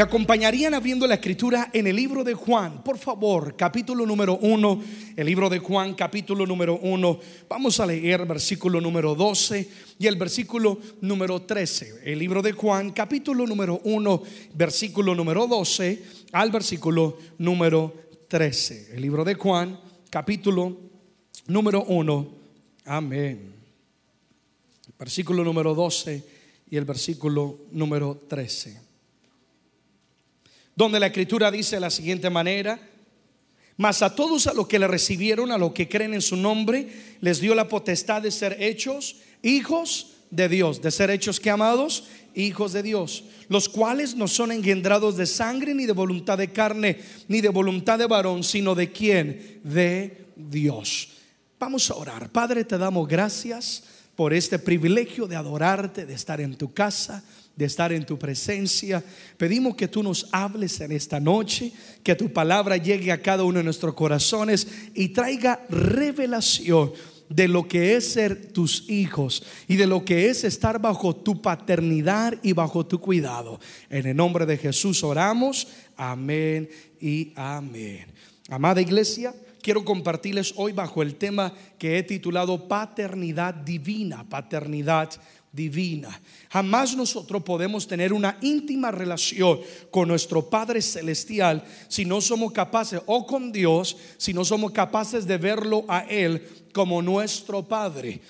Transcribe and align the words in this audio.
Acompañarían 0.00 0.72
abriendo 0.72 1.06
la 1.06 1.16
escritura 1.16 1.68
en 1.72 1.86
el 1.86 1.96
libro 1.96 2.24
de 2.24 2.32
Juan, 2.34 2.82
por 2.82 2.96
favor, 2.96 3.54
capítulo 3.54 4.06
número 4.06 4.38
1, 4.38 4.82
el 5.16 5.26
libro 5.26 5.50
de 5.50 5.58
Juan, 5.58 5.94
capítulo 5.94 6.46
número 6.46 6.78
1. 6.80 7.20
Vamos 7.48 7.80
a 7.80 7.86
leer 7.86 8.24
versículo 8.24 8.80
número 8.80 9.14
12 9.14 9.68
y 9.98 10.06
el 10.06 10.16
versículo 10.16 10.78
número 11.00 11.42
13. 11.42 12.02
El 12.04 12.18
libro 12.18 12.40
de 12.40 12.52
Juan, 12.52 12.92
capítulo 12.92 13.46
número 13.46 13.80
1, 13.84 14.22
versículo 14.54 15.14
número 15.14 15.46
12 15.46 16.02
al 16.32 16.50
versículo 16.50 17.18
número 17.38 17.92
13. 18.28 18.94
El 18.94 19.02
libro 19.02 19.24
de 19.24 19.34
Juan, 19.34 19.78
capítulo 20.08 20.78
número 21.46 21.84
1. 21.84 22.28
Amén. 22.86 23.54
Versículo 24.98 25.44
número 25.44 25.74
12 25.74 26.24
y 26.70 26.76
el 26.76 26.84
versículo 26.84 27.58
número 27.72 28.22
13 28.28 28.89
donde 30.74 31.00
la 31.00 31.06
escritura 31.06 31.50
dice 31.50 31.76
de 31.76 31.80
la 31.80 31.90
siguiente 31.90 32.30
manera, 32.30 32.80
mas 33.76 34.02
a 34.02 34.14
todos 34.14 34.46
a 34.46 34.52
los 34.52 34.68
que 34.68 34.78
le 34.78 34.86
recibieron, 34.86 35.50
a 35.50 35.58
los 35.58 35.72
que 35.72 35.88
creen 35.88 36.14
en 36.14 36.20
su 36.20 36.36
nombre, 36.36 37.16
les 37.20 37.40
dio 37.40 37.54
la 37.54 37.68
potestad 37.68 38.20
de 38.20 38.30
ser 38.30 38.56
hechos 38.60 39.16
hijos 39.42 40.08
de 40.30 40.48
Dios, 40.48 40.82
de 40.82 40.90
ser 40.90 41.10
hechos 41.10 41.40
que 41.40 41.50
amados, 41.50 42.04
hijos 42.34 42.72
de 42.72 42.82
Dios, 42.82 43.24
los 43.48 43.68
cuales 43.68 44.14
no 44.14 44.28
son 44.28 44.52
engendrados 44.52 45.16
de 45.16 45.26
sangre, 45.26 45.74
ni 45.74 45.86
de 45.86 45.92
voluntad 45.92 46.38
de 46.38 46.52
carne, 46.52 47.00
ni 47.28 47.40
de 47.40 47.48
voluntad 47.48 47.98
de 47.98 48.06
varón, 48.06 48.44
sino 48.44 48.74
de 48.74 48.92
quién? 48.92 49.60
De 49.64 50.26
Dios. 50.36 51.08
Vamos 51.58 51.90
a 51.90 51.94
orar. 51.94 52.30
Padre, 52.30 52.64
te 52.64 52.78
damos 52.78 53.08
gracias 53.08 53.82
por 54.14 54.32
este 54.32 54.58
privilegio 54.58 55.26
de 55.26 55.36
adorarte, 55.36 56.06
de 56.06 56.14
estar 56.14 56.40
en 56.40 56.56
tu 56.56 56.72
casa 56.72 57.24
de 57.60 57.66
estar 57.66 57.92
en 57.92 58.06
tu 58.06 58.18
presencia. 58.18 59.04
Pedimos 59.36 59.76
que 59.76 59.86
tú 59.86 60.02
nos 60.02 60.26
hables 60.32 60.80
en 60.80 60.92
esta 60.92 61.20
noche, 61.20 61.70
que 62.02 62.14
tu 62.14 62.32
palabra 62.32 62.78
llegue 62.78 63.12
a 63.12 63.20
cada 63.20 63.44
uno 63.44 63.58
de 63.58 63.64
nuestros 63.64 63.92
corazones 63.92 64.66
y 64.94 65.10
traiga 65.10 65.60
revelación 65.68 66.92
de 67.28 67.48
lo 67.48 67.68
que 67.68 67.96
es 67.96 68.12
ser 68.12 68.50
tus 68.52 68.88
hijos 68.88 69.42
y 69.68 69.76
de 69.76 69.86
lo 69.86 70.06
que 70.06 70.30
es 70.30 70.42
estar 70.44 70.80
bajo 70.80 71.14
tu 71.14 71.42
paternidad 71.42 72.38
y 72.42 72.54
bajo 72.54 72.86
tu 72.86 72.98
cuidado. 72.98 73.60
En 73.90 74.06
el 74.06 74.16
nombre 74.16 74.46
de 74.46 74.56
Jesús 74.56 75.04
oramos. 75.04 75.68
Amén 75.98 76.70
y 76.98 77.30
amén. 77.36 78.06
Amada 78.48 78.80
iglesia, 78.80 79.34
quiero 79.60 79.84
compartirles 79.84 80.54
hoy 80.56 80.72
bajo 80.72 81.02
el 81.02 81.16
tema 81.16 81.52
que 81.78 81.98
he 81.98 82.02
titulado 82.02 82.68
Paternidad 82.68 83.52
Divina, 83.52 84.26
Paternidad 84.26 85.10
divina. 85.10 85.39
Jamás 86.48 86.96
nosotros 86.96 87.42
podemos 87.42 87.86
tener 87.86 88.12
una 88.12 88.38
íntima 88.40 88.90
relación 88.90 89.60
con 89.90 90.06
nuestro 90.06 90.48
Padre 90.48 90.80
Celestial 90.80 91.64
si 91.88 92.04
no 92.04 92.20
somos 92.20 92.52
capaces, 92.52 93.00
o 93.06 93.26
con 93.26 93.50
Dios, 93.50 93.96
si 94.16 94.32
no 94.32 94.44
somos 94.44 94.70
capaces 94.70 95.26
de 95.26 95.38
verlo 95.38 95.84
a 95.88 96.00
Él 96.00 96.46
como 96.72 97.02
nuestro 97.02 97.62
Padre. 97.62 98.20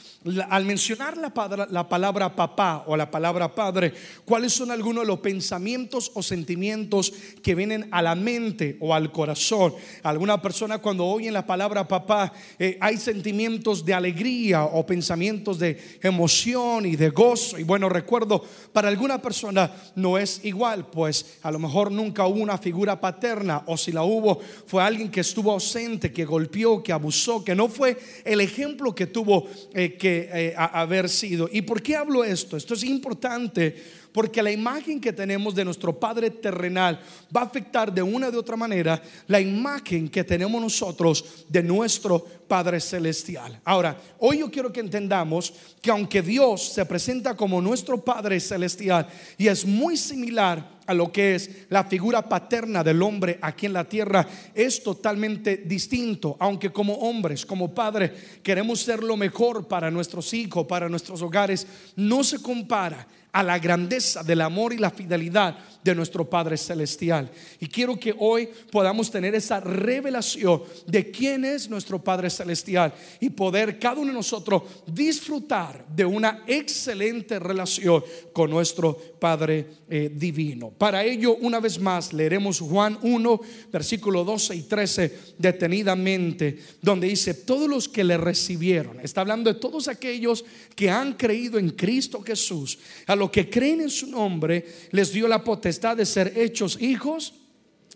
Al 0.50 0.66
mencionar 0.66 1.16
la, 1.16 1.32
la, 1.70 1.88
palabra 1.88 2.36
papá 2.36 2.84
o 2.86 2.94
la 2.94 3.10
palabra 3.10 3.54
padre, 3.54 3.94
¿cuáles 4.26 4.52
son 4.52 4.70
algunos 4.70 5.04
de 5.04 5.06
los 5.06 5.20
pensamientos 5.20 6.12
o 6.12 6.22
sentimientos 6.22 7.10
que 7.42 7.54
vienen 7.54 7.88
a 7.90 8.02
la 8.02 8.14
mente 8.14 8.76
o 8.80 8.92
al 8.92 9.10
corazón? 9.12 9.74
Alguna 10.02 10.42
persona 10.42 10.76
cuando 10.76 11.06
oyen 11.06 11.32
la 11.32 11.46
palabra 11.46 11.88
papá, 11.88 12.34
eh, 12.58 12.76
hay 12.82 12.98
sentimientos 12.98 13.82
de 13.82 13.94
alegría 13.94 14.64
o 14.64 14.84
pensamientos 14.84 15.58
de 15.58 15.80
emoción 16.02 16.84
y 16.84 16.96
de 16.96 17.08
gozo. 17.08 17.58
Y 17.58 17.62
bueno, 17.62 17.88
recuerdo, 17.88 18.44
para 18.74 18.88
alguna 18.88 19.22
persona 19.22 19.72
no 19.94 20.18
es 20.18 20.44
igual, 20.44 20.86
pues 20.90 21.38
a 21.40 21.50
lo 21.50 21.58
mejor 21.58 21.90
nunca 21.90 22.26
hubo 22.26 22.42
una 22.42 22.58
figura 22.58 23.00
paterna 23.00 23.62
o 23.66 23.78
si 23.78 23.90
la 23.90 24.02
hubo, 24.02 24.38
fue 24.66 24.82
alguien 24.82 25.10
que 25.10 25.20
estuvo 25.20 25.50
ausente, 25.50 26.12
que 26.12 26.26
golpeó, 26.26 26.82
que 26.82 26.92
abusó, 26.92 27.42
que 27.42 27.54
no 27.54 27.66
fue 27.68 27.98
el 28.30 28.40
ejemplo 28.40 28.94
que 28.94 29.08
tuvo 29.08 29.48
eh, 29.74 29.94
que 29.94 30.28
eh, 30.32 30.54
haber 30.56 31.08
sido. 31.08 31.50
¿Y 31.52 31.62
por 31.62 31.82
qué 31.82 31.96
hablo 31.96 32.22
esto? 32.22 32.56
Esto 32.56 32.74
es 32.74 32.84
importante 32.84 33.74
porque 34.12 34.42
la 34.42 34.50
imagen 34.50 35.00
que 35.00 35.12
tenemos 35.12 35.54
de 35.54 35.64
nuestro 35.64 35.98
Padre 35.98 36.30
terrenal 36.30 37.00
va 37.34 37.42
a 37.42 37.44
afectar 37.44 37.92
de 37.92 38.02
una 38.02 38.30
de 38.30 38.36
otra 38.36 38.56
manera 38.56 39.02
la 39.26 39.40
imagen 39.40 40.08
que 40.08 40.24
tenemos 40.24 40.60
nosotros 40.60 41.44
de 41.48 41.62
nuestro 41.62 42.24
Padre 42.48 42.80
celestial. 42.80 43.60
Ahora, 43.64 43.96
hoy 44.18 44.38
yo 44.38 44.50
quiero 44.50 44.72
que 44.72 44.80
entendamos 44.80 45.52
que 45.80 45.90
aunque 45.90 46.22
Dios 46.22 46.72
se 46.72 46.84
presenta 46.84 47.36
como 47.36 47.62
nuestro 47.62 47.98
Padre 47.98 48.40
celestial 48.40 49.06
y 49.38 49.46
es 49.46 49.64
muy 49.64 49.96
similar 49.96 50.80
a 50.86 50.94
lo 50.94 51.12
que 51.12 51.36
es 51.36 51.66
la 51.68 51.84
figura 51.84 52.28
paterna 52.28 52.82
del 52.82 53.00
hombre 53.02 53.38
aquí 53.40 53.66
en 53.66 53.74
la 53.74 53.88
tierra, 53.88 54.26
es 54.52 54.82
totalmente 54.82 55.58
distinto, 55.58 56.36
aunque 56.40 56.72
como 56.72 56.94
hombres, 56.94 57.46
como 57.46 57.72
padres, 57.72 58.10
queremos 58.42 58.80
ser 58.80 59.00
lo 59.00 59.16
mejor 59.16 59.68
para 59.68 59.88
nuestros 59.88 60.34
hijos, 60.34 60.66
para 60.66 60.88
nuestros 60.88 61.22
hogares, 61.22 61.64
no 61.94 62.24
se 62.24 62.42
compara 62.42 63.06
a 63.32 63.42
la 63.42 63.58
grandeza 63.58 64.22
del 64.22 64.40
amor 64.40 64.72
y 64.72 64.78
la 64.78 64.90
fidelidad 64.90 65.56
de 65.82 65.94
nuestro 65.94 66.28
Padre 66.28 66.56
Celestial. 66.56 67.30
Y 67.58 67.66
quiero 67.66 67.98
que 67.98 68.14
hoy 68.18 68.48
podamos 68.70 69.10
tener 69.10 69.34
esa 69.34 69.60
revelación 69.60 70.62
de 70.86 71.10
quién 71.10 71.44
es 71.44 71.70
nuestro 71.70 72.02
Padre 72.02 72.28
Celestial 72.28 72.92
y 73.18 73.30
poder 73.30 73.78
cada 73.78 74.00
uno 74.00 74.08
de 74.08 74.18
nosotros 74.18 74.62
disfrutar 74.86 75.86
de 75.88 76.04
una 76.04 76.42
excelente 76.46 77.38
relación 77.38 78.04
con 78.32 78.50
nuestro 78.50 78.96
Padre 79.18 79.66
eh, 79.88 80.10
Divino. 80.14 80.70
Para 80.70 81.04
ello, 81.04 81.36
una 81.36 81.60
vez 81.60 81.78
más, 81.78 82.12
leeremos 82.12 82.60
Juan 82.60 82.98
1, 83.02 83.40
versículo 83.72 84.24
12 84.24 84.56
y 84.56 84.62
13 84.62 85.18
detenidamente, 85.38 86.58
donde 86.82 87.08
dice, 87.08 87.34
todos 87.34 87.68
los 87.68 87.88
que 87.88 88.04
le 88.04 88.16
recibieron, 88.16 89.00
está 89.00 89.22
hablando 89.22 89.52
de 89.52 89.58
todos 89.58 89.88
aquellos 89.88 90.44
que 90.74 90.90
han 90.90 91.14
creído 91.14 91.58
en 91.58 91.70
Cristo 91.70 92.22
Jesús, 92.22 92.78
los 93.20 93.30
que 93.30 93.48
creen 93.48 93.82
en 93.82 93.90
su 93.90 94.08
nombre, 94.08 94.66
les 94.90 95.12
dio 95.12 95.28
la 95.28 95.44
potestad 95.44 95.96
de 95.96 96.04
ser 96.04 96.32
hechos 96.36 96.80
hijos 96.80 97.34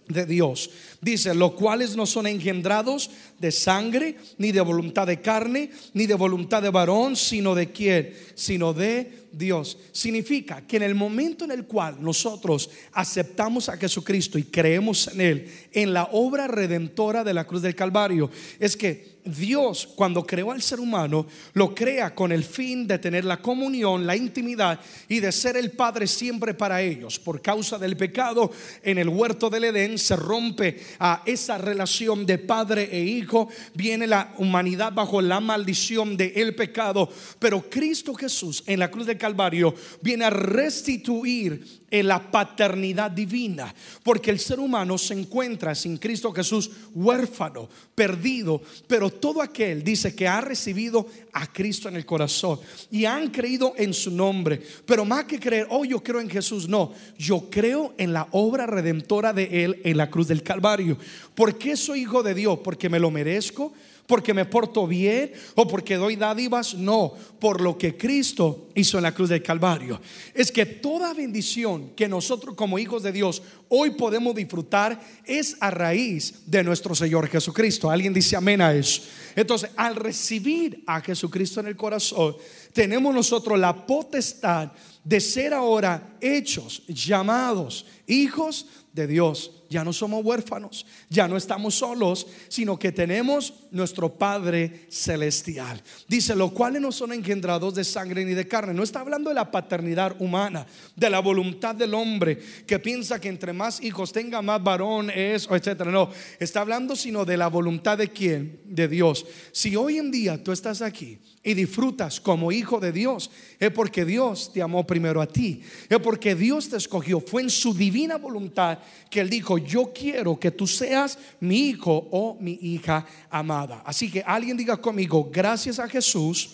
de 0.09 0.27
Dios. 0.27 0.71
Dice, 1.01 1.35
los 1.35 1.53
cuales 1.53 1.97
no 1.97 2.07
son 2.07 2.27
engendrados 2.27 3.11
de 3.39 3.51
sangre, 3.51 4.17
ni 4.39 4.53
de 4.53 4.61
voluntad 4.61 5.07
de 5.07 5.21
carne, 5.21 5.71
ni 5.95 6.07
de 6.07 6.15
voluntad 6.15 6.63
de 6.63 6.71
varón, 6.71 7.17
sino 7.17 7.55
de 7.55 7.73
quién, 7.73 8.15
sino 8.35 8.73
de 8.73 9.27
Dios. 9.33 9.79
Significa 9.93 10.67
que 10.67 10.77
en 10.77 10.83
el 10.83 10.95
momento 10.95 11.45
en 11.45 11.51
el 11.51 11.65
cual 11.65 11.97
nosotros 12.01 12.71
aceptamos 12.93 13.69
a 13.69 13.77
Jesucristo 13.77 14.39
y 14.39 14.45
creemos 14.45 15.09
en 15.09 15.21
Él, 15.21 15.49
en 15.73 15.93
la 15.93 16.05
obra 16.13 16.47
redentora 16.47 17.25
de 17.25 17.35
la 17.35 17.47
cruz 17.47 17.63
del 17.63 17.75
Calvario, 17.75 18.31
es 18.61 18.77
que 18.77 19.14
Dios 19.25 19.89
cuando 19.95 20.27
creó 20.27 20.53
al 20.53 20.63
ser 20.63 20.81
humano 20.81 21.27
lo 21.55 21.75
crea 21.75 22.15
con 22.15 22.33
el 22.33 22.45
fin 22.45 22.87
de 22.87 22.99
tener 22.99 23.25
la 23.25 23.39
comunión, 23.41 24.07
la 24.07 24.17
intimidad 24.17 24.81
y 25.09 25.21
de 25.21 25.33
ser 25.33 25.57
el 25.57 25.71
Padre 25.71 26.07
siempre 26.07 26.55
para 26.55 26.83
ellos. 26.83 27.19
Por 27.19 27.41
causa 27.41 27.79
del 27.79 27.97
pecado 27.97 28.51
en 28.83 28.99
el 28.99 29.09
huerto 29.09 29.49
del 29.49 29.65
Edén 29.65 29.99
se 29.99 30.17
rompe 30.17 30.81
a 30.99 31.23
esa 31.25 31.59
relación 31.59 32.27
de 32.27 32.39
padre 32.39 32.89
e 32.91 33.01
hijo, 33.03 33.49
viene 33.75 34.07
la 34.07 34.35
humanidad 34.39 34.93
bajo 34.93 35.21
la 35.21 35.41
maldición 35.41 36.17
del 36.17 36.33
el 36.35 36.55
pecado, 36.55 37.09
pero 37.39 37.69
Cristo 37.69 38.15
Jesús 38.15 38.63
en 38.67 38.79
la 38.79 38.91
cruz 38.91 39.07
del 39.07 39.19
Calvario 39.19 39.75
viene 40.01 40.25
a 40.25 40.31
restituir 40.31 41.84
en 41.95 42.09
la 42.09 42.19
paternidad 42.19 43.09
divina, 43.09 43.73
porque 44.03 44.33
el 44.33 44.41
ser 44.41 44.59
humano 44.59 44.99
se 44.99 45.15
encuentra 45.15 45.77
sin 45.77 45.97
Cristo 45.97 46.33
Jesús 46.33 46.69
huérfano, 46.93 47.69
perdido, 47.95 48.61
pero 48.89 49.11
todo 49.11 49.41
aquel 49.41 49.85
dice 49.85 50.13
que 50.13 50.27
ha 50.27 50.41
recibido 50.41 51.07
a 51.33 51.47
Cristo 51.47 51.89
en 51.89 51.95
el 51.95 52.05
corazón 52.05 52.59
y 52.91 53.05
han 53.05 53.31
creído 53.31 53.75
en 53.77 53.95
su 53.95 54.11
nombre, 54.11 54.61
pero 54.85 55.05
más 55.05 55.27
que 55.27 55.39
creer, 55.39 55.69
oh 55.71 55.85
yo 55.85 56.03
creo 56.03 56.21
en 56.21 56.29
Jesús, 56.29 56.69
no, 56.69 56.93
yo 57.17 57.49
creo 57.49 57.95
en 57.97 58.13
la 58.13 58.27
obra 58.33 58.67
redentora 58.67 59.33
de 59.33 59.65
Él 59.65 59.81
en 59.85 59.97
la 59.97 60.11
cruz 60.11 60.27
del 60.27 60.43
Calvario. 60.43 60.99
¿Por 61.37 61.57
qué 61.57 61.77
soy 61.77 62.01
hijo 62.01 62.25
de 62.25 62.35
Dios? 62.35 62.59
Porque 62.65 62.89
me 62.89 62.99
lo 62.99 63.13
merezco 63.13 63.73
porque 64.07 64.35
me 64.35 64.45
porto 64.45 64.87
bien 64.87 65.33
o 65.55 65.67
porque 65.67 65.97
doy 65.97 66.17
dádivas, 66.17 66.75
no, 66.75 67.13
por 67.39 67.61
lo 67.61 67.79
que 67.79 67.97
Cristo 67.97 68.69
hizo 68.75 68.99
en 68.99 69.05
la 69.05 69.15
cruz 69.15 69.31
del 69.31 69.43
Calvario. 69.43 70.01
Es 70.35 70.53
que 70.53 70.67
toda 70.67 71.15
bendición 71.15 71.91
que 71.97 72.09
nosotros 72.09 72.55
como 72.55 72.79
hijos 72.79 73.03
de 73.03 73.13
Dios 73.13 73.43
hoy 73.69 73.91
podemos 73.91 74.35
disfrutar 74.35 75.01
es 75.25 75.57
a 75.61 75.71
raíz 75.71 76.43
de 76.47 76.63
nuestro 76.63 76.95
Señor 76.95 77.29
Jesucristo. 77.29 77.91
Alguien 77.91 78.13
dice 78.13 78.37
amén 78.37 78.61
a 78.61 78.75
eso. 78.75 79.03
Entonces, 79.35 79.71
al 79.77 79.97
recibir 79.97 80.83
a 80.87 81.01
Jesucristo 81.01 81.61
en 81.61 81.67
el 81.67 81.77
corazón, 81.77 82.37
tenemos 82.73 83.15
nosotros 83.15 83.59
la 83.59 83.87
potestad 83.87 84.73
de 85.03 85.21
ser 85.21 85.55
ahora 85.55 86.17
hechos, 86.21 86.83
llamados 86.87 87.87
hijos 88.07 88.67
de 88.93 89.07
Dios 89.07 89.54
ya 89.69 89.85
no 89.85 89.93
somos 89.93 90.25
huérfanos, 90.25 90.87
ya 91.09 91.29
no 91.29 91.37
estamos 91.37 91.75
solos, 91.75 92.27
sino 92.49 92.79
que 92.79 92.93
tenemos 92.93 93.55
nuestro 93.71 94.15
Padre 94.15 94.87
celestial. 94.91 95.83
Dice, 96.09 96.35
los 96.35 96.53
cuales 96.53 96.81
no 96.81 96.93
son 96.93 97.13
engendrados 97.13 97.75
de 97.75 97.85
sangre 97.85 98.25
ni 98.25 98.35
de 98.35 98.49
carne. 98.49 98.75
No 98.75 98.83
está 98.83 99.01
hablando 99.01 99.31
de 99.31 99.35
la 99.35 99.51
paternidad 99.51 100.17
humana, 100.21 100.67
de 100.95 101.11
la 101.11 101.21
voluntad 101.21 101.75
del 101.75 101.95
hombre 101.95 102.39
que 102.67 102.79
piensa 102.79 103.21
que 103.21 103.29
entre 103.29 103.53
más 103.53 103.83
hijos 103.83 104.13
tenga, 104.13 104.43
más 104.43 104.63
varón 104.63 105.11
es, 105.11 105.49
etcétera. 105.51 105.91
No, 105.91 106.11
está 106.39 106.61
hablando 106.61 106.97
sino 106.97 107.25
de 107.25 107.37
la 107.37 107.49
voluntad 107.49 107.99
de 107.99 108.09
quién? 108.09 108.61
De 108.65 108.89
Dios. 108.89 109.27
Si 109.53 109.77
hoy 109.77 109.99
en 109.99 110.11
día 110.11 110.43
tú 110.43 110.53
estás 110.53 110.83
aquí 110.83 111.19
y 111.45 111.53
disfrutas 111.53 112.19
como 112.19 112.51
hijo 112.51 112.81
de 112.81 112.91
Dios, 112.91 113.31
es 113.61 113.71
porque 113.71 114.07
Dios 114.07 114.51
te 114.53 114.63
amó 114.63 114.87
primero 114.87 115.21
a 115.21 115.27
ti. 115.27 115.61
Es 115.89 115.99
porque 115.99 116.35
Dios 116.35 116.71
te 116.71 116.79
escogió. 116.79 117.21
Fue 117.21 117.43
en 117.43 117.51
su 117.51 117.75
divina 117.75 118.17
voluntad 118.17 118.79
que 119.11 119.21
Él 119.21 119.29
dijo, 119.29 119.59
yo 119.59 119.93
quiero 119.93 120.41
que 120.41 120.51
tú 120.51 120.67
seas 120.67 121.19
mi 121.41 121.69
hijo 121.69 122.09
o 122.11 122.39
mi 122.41 122.59
hija 122.63 123.07
amada. 123.31 123.83
Así 123.85 124.11
que 124.11 124.23
alguien 124.27 124.57
diga 124.57 124.79
conmigo, 124.79 125.29
gracias 125.31 125.79
a 125.79 125.87
Jesús, 125.87 126.53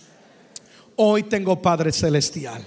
hoy 0.97 1.23
tengo 1.23 1.63
Padre 1.63 1.93
Celestial. 1.93 2.67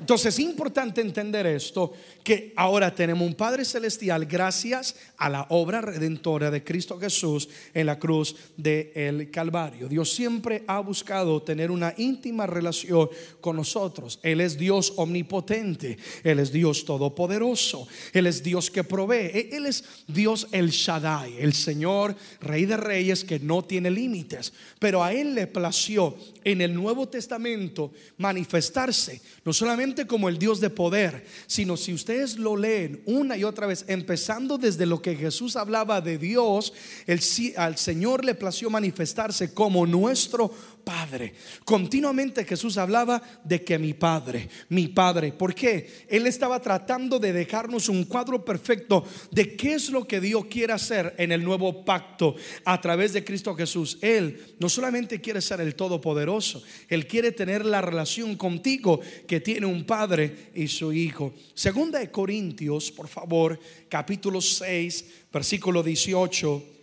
Entonces 0.00 0.34
es 0.34 0.40
importante 0.40 1.02
entender 1.02 1.46
esto, 1.46 1.92
que 2.24 2.54
ahora 2.56 2.94
tenemos 2.94 3.26
un 3.26 3.34
Padre 3.34 3.66
Celestial 3.66 4.24
gracias 4.24 4.96
a 5.18 5.28
la 5.28 5.46
obra 5.50 5.82
redentora 5.82 6.50
de 6.50 6.64
Cristo 6.64 6.98
Jesús 6.98 7.48
en 7.74 7.86
la 7.86 7.98
cruz 7.98 8.34
del 8.56 9.30
Calvario. 9.30 9.88
Dios 9.88 10.10
siempre 10.10 10.64
ha 10.66 10.80
buscado 10.80 11.42
tener 11.42 11.70
una 11.70 11.94
íntima 11.98 12.46
relación 12.46 13.10
con 13.42 13.56
nosotros. 13.56 14.18
Él 14.22 14.40
es 14.40 14.56
Dios 14.56 14.94
omnipotente, 14.96 15.98
Él 16.24 16.38
es 16.38 16.50
Dios 16.50 16.86
todopoderoso, 16.86 17.86
Él 18.14 18.26
es 18.26 18.42
Dios 18.42 18.70
que 18.70 18.84
provee, 18.84 19.30
e-, 19.34 19.48
Él 19.52 19.66
es 19.66 19.84
Dios 20.06 20.48
el 20.52 20.70
Shaddai, 20.70 21.38
el 21.38 21.52
Señor, 21.52 22.16
Rey 22.40 22.64
de 22.64 22.78
Reyes 22.78 23.22
que 23.22 23.38
no 23.38 23.62
tiene 23.62 23.90
límites. 23.90 24.52
Pero 24.78 25.04
a 25.04 25.12
Él 25.12 25.34
le 25.34 25.46
plació 25.46 26.16
en 26.42 26.62
el 26.62 26.74
Nuevo 26.74 27.08
Testamento 27.08 27.92
manifestarse, 28.16 29.20
no 29.44 29.52
solamente 29.52 29.89
como 30.06 30.28
el 30.28 30.38
Dios 30.38 30.60
de 30.60 30.70
poder, 30.70 31.24
sino 31.46 31.76
si 31.76 31.92
ustedes 31.92 32.36
lo 32.36 32.56
leen 32.56 33.02
una 33.06 33.36
y 33.36 33.44
otra 33.44 33.66
vez, 33.66 33.84
empezando 33.88 34.58
desde 34.58 34.86
lo 34.86 35.02
que 35.02 35.16
Jesús 35.16 35.56
hablaba 35.56 36.00
de 36.00 36.18
Dios, 36.18 36.72
el, 37.06 37.20
al 37.56 37.76
Señor 37.76 38.24
le 38.24 38.34
plació 38.34 38.70
manifestarse 38.70 39.52
como 39.52 39.86
nuestro 39.86 40.52
Padre. 40.84 41.34
Continuamente 41.64 42.44
Jesús 42.44 42.76
hablaba 42.76 43.22
de 43.44 43.62
que 43.62 43.78
mi 43.78 43.94
Padre, 43.94 44.48
mi 44.68 44.88
Padre. 44.88 45.32
¿Por 45.32 45.54
qué? 45.54 46.06
Él 46.08 46.26
estaba 46.26 46.60
tratando 46.60 47.18
de 47.18 47.32
dejarnos 47.32 47.88
un 47.88 48.04
cuadro 48.04 48.44
perfecto 48.44 49.04
de 49.30 49.56
qué 49.56 49.74
es 49.74 49.90
lo 49.90 50.06
que 50.06 50.20
Dios 50.20 50.46
quiere 50.46 50.72
hacer 50.72 51.14
en 51.18 51.32
el 51.32 51.44
nuevo 51.44 51.84
pacto 51.84 52.34
a 52.64 52.80
través 52.80 53.12
de 53.12 53.24
Cristo 53.24 53.54
Jesús. 53.54 53.98
Él 54.00 54.54
no 54.58 54.68
solamente 54.68 55.20
quiere 55.20 55.40
ser 55.40 55.60
el 55.60 55.74
Todopoderoso, 55.74 56.62
Él 56.88 57.06
quiere 57.06 57.32
tener 57.32 57.64
la 57.64 57.80
relación 57.80 58.36
contigo 58.36 59.00
que 59.26 59.40
tiene 59.40 59.66
un 59.66 59.84
Padre 59.84 60.50
y 60.54 60.68
su 60.68 60.92
Hijo. 60.92 61.34
Segunda 61.54 61.98
de 61.98 62.10
Corintios, 62.10 62.90
por 62.90 63.08
favor, 63.08 63.58
capítulo 63.88 64.40
6, 64.40 65.04
versículo 65.32 65.82
18 65.82 66.80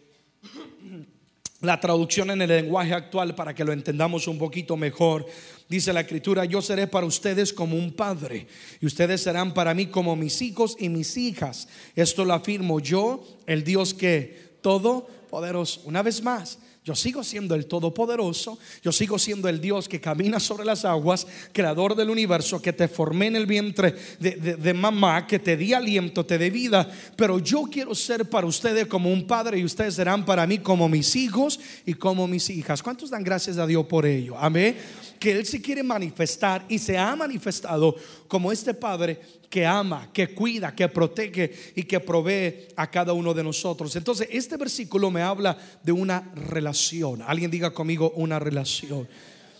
la 1.62 1.80
traducción 1.80 2.30
en 2.30 2.42
el 2.42 2.50
lenguaje 2.50 2.94
actual 2.94 3.34
para 3.34 3.54
que 3.56 3.64
lo 3.64 3.74
entendamos 3.74 4.28
un 4.28 4.38
poquito 4.38 4.78
mejor. 4.78 5.26
Dice 5.68 5.92
la 5.92 6.02
escritura, 6.02 6.46
yo 6.46 6.62
seré 6.62 6.88
para 6.88 7.06
ustedes 7.06 7.52
como 7.52 7.76
un 7.76 7.92
padre 7.94 8.48
y 8.80 8.86
ustedes 8.86 9.22
serán 9.22 9.54
para 9.54 9.74
mí 9.74 9.88
como 9.88 10.16
mis 10.16 10.42
hijos 10.42 10.76
y 10.80 10.90
mis 10.90 11.18
hijas. 11.18 11.68
Esto 11.96 12.26
lo 12.26 12.34
afirmo 12.34 12.80
yo, 12.80 13.24
el 13.48 13.64
Dios 13.64 13.94
que 13.94 14.58
todo 14.62 15.08
poderoso. 15.30 15.82
Una 15.86 16.04
vez 16.04 16.22
más, 16.22 16.60
yo 16.88 16.96
sigo 16.96 17.22
siendo 17.22 17.54
el 17.54 17.66
Todopoderoso, 17.66 18.58
yo 18.82 18.94
sigo 18.94 19.20
siendo 19.20 19.50
el 19.50 19.60
Dios 19.60 19.90
que 19.90 20.00
camina 20.00 20.40
sobre 20.40 20.64
las 20.64 20.86
aguas, 20.86 21.28
creador 21.52 21.96
del 21.96 22.10
universo, 22.10 22.62
que 22.62 22.72
te 22.72 22.88
formé 22.88 23.28
en 23.28 23.36
el 23.36 23.46
vientre 23.46 23.94
de, 24.22 24.74
mamá, 24.74 25.28
que 25.28 25.38
te 25.38 25.58
di 25.58 25.74
aliento, 25.74 26.26
te 26.26 26.38
di 26.38 26.50
vida, 26.50 26.90
pero 27.18 27.40
yo 27.40 27.64
quiero 27.64 27.94
ser 27.94 28.30
para 28.30 28.48
ustedes 28.48 28.88
como 28.88 29.12
un 29.12 29.28
padre 29.28 29.60
y 29.60 29.66
ustedes 29.66 29.96
serán 29.96 30.24
para 30.24 30.48
mí 30.48 30.60
como 30.60 30.88
mis 30.88 31.14
hijos 31.18 31.60
y 31.86 31.94
como 31.94 32.26
mis 32.26 32.50
hijas. 32.50 32.82
¿Cuántos 32.82 33.10
dan 33.10 33.22
gracias 33.22 33.58
a 33.58 33.68
Dios 33.68 33.86
por 33.86 34.06
ello? 34.06 34.38
Amén 34.38 34.78
que 35.20 35.32
Él 35.32 35.46
se 35.46 35.62
quiere 35.62 35.84
manifestar 35.84 36.64
y 36.70 36.78
se 36.80 36.98
ha 36.98 37.16
manifestado 37.16 37.96
como 38.28 38.52
este 38.52 38.74
Padre 38.74 39.20
que 39.50 39.66
ama, 39.66 40.10
que 40.12 40.34
cuida, 40.34 40.76
que 40.76 40.88
protege 40.90 41.52
y 41.76 41.84
que 41.84 42.00
provee 42.00 42.68
a 42.76 42.90
cada 42.90 43.14
uno 43.14 43.34
de 43.34 43.44
nosotros. 43.44 43.96
Entonces, 43.96 44.28
este 44.32 44.58
versículo 44.58 45.10
me 45.10 45.22
habla 45.22 45.58
de 45.84 45.92
una 45.92 46.32
relación. 46.36 47.22
Alguien 47.22 47.52
diga 47.52 47.72
conmigo 47.72 48.12
una 48.16 48.40
relación. 48.40 49.08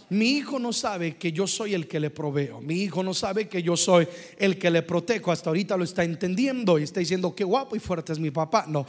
Mi 0.10 0.30
hijo 0.30 0.58
no 0.58 0.72
sabe 0.72 1.18
que 1.18 1.34
yo 1.34 1.48
soy 1.48 1.74
el 1.74 1.88
que 1.88 2.00
le 2.00 2.10
proveo. 2.10 2.62
Mi 2.62 2.82
hijo 2.82 3.04
no 3.04 3.14
sabe 3.14 3.50
que 3.50 3.62
yo 3.62 3.76
soy 3.76 4.08
el 4.38 4.58
que 4.58 4.72
le 4.72 4.82
protejo. 4.82 5.34
Hasta 5.34 5.50
ahorita 5.50 5.76
lo 5.76 5.84
está 5.84 6.04
entendiendo 6.06 6.80
y 6.80 6.84
está 6.84 7.02
diciendo 7.02 7.36
que 7.36 7.44
guapo 7.44 7.76
y 7.76 7.80
fuerte 7.80 8.14
es 8.14 8.20
mi 8.20 8.32
papá. 8.32 8.66
No. 8.68 8.86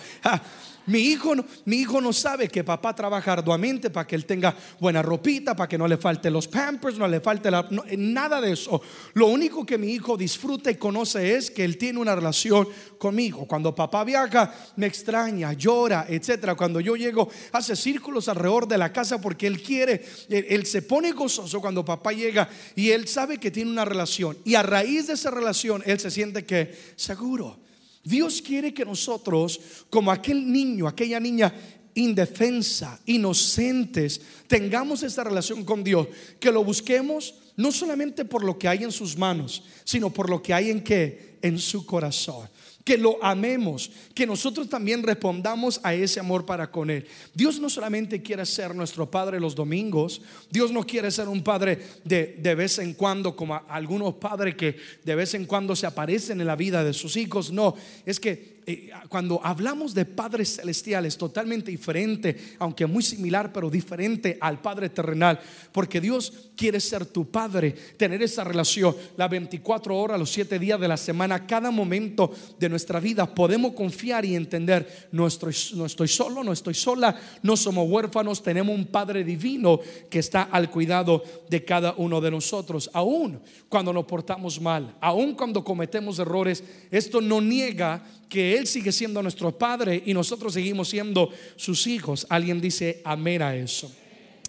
Mi 0.89 1.01
hijo, 1.01 1.35
no, 1.35 1.45
mi 1.67 1.77
hijo 1.77 2.01
no 2.01 2.15
sabe 2.15 2.49
que 2.49 2.65
papá 2.65 2.95
trabaja 2.95 3.35
arduamente 3.35 3.91
para 3.91 4.07
que 4.07 4.17
él 4.17 4.25
tenga 4.25 4.57
buena 4.81 5.03
ropita, 5.03 5.55
para 5.55 5.69
que 5.69 5.77
no 5.77 5.87
le 5.87 5.99
falte 5.99 6.31
los 6.31 6.49
pampers, 6.49 6.97
no 6.97 7.07
le 7.07 7.21
falte 7.21 7.51
nada 7.99 8.41
de 8.41 8.53
eso. 8.53 8.81
Lo 9.13 9.27
único 9.27 9.67
que 9.67 9.77
mi 9.77 9.93
hijo 9.93 10.17
disfruta 10.17 10.71
y 10.71 10.77
conoce 10.77 11.37
es 11.37 11.51
que 11.51 11.63
él 11.63 11.77
tiene 11.77 11.99
una 11.99 12.15
relación 12.15 12.67
conmigo. 12.97 13.47
Cuando 13.47 13.75
papá 13.75 14.03
viaja, 14.03 14.55
me 14.77 14.87
extraña, 14.87 15.53
llora, 15.53 16.07
etcétera. 16.09 16.55
Cuando 16.55 16.81
yo 16.81 16.97
llego, 16.97 17.29
hace 17.53 17.77
círculos 17.77 18.27
alrededor 18.29 18.67
de 18.67 18.79
la 18.79 18.91
casa 18.91 19.21
porque 19.21 19.47
él 19.47 19.63
quiere, 19.63 20.03
él 20.31 20.65
se 20.65 20.81
pone 20.81 21.13
gozoso 21.13 21.61
cuando 21.61 21.85
papá 21.85 22.13
llega 22.13 22.49
y 22.75 22.93
él 22.93 23.07
sabe 23.09 23.37
que 23.37 23.51
tiene 23.51 23.71
una 23.71 23.85
relación. 23.85 24.39
Y 24.43 24.55
a 24.55 24.63
raíz 24.63 25.09
de 25.09 25.13
esa 25.13 25.31
relación, 25.31 25.83
él 25.85 26.01
se 26.01 26.11
siente 26.11 26.47
que 26.47 26.75
seguro 26.97 27.68
Dios 28.05 28.43
quiere 28.43 28.73
que 28.73 28.85
nosotros, 28.85 29.61
como 29.91 30.11
aquel 30.11 30.51
niño, 30.51 30.89
aquella 30.89 31.21
niña 31.21 31.53
indefensa, 31.95 33.01
inocentes, 33.07 34.21
tengamos 34.47 35.03
esta 35.03 35.25
relación 35.25 35.65
con 35.65 35.83
Dios, 35.83 36.07
que 36.39 36.53
lo 36.53 36.63
busquemos 36.63 37.35
no 37.57 37.73
solamente 37.73 38.25
por 38.25 38.45
lo 38.45 38.57
que 38.57 38.69
hay 38.69 38.85
en 38.85 38.93
sus 38.93 39.17
manos, 39.17 39.65
sino 39.85 40.11
por 40.11 40.31
lo 40.31 40.41
que 40.41 40.55
hay 40.55 40.71
en 40.71 40.83
qué, 40.83 41.39
en 41.43 41.59
su 41.59 41.85
corazón 41.85 42.49
que 42.89 42.97
lo 42.97 43.23
amemos, 43.23 43.91
que 44.15 44.27
nosotros 44.27 44.67
también 44.67 45.03
respondamos 45.03 45.79
a 45.83 45.93
ese 45.93 46.21
amor 46.21 46.47
para 46.47 46.71
con 46.71 46.89
Él. 46.89 47.05
Dios 47.35 47.61
no 47.61 47.69
solamente 47.69 48.23
quiere 48.23 48.47
ser 48.47 48.75
nuestro 48.75 49.11
Padre 49.11 49.39
los 49.39 49.55
domingos, 49.55 50.23
Dios 50.51 50.73
no 50.73 50.85
quiere 50.85 51.11
ser 51.11 51.29
un 51.29 51.43
Padre 51.43 51.79
de, 52.03 52.39
de 52.39 52.55
vez 52.55 52.79
en 52.79 52.95
cuando, 52.95 53.37
como 53.37 53.61
algunos 53.69 54.15
padres 54.15 54.55
que 54.55 54.79
de 55.05 55.15
vez 55.15 55.35
en 55.35 55.45
cuando 55.45 55.77
se 55.77 55.85
aparecen 55.85 56.41
en 56.41 56.47
la 56.47 56.57
vida 56.57 56.83
de 56.83 56.95
sus 56.95 57.19
hijos, 57.19 57.53
no, 57.53 57.75
es 58.07 58.19
que 58.19 58.58
eh, 58.71 58.91
cuando 59.09 59.41
hablamos 59.43 59.95
de 59.95 60.05
padres 60.05 60.57
celestiales, 60.57 61.17
totalmente 61.17 61.71
diferente, 61.71 62.37
aunque 62.59 62.85
muy 62.85 63.03
similar, 63.03 63.51
pero 63.51 63.71
diferente 63.71 64.37
al 64.43 64.61
Padre 64.61 64.91
terrenal, 64.91 65.41
porque 65.73 66.03
Dios 66.03 66.51
quiere 66.55 66.79
ser 66.79 67.07
tu 67.07 67.31
Padre, 67.31 67.73
tener 67.97 68.23
esa 68.23 68.45
relación, 68.45 68.95
las 69.17 69.31
24 69.31 69.97
horas, 69.97 70.19
los 70.19 70.31
7 70.33 70.59
días 70.59 70.79
de 70.79 70.87
la 70.87 70.99
semana, 70.99 71.47
cada 71.47 71.71
momento 71.71 72.31
de 72.59 72.69
nuestra 72.69 73.01
vida, 73.01 73.35
podemos 73.35 73.73
confiar 73.73 74.27
y 74.27 74.37
entender, 74.37 75.09
no 75.13 75.27
estoy, 75.27 75.57
no 75.75 75.87
estoy 75.87 76.09
solo, 76.09 76.45
no 76.45 76.53
estoy 76.53 76.75
sola, 76.75 77.19
no 77.43 77.57
somos 77.57 77.89
huérfanos, 77.89 78.43
tenemos 78.43 78.77
un 78.77 78.89
Padre 78.89 79.25
divino 79.25 79.81
que 80.11 80.19
está 80.19 80.43
al 80.43 80.71
cuidado 80.71 81.23
de 81.49 81.65
cada 81.65 81.95
uno 81.97 82.21
de 82.21 82.31
nosotros, 82.31 82.91
aún 82.93 83.41
cuando 83.71 83.95
nos 83.95 84.05
portamos 84.05 84.61
mal, 84.61 84.95
aún 85.01 85.33
cuando 85.33 85.65
cometemos 85.65 86.19
errores, 86.19 86.63
esto 86.91 87.23
no 87.23 87.41
niega 87.41 88.05
que 88.29 88.58
Él 88.59 88.67
sigue 88.67 88.93
siendo 88.93 89.23
nuestro 89.23 89.57
Padre 89.57 90.03
y 90.05 90.13
nosotros 90.13 90.53
seguimos 90.53 90.89
siendo 90.89 91.31
sus 91.57 91.87
hijos. 91.87 92.27
Alguien 92.29 92.61
dice 92.61 93.01
amén 93.05 93.43
a 93.43 93.55
eso. 93.55 93.91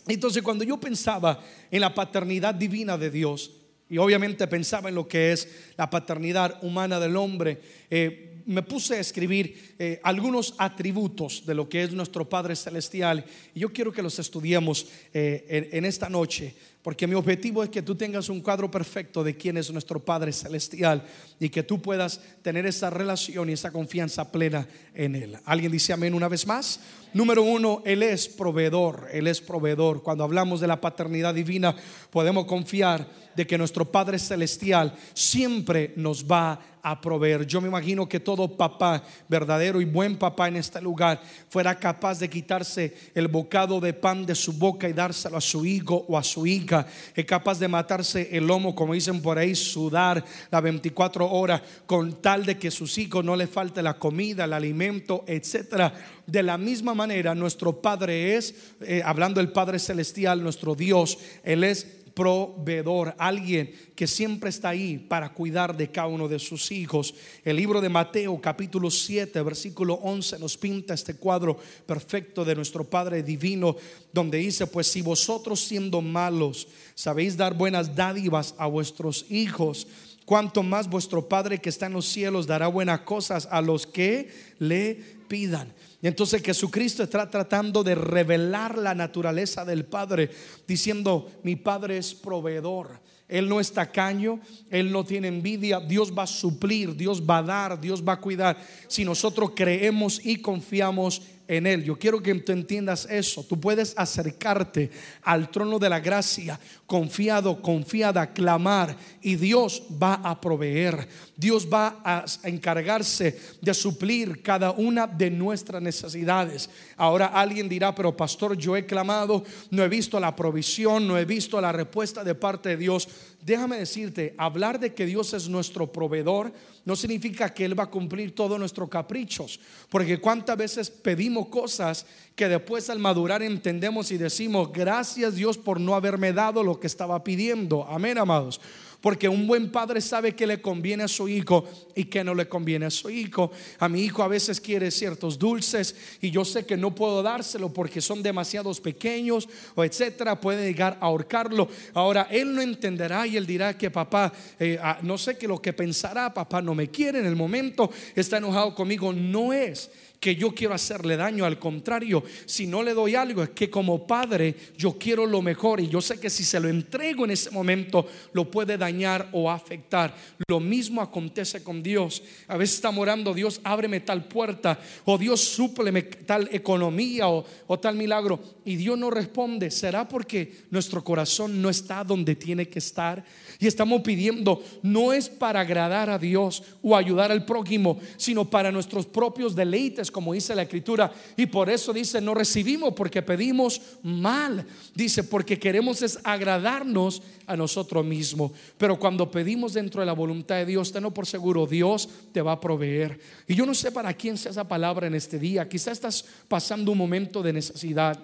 Entonces 0.08 0.42
cuando 0.42 0.64
yo 0.64 0.80
pensaba 0.80 1.40
en 1.70 1.82
la 1.82 1.94
paternidad 1.94 2.56
divina 2.56 2.98
de 2.98 3.12
Dios, 3.12 3.52
y 3.90 3.98
obviamente 3.98 4.46
pensaba 4.48 4.90
en 4.90 4.96
lo 4.96 5.08
que 5.08 5.32
es 5.32 5.48
la 5.76 5.90
paternidad 5.90 6.64
humana 6.64 7.00
del 7.00 7.16
hombre, 7.16 7.60
eh, 7.90 8.29
me 8.50 8.64
puse 8.64 8.96
a 8.96 9.00
escribir 9.00 9.76
eh, 9.78 10.00
algunos 10.04 10.56
atributos 10.58 11.46
de 11.46 11.54
lo 11.54 11.70
que 11.70 11.84
es 11.84 11.92
nuestro 11.92 12.28
Padre 12.28 12.56
Celestial. 12.56 13.24
Y 13.54 13.60
yo 13.60 13.72
quiero 13.72 13.92
que 13.94 14.02
los 14.02 14.18
estudiemos 14.18 14.88
eh, 15.14 15.70
en, 15.72 15.86
esta 15.86 16.10
noche 16.10 16.56
Porque 16.82 17.06
mi 17.06 17.14
objetivo 17.14 17.62
es 17.62 17.70
que 17.70 17.82
tú 17.82 17.94
tengas 17.94 18.30
un 18.30 18.42
cuadro 18.42 18.72
perfecto 18.72 19.24
de 19.24 19.36
quién 19.36 19.58
es 19.58 19.70
nuestro 19.70 20.00
Padre 20.00 20.32
Celestial 20.32 21.04
y 21.40 21.50
que 21.50 21.62
tú 21.62 21.82
puedas 21.82 22.22
tener 22.42 22.66
esa 22.66 22.90
relación 22.90 23.50
y 23.50 23.54
esa 23.54 23.72
confianza 23.72 24.32
plena 24.32 24.68
en 24.96 25.16
Él. 25.16 25.38
¿Alguien 25.46 25.72
dice 25.72 25.94
amén 25.94 26.14
una 26.14 26.30
vez 26.30 26.48
más? 26.48 26.80
Número 27.14 27.44
uno, 27.44 27.82
Él 27.86 28.02
es 28.02 28.30
proveedor, 28.30 29.10
Él 29.12 29.28
es 29.28 29.42
proveedor. 29.42 30.04
Cuando 30.04 30.24
hablamos 30.24 30.62
de 30.62 30.68
la 30.68 30.80
paternidad 30.80 31.36
divina, 31.36 31.76
podemos 32.12 32.46
confiar 32.46 33.08
de 33.36 33.46
que 33.46 33.58
nuestro 33.58 33.92
Padre 33.92 34.18
Celestial 34.18 34.96
siempre 35.14 35.94
nos 35.98 36.26
va 36.26 36.60
a 36.82 37.00
proveer. 37.00 37.46
Yo 37.46 37.62
me 37.62 37.68
imagino 37.68 38.08
que 38.08 38.20
todo 38.20 38.58
papá, 38.58 39.04
verdadero 39.28 39.82
y 39.82 39.86
buen 39.86 40.18
papá 40.18 40.48
en 40.48 40.58
este 40.58 40.82
lugar, 40.82 41.22
fuera 41.50 41.78
capaz 41.78 42.20
de 42.20 42.30
quitarse 42.30 42.96
el 43.14 43.28
bocado 43.28 43.80
de 43.80 43.94
pan 43.94 44.26
de 44.26 44.36
su 44.36 44.54
boca 44.54 44.88
y 44.88 44.94
dárselo 44.94 45.38
a 45.38 45.42
su 45.42 45.66
hijo 45.66 46.06
o 46.08 46.18
a 46.18 46.24
su 46.24 46.46
hija. 46.46 46.86
Es 47.16 47.26
capaz 47.26 47.60
de 47.60 47.68
matarse 47.68 48.30
el 48.32 48.48
lomo, 48.48 48.76
como 48.76 48.94
dicen 48.94 49.22
por 49.22 49.38
ahí, 49.38 49.56
sudar 49.56 50.24
las 50.52 50.62
24 50.62 51.30
horas 51.30 51.62
con 51.86 52.22
tal 52.22 52.46
de 52.46 52.58
que 52.58 52.72
sus 52.72 52.98
hijos 52.98 53.24
no 53.24 53.36
le 53.36 53.48
falte 53.48 53.82
la 53.82 53.98
comida, 53.98 54.46
el 54.46 54.54
alimento, 54.54 55.24
etcétera. 55.28 55.94
De 56.26 56.44
la 56.44 56.58
misma 56.58 56.94
manera, 56.94 57.34
nuestro 57.34 57.82
Padre 57.82 58.36
es, 58.36 58.54
eh, 58.82 59.02
hablando 59.04 59.40
del 59.40 59.52
Padre 59.52 59.80
Celestial, 59.80 60.44
nuestro 60.44 60.76
Dios, 60.76 61.18
Él 61.44 61.64
es 61.64 61.99
proveedor, 62.20 63.16
alguien 63.18 63.72
que 63.96 64.06
siempre 64.06 64.50
está 64.50 64.70
ahí 64.70 64.98
para 64.98 65.34
cuidar 65.34 65.78
de 65.78 65.90
cada 65.90 66.10
uno 66.10 66.28
de 66.28 66.38
sus 66.38 66.70
hijos. 66.70 67.16
El 67.46 67.56
libro 67.56 67.80
de 67.80 67.88
Mateo 67.88 68.42
capítulo 68.42 68.92
7 68.92 69.42
versículo 69.42 69.94
11 69.94 70.38
nos 70.38 70.58
pinta 70.58 70.94
este 70.94 71.14
cuadro 71.14 71.56
perfecto 71.86 72.44
de 72.44 72.56
nuestro 72.56 72.84
Padre 72.84 73.24
Divino, 73.24 73.78
donde 74.12 74.38
dice, 74.40 74.68
pues 74.68 74.88
si 74.88 75.02
vosotros 75.02 75.62
siendo 75.62 76.02
malos 76.02 76.68
sabéis 76.94 77.38
dar 77.38 77.54
buenas 77.54 77.96
dádivas 77.96 78.54
a 78.58 78.68
vuestros 78.68 79.26
hijos, 79.30 79.88
cuanto 80.30 80.62
más 80.62 80.88
vuestro 80.88 81.28
Padre 81.28 81.58
que 81.58 81.70
está 81.70 81.88
en 81.88 81.94
los 81.94 82.06
cielos 82.06 82.46
dará 82.46 82.68
buenas 82.68 83.00
cosas 83.00 83.48
a 83.50 83.64
los 83.64 83.88
que 83.88 84.30
le 84.60 84.94
pidan. 85.28 85.74
Entonces 86.04 86.44
Jesucristo 86.44 87.02
está 87.02 87.28
tratando 87.28 87.84
de 87.84 87.96
revelar 87.96 88.78
la 88.78 88.94
naturaleza 88.94 89.66
del 89.66 89.86
Padre, 89.86 90.30
diciendo, 90.68 91.32
mi 91.42 91.56
Padre 91.56 91.98
es 91.98 92.14
proveedor. 92.14 93.00
Él 93.28 93.50
no 93.50 93.60
es 93.60 93.72
tacaño, 93.72 94.40
Él 94.70 94.92
no 94.92 95.04
tiene 95.04 95.30
envidia, 95.30 95.80
Dios 95.80 96.14
va 96.16 96.24
a 96.24 96.28
suplir, 96.28 96.96
Dios 96.96 97.24
va 97.28 97.40
a 97.40 97.44
dar, 97.44 97.82
Dios 97.82 98.08
va 98.08 98.14
a 98.14 98.22
cuidar. 98.22 98.56
Si 98.88 99.04
nosotros 99.04 99.54
creemos 99.56 100.24
y 100.24 100.36
confiamos 100.44 101.24
en 101.50 101.66
Él. 101.66 101.84
Yo 101.84 101.98
quiero 101.98 102.22
que 102.22 102.34
tú 102.36 102.52
entiendas 102.52 103.08
eso. 103.10 103.44
Tú 103.44 103.60
puedes 103.60 103.94
acercarte 103.98 104.92
al 105.24 105.50
trono 105.50 105.80
de 105.80 105.90
la 105.90 106.00
gracia 106.00 106.60
confiado, 106.86 107.62
confiada, 107.62 108.34
clamar 108.34 108.96
y 109.22 109.36
Dios 109.36 109.84
va 110.02 110.16
a 110.16 110.40
proveer. 110.40 111.08
Dios 111.36 111.68
va 111.72 112.02
a 112.04 112.26
encargarse 112.44 113.40
de 113.62 113.74
suplir 113.74 114.42
cada 114.42 114.72
una 114.72 115.08
de 115.08 115.30
nuestras 115.32 115.82
necesidades. 115.82 116.70
Ahora 116.98 117.28
alguien 117.28 117.70
dirá, 117.70 117.94
pero 117.94 118.16
pastor, 118.16 118.58
yo 118.58 118.76
he 118.76 118.86
clamado, 118.86 119.44
no 119.72 119.84
he 119.84 119.88
visto 119.88 120.20
la 120.20 120.36
provisión, 120.36 121.08
no 121.08 121.18
he 121.18 121.26
visto 121.26 121.60
la 121.62 121.72
respuesta 121.72 122.24
de 122.24 122.36
parte 122.36 122.70
de 122.70 122.78
Dios. 122.78 123.08
Déjame 123.42 123.78
decirte, 123.78 124.36
hablar 124.38 124.80
de 124.80 124.94
que 124.94 125.06
Dios 125.06 125.34
es 125.34 125.48
nuestro 125.48 125.92
proveedor 125.92 126.52
no 126.84 126.96
significa 126.96 127.54
que 127.54 127.64
Él 127.64 127.80
va 127.80 127.84
a 127.84 127.90
cumplir 127.90 128.36
todos 128.36 128.60
nuestros 128.60 128.90
caprichos, 128.90 129.60
porque 129.90 130.20
cuántas 130.20 130.58
veces 130.58 130.90
pedimos 130.90 131.48
cosas 131.48 132.06
que 132.36 132.50
después 132.50 132.90
al 132.90 133.00
madurar 133.00 133.42
entendemos 133.42 134.12
y 134.12 134.18
decimos, 134.18 134.72
gracias 134.74 135.36
Dios 135.36 135.58
por 135.58 135.80
no 135.80 135.96
haberme 135.96 136.34
dado 136.34 136.64
lo 136.64 136.80
que 136.80 136.88
estaba 136.88 137.24
pidiendo. 137.24 137.86
Amén, 137.88 138.18
amados. 138.18 138.60
Porque 139.02 139.30
un 139.30 139.48
buen 139.48 139.72
padre 139.72 140.02
sabe 140.02 140.36
que 140.36 140.46
le 140.46 140.62
conviene 140.62 141.04
a 141.04 141.08
su 141.08 141.30
hijo 141.30 141.66
y 141.96 142.06
que 142.06 142.24
no 142.24 142.36
le 142.36 142.50
conviene 142.50 142.86
a 142.86 142.92
su 142.92 143.10
hijo. 143.10 143.52
A 143.80 143.88
mi 143.88 144.02
hijo 144.02 144.24
a 144.24 144.28
veces 144.28 144.60
quiere 144.60 144.92
ciertos 144.92 145.40
dulces 145.40 145.96
y 146.22 146.32
yo 146.32 146.44
sé 146.44 146.66
que 146.66 146.76
no 146.76 146.94
puedo 146.94 147.24
dárselo 147.24 147.72
porque 147.72 148.02
son 148.02 148.22
demasiados 148.22 148.82
pequeños 148.82 149.48
o 149.76 149.86
etcétera. 149.86 150.42
Puede 150.42 150.68
llegar 150.68 150.98
a 151.00 151.06
ahorcarlo. 151.06 151.70
Ahora 151.94 152.28
él 152.30 152.54
no 152.54 152.62
entenderá 152.62 153.26
y 153.26 153.38
él 153.38 153.46
dirá 153.46 153.78
que 153.78 153.90
papá, 153.90 154.34
eh, 154.60 154.78
ah, 154.82 155.00
no 155.02 155.18
sé 155.18 155.38
qué 155.38 155.48
lo 155.48 155.62
que 155.62 155.72
pensará, 155.72 156.34
papá 156.34 156.62
no 156.62 156.76
me 156.76 156.90
quiere 156.90 157.20
en 157.20 157.26
el 157.26 157.38
momento, 157.38 157.90
está 158.16 158.38
enojado 158.38 158.76
conmigo. 158.76 159.14
No 159.14 159.54
es 159.54 159.90
que 160.20 160.36
yo 160.36 160.54
quiero 160.54 160.74
hacerle 160.74 161.16
daño, 161.16 161.46
al 161.46 161.60
contrario, 161.60 162.24
si 162.46 162.68
no 162.68 162.84
le 162.84 162.94
doy 162.94 163.16
algo 163.16 163.44
es 163.44 163.52
que 163.52 163.70
como 163.70 164.06
padre 164.06 164.56
yo 164.78 164.98
quiero 164.98 165.26
lo 165.26 165.42
mejor 165.42 165.80
y 165.80 165.88
yo 165.88 166.02
sé 166.02 166.20
que 166.20 166.30
si 166.30 166.44
se 166.44 166.60
lo 166.60 166.68
entrego 166.68 167.26
en 167.26 167.32
ese 167.32 167.52
momento 167.52 168.08
lo 168.34 168.52
puede 168.52 168.78
dañar 168.78 169.30
o 169.32 169.50
afectar. 169.50 170.16
Lo 170.48 170.60
mismo 170.60 171.02
acontece 171.02 171.64
con 171.64 171.82
Dios. 171.82 172.22
A 172.48 172.58
veces 172.58 172.76
estamos 172.76 173.02
orando, 173.02 173.34
Dios 173.34 173.62
ábreme 173.64 174.02
tal 174.02 174.28
puerta 174.28 174.80
o 175.06 175.18
Dios 175.18 175.42
súpleme 175.42 176.04
tal 176.04 176.50
economía 176.52 177.30
o, 177.30 177.46
o 177.68 177.80
tal 177.80 177.96
milagro 177.96 178.40
y 178.66 178.76
Dios 178.76 178.98
no 178.98 179.10
responde. 179.10 179.72
¿Será 179.72 180.08
porque 180.08 180.66
nuestro 180.70 181.04
corazón 181.04 181.62
no 181.62 181.70
está 181.70 182.04
donde 182.04 182.36
tiene 182.36 182.68
que 182.68 182.80
estar? 182.80 183.24
Y 183.60 183.68
estamos 183.68 184.02
pidiendo, 184.02 184.64
no 184.84 185.14
es 185.14 185.30
para 185.30 185.62
agradar 185.62 186.10
a 186.10 186.20
Dios 186.20 186.64
o 186.82 186.96
ayudar 186.96 187.32
al 187.32 187.46
prójimo, 187.46 188.00
sino 188.18 188.50
para 188.50 188.72
nuestros 188.72 189.06
propios 189.06 189.56
deleites, 189.56 190.09
como 190.12 190.34
dice 190.34 190.56
la 190.56 190.64
escritura. 190.64 191.12
Y 191.38 191.46
por 191.46 191.70
eso 191.70 191.94
dice, 191.94 192.22
no 192.22 192.34
recibimos 192.34 192.94
porque 192.94 193.22
pedimos 193.22 193.82
mal. 194.04 194.66
Dice, 194.94 195.24
porque 195.24 195.60
queremos 195.60 196.02
es 196.02 196.20
agradarnos 196.24 197.22
a 197.46 197.56
nosotros 197.56 198.06
mismos. 198.06 198.52
Pero 198.78 199.00
cuando 199.00 199.32
pedimos 199.32 199.74
dentro 199.74 200.02
de 200.02 200.06
la 200.06 200.14
voluntad 200.14 200.56
de 200.56 200.66
Dios, 200.66 200.92
tenlo 200.92 201.12
por 201.12 201.26
seguro, 201.26 201.66
Dios 201.66 202.10
te 202.32 202.42
va 202.42 202.54
a 202.54 202.60
proveer. 202.60 203.20
Y 203.48 203.56
yo 203.56 203.66
no 203.66 203.74
sé 203.74 203.92
para 203.92 204.14
quién 204.14 204.38
sea 204.38 204.52
esa 204.52 204.68
palabra 204.68 205.08
en 205.08 205.16
este 205.16 205.40
día. 205.40 205.68
Quizás 205.68 205.94
estás 205.94 206.26
pasando 206.48 206.92
un 206.92 206.98
momento 206.98 207.42
de 207.42 207.54
necesidad. 207.54 208.20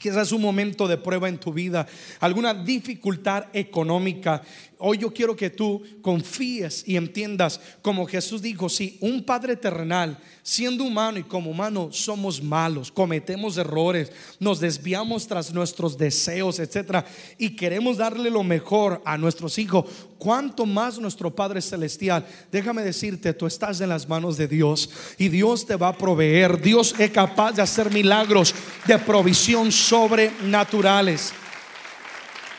Quizás 0.00 0.32
un 0.32 0.40
momento 0.40 0.88
de 0.88 0.96
prueba 0.96 1.28
en 1.28 1.38
tu 1.38 1.52
vida, 1.52 1.86
alguna 2.20 2.54
dificultad 2.54 3.44
económica. 3.52 4.42
Hoy 4.84 4.98
yo 4.98 5.14
quiero 5.14 5.36
que 5.36 5.48
tú 5.48 5.80
confíes 6.02 6.82
y 6.84 6.96
entiendas, 6.96 7.60
como 7.82 8.04
Jesús 8.04 8.42
dijo, 8.42 8.68
si 8.68 8.98
un 9.00 9.22
Padre 9.22 9.54
terrenal, 9.54 10.18
siendo 10.42 10.82
humano 10.82 11.20
y 11.20 11.22
como 11.22 11.52
humano, 11.52 11.90
somos 11.92 12.42
malos, 12.42 12.90
cometemos 12.90 13.56
errores, 13.58 14.10
nos 14.40 14.58
desviamos 14.58 15.28
tras 15.28 15.54
nuestros 15.54 15.96
deseos, 15.96 16.58
etcétera, 16.58 17.06
y 17.38 17.50
queremos 17.50 17.98
darle 17.98 18.28
lo 18.28 18.42
mejor 18.42 19.00
a 19.04 19.16
nuestros 19.16 19.56
hijos, 19.56 19.84
cuánto 20.18 20.66
más 20.66 20.98
nuestro 20.98 21.32
Padre 21.32 21.62
Celestial. 21.62 22.26
Déjame 22.50 22.82
decirte, 22.82 23.34
tú 23.34 23.46
estás 23.46 23.80
en 23.80 23.88
las 23.88 24.08
manos 24.08 24.36
de 24.36 24.48
Dios 24.48 24.90
y 25.16 25.28
Dios 25.28 25.64
te 25.64 25.76
va 25.76 25.90
a 25.90 25.96
proveer. 25.96 26.60
Dios 26.60 26.92
es 26.98 27.12
capaz 27.12 27.52
de 27.52 27.62
hacer 27.62 27.92
milagros 27.92 28.52
de 28.88 28.98
provisión 28.98 29.70
sobrenaturales. 29.70 31.32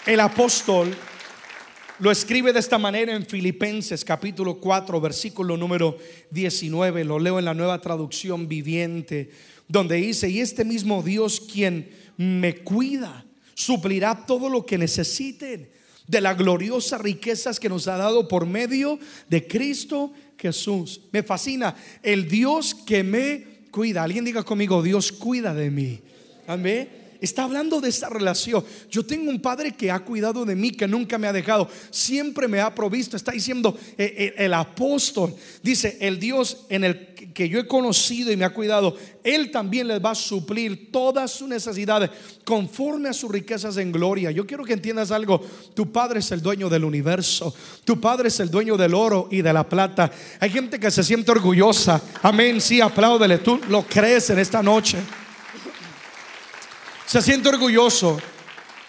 El 0.05 0.21
apóstol 0.21 0.95
lo 2.00 2.12
escribe 2.12 2.53
de 2.53 2.59
esta 2.59 2.77
manera 2.77 3.15
en 3.15 3.25
Filipenses 3.25 4.03
capítulo 4.03 4.59
4, 4.59 5.00
versículo 5.00 5.57
número 5.57 5.97
19. 6.31 7.03
Lo 7.03 7.19
leo 7.19 7.39
en 7.39 7.45
la 7.45 7.53
nueva 7.53 7.79
traducción 7.79 8.47
viviente, 8.47 9.29
donde 9.67 9.95
dice, 9.95 10.29
y 10.29 10.39
este 10.39 10.65
mismo 10.65 11.03
Dios 11.03 11.39
quien 11.39 11.89
me 12.17 12.55
cuida, 12.55 13.25
suplirá 13.53 14.25
todo 14.25 14.50
lo 14.50 14.65
que 14.65 14.77
necesiten 14.77 15.69
de 16.07 16.21
las 16.21 16.38
gloriosas 16.38 17.00
riquezas 17.00 17.59
que 17.59 17.69
nos 17.69 17.88
ha 17.88 17.97
dado 17.97 18.27
por 18.27 18.45
medio 18.45 19.00
de 19.29 19.47
Cristo 19.47 20.12
Jesús. 20.38 21.01
Me 21.12 21.23
fascina 21.23 21.75
el 22.01 22.27
Dios 22.27 22.75
que 22.75 23.03
me 23.03 23.67
cuida. 23.71 24.03
Alguien 24.03 24.25
diga 24.25 24.43
conmigo, 24.43 24.81
Dios 24.81 25.12
cuida 25.12 25.53
de 25.53 25.69
mí. 25.69 26.01
Amén. 26.47 27.02
Está 27.23 27.45
hablando 27.45 27.79
de 27.79 27.87
esta 27.87 28.09
relación. 28.09 28.65
Yo 28.91 29.05
tengo 29.05 29.31
un 29.31 29.39
padre 29.39 29.71
que 29.71 29.89
ha 29.89 30.03
cuidado 30.03 30.43
de 30.43 30.57
mí, 30.57 30.71
que 30.71 30.89
nunca 30.89 31.17
me 31.17 31.25
ha 31.25 31.31
dejado, 31.31 31.69
siempre 31.89 32.49
me 32.49 32.59
ha 32.59 32.75
provisto. 32.75 33.15
Está 33.15 33.31
diciendo 33.31 33.77
eh, 33.97 34.13
eh, 34.17 34.33
el, 34.39 34.53
apóstol, 34.53 35.33
dice, 35.61 35.97
el 36.01 36.19
Dios 36.19 36.65
en 36.67 36.83
el 36.83 37.13
que 37.33 37.47
yo 37.47 37.61
he 37.61 37.65
conocido 37.65 38.29
y 38.29 38.35
me 38.35 38.43
ha 38.43 38.49
cuidado, 38.49 38.97
Él 39.23 39.51
también 39.51 39.87
les 39.87 40.03
va 40.03 40.11
a 40.11 40.15
suplir 40.15 40.91
todas 40.91 41.31
sus 41.31 41.47
necesidades 41.47 42.09
conforme 42.43 43.07
a 43.07 43.13
sus 43.13 43.31
riquezas 43.31 43.77
en 43.77 43.93
gloria. 43.93 44.29
Yo 44.29 44.45
quiero 44.45 44.65
que 44.65 44.73
entiendas 44.73 45.09
algo. 45.09 45.39
Tu 45.73 45.93
padre 45.93 46.19
es 46.19 46.29
el 46.33 46.41
dueño 46.41 46.67
del 46.67 46.83
universo. 46.83 47.55
Tu 47.85 48.01
padre 48.01 48.27
es 48.27 48.39
el 48.41 48.51
dueño 48.51 48.75
del 48.75 48.93
oro 48.93 49.29
y 49.31 49.41
de 49.41 49.53
la 49.53 49.63
plata. 49.69 50.11
Hay 50.41 50.49
gente 50.49 50.77
que 50.77 50.91
se 50.91 51.01
siente 51.01 51.31
orgullosa. 51.31 52.01
Amén. 52.21 52.59
Sí, 52.59 52.81
apláudele. 52.81 53.37
Tú 53.37 53.61
lo 53.69 53.83
crees 53.83 54.29
en 54.29 54.39
esta 54.39 54.61
noche 54.61 54.97
se 57.05 57.22
siente 57.22 57.50
orgulloso. 57.50 58.19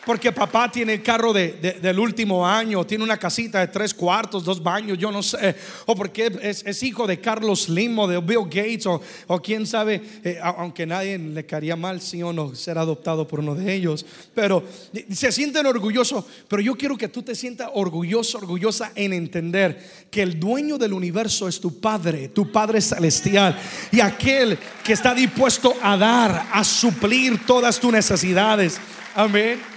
Porque 0.05 0.33
papá 0.33 0.71
tiene 0.71 0.95
el 0.95 1.03
carro 1.03 1.33
de, 1.33 1.79
del 1.81 1.99
último 1.99 2.47
año, 2.47 2.85
tiene 2.85 3.05
una 3.05 3.17
casita 3.17 3.61
de 3.61 3.69
tres 3.69 3.95
cuartos, 3.95 4.45
dos 4.45 4.63
baños, 4.63 4.99
yo 4.99 5.11
no 5.11 5.23
sé. 5.23 5.57
O 5.87 5.95
porque 5.95 6.31
es, 6.43 6.83
hijo 6.83 7.07
de 7.07 7.21
Carlos 7.21 7.69
Limo, 7.69 8.07
de 8.07 8.21
Bill 8.21 8.45
Gates, 8.45 8.87
o, 8.87 9.01
o 9.27 9.41
quién 9.41 9.67
sabe, 9.67 10.03
eh, 10.23 10.39
aunque 10.43 10.87
nadie 10.87 11.19
le 11.19 11.47
caería 11.47 11.77
mal, 11.77 12.01
sí 12.01 12.23
o 12.23 12.33
no, 12.33 12.55
ser 12.55 12.77
adoptado 12.79 13.27
por 13.27 13.41
uno 13.41 13.55
de 13.55 13.73
ellos. 13.73 14.05
Pero 14.35 14.63
se 15.11 15.33
sienten 15.33 15.67
orgullosos. 15.67 16.25
Pero 16.49 16.61
yo 16.61 16.75
quiero 16.75 16.99
que 16.99 17.09
tú 17.09 17.23
te 17.23 17.35
sientas 17.35 17.71
orgulloso, 17.73 18.39
orgullosa 18.39 18.93
en 18.95 19.13
entender 19.13 20.05
que 20.11 20.23
el 20.23 20.39
dueño 20.39 20.79
del 20.79 20.93
universo 20.93 21.49
es 21.49 21.61
tu 21.61 21.81
Padre, 21.81 22.29
tu 22.29 22.53
Padre 22.53 22.81
celestial. 22.81 23.59
Y 23.91 24.01
aquel 24.01 24.59
que 24.83 24.93
está 24.93 25.15
dispuesto 25.15 25.75
a 25.83 25.97
dar, 25.97 26.49
a 26.53 26.63
suplir 26.63 27.47
todas 27.47 27.81
tus 27.81 27.93
necesidades. 27.93 28.79
Amén. 29.15 29.74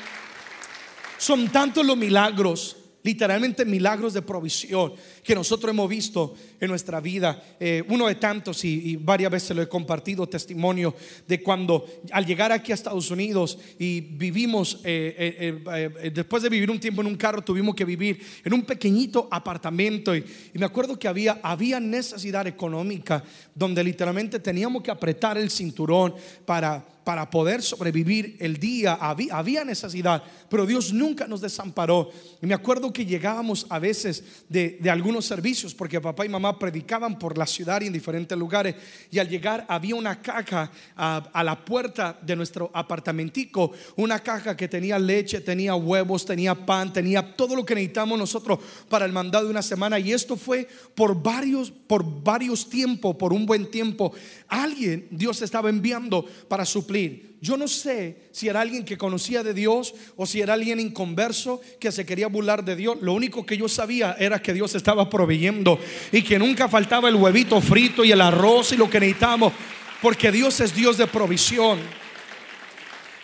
Son 1.18 1.48
tantos 1.50 1.86
los 1.86 1.98
milagros, 1.98 2.78
literalmente 3.04 3.66
milagros 3.66 4.14
de 4.14 4.22
provisión 4.22 4.94
que 5.28 5.36
nosotros 5.36 5.70
hemos 5.72 5.90
visto 5.90 6.36
en 6.58 6.70
nuestra 6.70 7.02
vida. 7.02 7.44
Eh, 7.60 7.84
uno 7.90 8.08
de 8.08 8.16
tantos, 8.16 8.64
y, 8.64 8.96
varias 8.96 9.30
veces 9.30 9.54
lo 9.54 9.62
he 9.62 9.68
compartido, 9.68 10.26
testimonio 10.26 10.96
de 11.28 11.44
cuando 11.44 11.86
al 12.14 12.26
llegar 12.26 12.54
aquí 12.54 12.72
a 12.72 12.76
Estados 12.76 13.12
Unidos 13.12 13.60
y 13.78 14.00
vivimos, 14.00 14.80
eh, 14.86 15.60
eh, 15.68 16.12
después 16.16 16.44
de 16.44 16.48
vivir 16.48 16.72
un 16.72 16.80
tiempo 16.80 17.02
en 17.02 17.08
un 17.08 17.18
carro, 17.18 17.42
tuvimos 17.44 17.76
que 17.76 17.84
vivir 17.84 18.26
en 18.46 18.54
un 18.54 18.62
pequeñito 18.62 19.28
apartamento. 19.30 20.16
Y, 20.16 20.24
me 20.54 20.66
acuerdo 20.66 20.98
que 20.98 21.10
había, 21.10 21.42
había 21.44 21.82
necesidad 21.82 22.48
económica 22.48 23.22
donde 23.54 23.84
literalmente 23.84 24.40
teníamos 24.40 24.82
que 24.82 24.92
apretar 24.92 25.38
el 25.38 25.52
cinturón 25.52 26.16
para 26.46 26.86
para 27.08 27.30
poder 27.30 27.62
sobrevivir 27.62 28.36
el 28.42 28.58
día. 28.58 28.96
Había, 28.96 29.38
había, 29.38 29.64
necesidad, 29.64 30.22
pero 30.50 30.66
Dios 30.66 30.92
nunca 30.92 31.26
nos 31.26 31.40
desamparó. 31.40 32.10
Y 32.42 32.46
me 32.46 32.54
acuerdo 32.54 32.92
que 32.92 33.06
llegábamos 33.06 33.66
a 33.70 33.80
veces 33.80 34.44
de, 34.50 34.78
de, 34.82 34.90
algunos 34.90 35.17
servicios, 35.26 35.74
porque 35.74 36.02
papá 36.02 36.26
y 36.26 36.30
mamá 36.30 36.58
predicaban 36.58 37.18
por 37.18 37.38
la 37.38 37.46
ciudad 37.46 37.82
y 37.82 37.88
en 37.88 37.94
diferentes 37.94 38.38
lugares. 38.38 38.76
Y 39.12 39.20
al 39.20 39.30
llegar 39.30 39.66
había 39.68 39.96
una 39.96 40.22
caja 40.22 40.72
a, 40.96 41.18
a 41.34 41.44
la 41.44 41.64
puerta 41.64 42.18
de 42.22 42.36
nuestro 42.36 42.72
apartamentico, 42.74 43.72
una 43.96 44.20
caja 44.20 44.56
que 44.56 44.68
tenía 44.68 45.00
leche, 45.00 45.42
tenía 45.42 45.76
huevos, 45.76 46.26
tenía 46.26 46.56
pan, 46.56 46.94
tenía 46.94 47.36
todo 47.36 47.56
lo 47.56 47.66
que 47.66 47.76
necesitamos 47.76 48.18
nosotros 48.18 48.60
para 48.90 49.06
el 49.06 49.12
mandado 49.12 49.46
de 49.46 49.52
una 49.52 49.62
semana. 49.62 50.00
Y 50.00 50.12
esto 50.12 50.38
fue 50.38 50.68
por 50.96 51.22
varios, 51.22 51.72
por 51.72 52.06
varios 52.24 52.70
tiempos, 52.70 53.16
por 53.16 53.34
un 53.34 53.46
buen 53.46 53.70
tiempo. 53.70 54.14
Alguien 54.48 55.08
Dios 55.12 55.42
estaba 55.42 55.70
enviando 55.70 56.26
para 56.48 56.66
suplir 56.66 57.27
yo 57.40 57.56
no 57.56 57.68
sé 57.68 58.30
si 58.32 58.48
era 58.48 58.62
alguien 58.62 58.84
que 58.84 58.98
conocía 58.98 59.44
de 59.44 59.54
Dios 59.54 59.94
o 60.16 60.26
si 60.26 60.42
era 60.42 60.54
alguien 60.54 60.80
inconverso 60.80 61.62
que 61.80 61.92
se 61.92 62.06
quería 62.06 62.28
burlar 62.28 62.66
de 62.66 62.76
Dios. 62.76 62.98
Lo 63.02 63.14
único 63.14 63.46
que 63.46 63.58
yo 63.58 63.70
sabía 63.70 64.16
era 64.18 64.42
que 64.42 64.54
Dios 64.54 64.74
estaba 64.74 65.10
proveyendo 65.10 65.80
y 66.12 66.24
que 66.24 66.40
nunca 66.40 66.68
faltaba 66.68 67.10
el 67.10 67.16
huevito 67.16 67.62
frito 67.62 68.04
y 68.04 68.12
el 68.12 68.22
arroz 68.22 68.72
y 68.72 68.78
lo 68.78 68.90
que 68.90 69.00
necesitamos, 69.00 69.54
porque 70.02 70.32
Dios 70.32 70.60
es 70.60 70.74
Dios 70.74 70.98
de 70.98 71.06
provisión. 71.06 71.80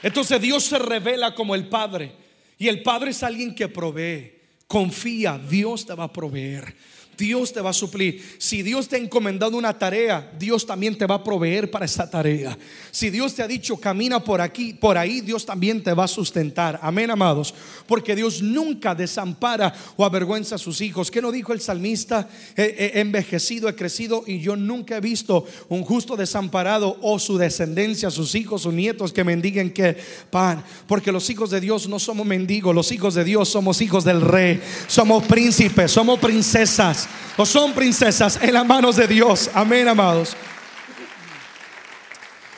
Entonces 0.03 0.39
Dios 0.39 0.63
se 0.63 0.77
revela 0.77 1.33
como 1.33 1.55
el 1.55 1.67
Padre 1.67 2.11
y 2.59 2.67
el 2.67 2.83
Padre 2.83 3.11
es 3.11 3.23
alguien 3.23 3.55
que 3.55 3.67
provee. 3.67 4.33
Confía, 4.67 5.39
Dios 5.39 5.85
te 5.85 5.93
va 5.95 6.05
a 6.05 6.13
proveer. 6.13 6.75
Dios 7.17 7.53
te 7.53 7.61
va 7.61 7.69
a 7.69 7.73
suplir. 7.73 8.23
Si 8.37 8.61
Dios 8.61 8.87
te 8.87 8.95
ha 8.95 8.99
encomendado 8.99 9.57
una 9.57 9.77
tarea, 9.77 10.31
Dios 10.37 10.65
también 10.65 10.97
te 10.97 11.05
va 11.05 11.15
a 11.15 11.23
proveer 11.23 11.69
para 11.69 11.85
esa 11.85 12.09
tarea. 12.09 12.57
Si 12.91 13.09
Dios 13.09 13.33
te 13.33 13.43
ha 13.43 13.47
dicho 13.47 13.77
camina 13.77 14.23
por 14.23 14.41
aquí, 14.41 14.73
por 14.73 14.97
ahí, 14.97 15.21
Dios 15.21 15.45
también 15.45 15.83
te 15.83 15.93
va 15.93 16.05
a 16.05 16.07
sustentar. 16.07 16.79
Amén, 16.81 17.11
amados. 17.11 17.53
Porque 17.87 18.15
Dios 18.15 18.41
nunca 18.41 18.95
desampara 18.95 19.73
o 19.95 20.05
avergüenza 20.05 20.55
a 20.55 20.59
sus 20.59 20.81
hijos. 20.81 21.11
¿Qué 21.11 21.21
no 21.21 21.31
dijo 21.31 21.53
el 21.53 21.61
salmista? 21.61 22.27
He, 22.55 22.99
envejecido, 22.99 23.69
he 23.69 23.75
crecido 23.75 24.23
y 24.25 24.39
yo 24.39 24.55
nunca 24.55 24.97
he 24.97 25.01
visto 25.01 25.45
un 25.69 25.83
justo 25.83 26.15
desamparado 26.15 26.97
o 27.01 27.19
su 27.19 27.37
descendencia, 27.37 28.09
sus 28.09 28.35
hijos, 28.35 28.63
sus 28.63 28.73
nietos 28.73 29.13
que 29.13 29.23
mendiguen 29.23 29.71
que 29.71 29.97
pan. 30.29 30.63
Porque 30.87 31.11
los 31.11 31.29
hijos 31.29 31.49
de 31.49 31.61
Dios 31.61 31.87
no 31.87 31.99
somos 31.99 32.25
mendigos, 32.25 32.73
los 32.73 32.91
hijos 32.91 33.13
de 33.13 33.23
Dios 33.23 33.49
somos 33.49 33.81
hijos 33.81 34.03
del 34.03 34.21
rey, 34.21 34.61
somos 34.87 35.23
príncipes, 35.23 35.91
somos 35.91 36.19
princesas 36.19 37.02
o 37.37 37.45
son 37.45 37.73
princesas 37.73 38.39
en 38.41 38.53
las 38.53 38.65
manos 38.65 38.95
de 38.95 39.07
Dios. 39.07 39.49
Amén, 39.53 39.87
amados. 39.87 40.35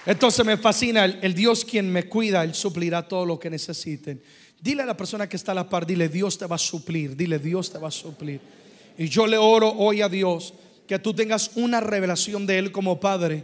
Entonces 0.05 0.45
me 0.45 0.57
fascina 0.57 1.05
el, 1.05 1.33
Dios 1.33 1.65
quien 1.65 1.91
me 1.91 2.07
cuida, 2.07 2.43
Él 2.43 2.53
suplirá 2.53 3.07
todo 3.07 3.25
lo 3.25 3.39
que 3.39 3.49
necesiten. 3.49 4.21
Dile 4.61 4.83
a 4.83 4.85
la 4.85 4.97
persona 4.97 5.27
que 5.27 5.35
está 5.35 5.51
a 5.51 5.55
la 5.55 5.69
par, 5.69 5.85
dile, 5.85 6.09
Dios 6.09 6.37
te 6.37 6.45
va 6.45 6.55
a 6.55 6.59
suplir, 6.59 7.15
dile, 7.15 7.39
Dios 7.39 7.71
te 7.71 7.77
va 7.77 7.87
a 7.87 7.91
suplir. 7.91 8.39
Y 8.97 9.07
yo 9.07 9.27
le 9.27 9.37
oro 9.37 9.69
hoy 9.69 10.01
a 10.01 10.09
Dios 10.09 10.53
que 10.87 10.99
tú 10.99 11.13
tengas 11.13 11.51
una 11.55 11.79
revelación 11.79 12.45
de 12.45 12.59
Él 12.59 12.71
como 12.71 12.99
Padre 12.99 13.43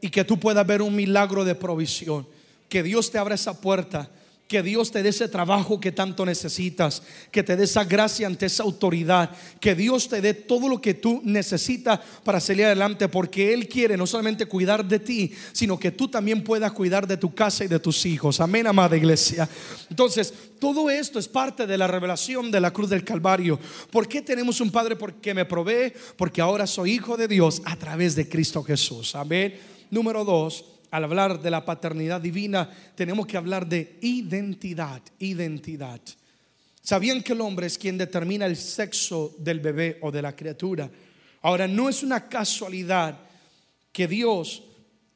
y 0.00 0.10
que 0.10 0.24
tú 0.24 0.38
puedas 0.38 0.66
ver 0.66 0.82
un 0.82 0.94
milagro 0.94 1.44
de 1.44 1.54
provisión. 1.54 2.26
Que 2.68 2.82
Dios 2.82 3.10
te 3.10 3.18
abra 3.18 3.34
esa 3.34 3.60
puerta 3.60 4.10
que 4.52 4.62
Dios 4.62 4.90
te 4.90 5.02
dé 5.02 5.08
ese 5.08 5.28
trabajo 5.28 5.80
que 5.80 5.92
tanto 5.92 6.26
necesitas, 6.26 7.02
que 7.30 7.42
te 7.42 7.56
dé 7.56 7.64
esa 7.64 7.84
gracia 7.84 8.26
ante 8.26 8.44
esa 8.44 8.64
autoridad, 8.64 9.30
que 9.58 9.74
Dios 9.74 10.10
te 10.10 10.20
dé 10.20 10.34
todo 10.34 10.68
lo 10.68 10.78
que 10.78 10.92
tú 10.92 11.22
necesitas 11.24 11.98
para 12.22 12.38
salir 12.38 12.66
adelante, 12.66 13.08
porque 13.08 13.54
Él 13.54 13.66
quiere 13.66 13.96
no 13.96 14.06
solamente 14.06 14.44
cuidar 14.44 14.84
de 14.84 14.98
ti, 14.98 15.32
sino 15.54 15.78
que 15.78 15.90
tú 15.90 16.06
también 16.06 16.44
puedas 16.44 16.70
cuidar 16.72 17.06
de 17.06 17.16
tu 17.16 17.34
casa 17.34 17.64
y 17.64 17.68
de 17.68 17.78
tus 17.78 18.04
hijos. 18.04 18.40
Amén, 18.40 18.66
amada 18.66 18.94
iglesia. 18.94 19.48
Entonces, 19.88 20.34
todo 20.58 20.90
esto 20.90 21.18
es 21.18 21.28
parte 21.28 21.66
de 21.66 21.78
la 21.78 21.86
revelación 21.86 22.50
de 22.50 22.60
la 22.60 22.74
cruz 22.74 22.90
del 22.90 23.04
Calvario. 23.04 23.58
¿Por 23.90 24.06
qué 24.06 24.20
tenemos 24.20 24.60
un 24.60 24.70
Padre 24.70 24.96
porque 24.96 25.32
me 25.32 25.46
provee? 25.46 25.94
Porque 26.18 26.42
ahora 26.42 26.66
soy 26.66 26.92
hijo 26.92 27.16
de 27.16 27.26
Dios 27.26 27.62
a 27.64 27.74
través 27.76 28.14
de 28.16 28.28
Cristo 28.28 28.62
Jesús. 28.62 29.14
Amén. 29.14 29.58
Número 29.90 30.26
dos 30.26 30.71
al 30.92 31.04
hablar 31.04 31.40
de 31.40 31.50
la 31.50 31.64
paternidad 31.64 32.20
divina, 32.20 32.68
tenemos 32.94 33.26
que 33.26 33.38
hablar 33.38 33.66
de 33.66 33.98
identidad, 34.02 35.00
identidad. 35.18 36.00
¿Sabían 36.82 37.22
que 37.22 37.32
el 37.32 37.40
hombre 37.40 37.66
es 37.66 37.78
quien 37.78 37.96
determina 37.96 38.44
el 38.44 38.56
sexo 38.56 39.34
del 39.38 39.60
bebé 39.60 39.98
o 40.02 40.10
de 40.10 40.20
la 40.20 40.36
criatura? 40.36 40.90
Ahora, 41.40 41.66
no 41.66 41.88
es 41.88 42.02
una 42.02 42.28
casualidad 42.28 43.18
que 43.90 44.06
Dios 44.06 44.64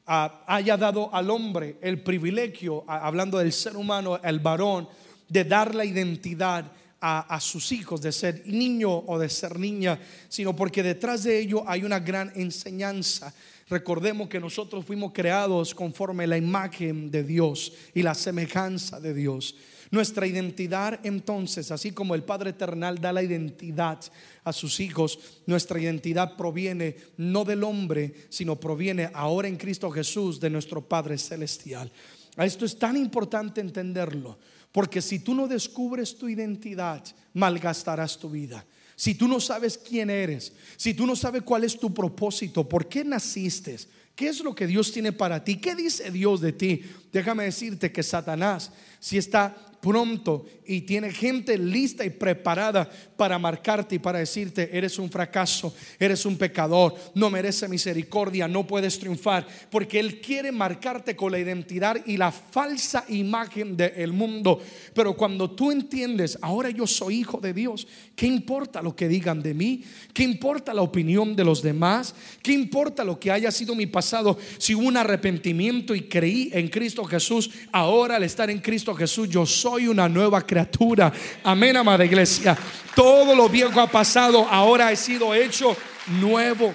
ah, 0.07 0.43
haya 0.47 0.77
dado 0.77 1.13
al 1.13 1.29
hombre 1.29 1.77
el 1.81 2.01
privilegio, 2.01 2.83
hablando 2.87 3.37
del 3.37 3.53
ser 3.53 3.77
humano, 3.77 4.19
el 4.23 4.39
varón, 4.39 4.89
de 5.29 5.43
dar 5.43 5.75
la 5.75 5.85
identidad 5.85 6.71
a, 6.99 7.39
sus 7.39 7.71
hijos, 7.71 8.01
de 8.01 8.11
ser 8.11 8.43
niño 8.47 8.91
o 8.91 9.19
de 9.19 9.29
ser 9.29 9.59
niña, 9.59 9.99
sino 10.29 10.55
porque 10.55 10.81
detrás 10.81 11.23
de 11.23 11.39
ello 11.39 11.63
hay 11.67 11.83
una 11.83 11.99
gran 11.99 12.31
enseñanza. 12.35 13.33
Recordemos 13.69 14.29
que 14.29 14.39
nosotros 14.39 14.85
fuimos 14.85 15.11
creados 15.13 15.75
conforme 15.75 16.25
la 16.25 16.37
imagen 16.37 17.11
de 17.11 17.23
Dios 17.23 17.73
y 17.93 18.01
la 18.01 18.15
semejanza 18.15 18.99
de 18.99 19.13
Dios. 19.13 19.55
Nuestra 19.89 20.27
identidad 20.27 20.99
entonces, 21.03 21.71
así 21.71 21.91
como 21.91 22.13
el 22.13 22.23
Padre 22.23 22.49
Eternal 22.49 22.99
da 22.99 23.13
la 23.13 23.23
identidad 23.23 23.99
a 24.43 24.51
sus 24.51 24.79
hijos, 24.79 25.19
nuestra 25.45 25.79
identidad 25.79 26.35
proviene 26.35 26.97
no 27.17 27.45
del 27.45 27.63
hombre, 27.63 28.13
sino 28.29 28.57
proviene 28.57 29.09
ahora 29.13 29.47
en 29.47 29.55
Cristo 29.55 29.89
Jesús 29.89 30.39
de 30.39 30.49
nuestro 30.49 30.81
Padre 30.81 31.17
Celestial. 31.17 31.91
Esto 32.37 32.65
es 32.65 32.77
tan 32.77 32.97
importante 32.97 33.61
entenderlo, 33.61 34.37
porque 34.77 35.01
si 35.01 35.17
tú 35.17 35.33
no 35.33 35.47
descubres 35.47 36.15
tu 36.15 36.29
identidad, 36.29 37.03
malgastarás 37.33 38.15
tu 38.15 38.29
vida. 38.29 38.63
Si 38.95 39.15
tú 39.15 39.27
no 39.27 39.39
sabes 39.39 39.75
quién 39.75 40.11
eres, 40.11 40.53
si 40.75 40.93
tú 40.93 41.07
no 41.07 41.15
sabes 41.15 41.41
cuál 41.41 41.63
es 41.63 41.79
tu 41.79 41.91
propósito, 41.91 42.69
por 42.69 42.87
qué 42.87 43.03
naciste, 43.03 43.75
qué 44.15 44.27
es 44.27 44.39
lo 44.41 44.53
que 44.53 44.67
Dios 44.67 44.91
tiene 44.91 45.11
para 45.11 45.43
ti, 45.43 45.55
qué 45.55 45.73
dice 45.73 46.11
Dios 46.11 46.41
de 46.41 46.51
ti, 46.51 46.83
déjame 47.11 47.45
decirte 47.45 47.91
que 47.91 48.03
Satanás, 48.03 48.71
si 48.99 49.17
está 49.17 49.55
pronto 49.81 50.45
y 50.65 50.81
tiene 50.81 51.11
gente 51.11 51.57
lista 51.57 52.03
y 52.03 52.09
preparada 52.09 52.89
para 53.15 53.39
marcarte 53.39 53.95
y 53.95 53.99
para 53.99 54.19
decirte, 54.19 54.69
eres 54.77 54.99
un 54.99 55.09
fracaso, 55.09 55.73
eres 55.97 56.25
un 56.25 56.37
pecador, 56.37 56.93
no 57.15 57.29
mereces 57.29 57.69
misericordia, 57.69 58.47
no 58.47 58.67
puedes 58.67 58.99
triunfar, 58.99 59.47
porque 59.71 59.99
Él 59.99 60.19
quiere 60.19 60.51
marcarte 60.51 61.15
con 61.15 61.31
la 61.31 61.39
identidad 61.39 61.97
y 62.05 62.17
la 62.17 62.31
falsa 62.31 63.05
imagen 63.07 63.77
del 63.77 64.11
mundo. 64.11 64.61
Pero 64.93 65.15
cuando 65.15 65.49
tú 65.51 65.71
entiendes, 65.71 66.37
ahora 66.41 66.69
yo 66.69 66.85
soy 66.85 67.19
hijo 67.19 67.39
de 67.39 67.53
Dios, 67.53 67.87
¿qué 68.15 68.27
importa 68.27 68.81
lo 68.81 68.95
que 68.95 69.07
digan 69.07 69.41
de 69.41 69.53
mí? 69.53 69.83
¿Qué 70.13 70.23
importa 70.23 70.73
la 70.73 70.81
opinión 70.81 71.35
de 71.35 71.45
los 71.45 71.61
demás? 71.61 72.13
¿Qué 72.43 72.51
importa 72.51 73.03
lo 73.03 73.19
que 73.19 73.31
haya 73.31 73.51
sido 73.51 73.73
mi 73.73 73.85
pasado? 73.85 74.37
Si 74.57 74.75
hubo 74.75 74.87
un 74.87 74.97
arrepentimiento 74.97 75.95
y 75.95 76.09
creí 76.09 76.51
en 76.53 76.67
Cristo 76.67 77.05
Jesús, 77.05 77.49
ahora 77.71 78.17
al 78.17 78.23
estar 78.23 78.49
en 78.49 78.59
Cristo 78.59 78.86
Jesús, 78.95 79.29
yo 79.29 79.45
soy 79.45 79.87
una 79.87 80.07
nueva 80.07 80.45
criatura. 80.45 81.11
Amén, 81.43 81.77
amada 81.77 82.05
iglesia. 82.05 82.57
Todo 82.95 83.35
lo 83.35 83.49
viejo 83.49 83.79
ha 83.79 83.87
pasado, 83.87 84.47
ahora 84.49 84.91
he 84.91 84.95
sido 84.95 85.33
hecho 85.33 85.75
nuevo. 86.19 86.73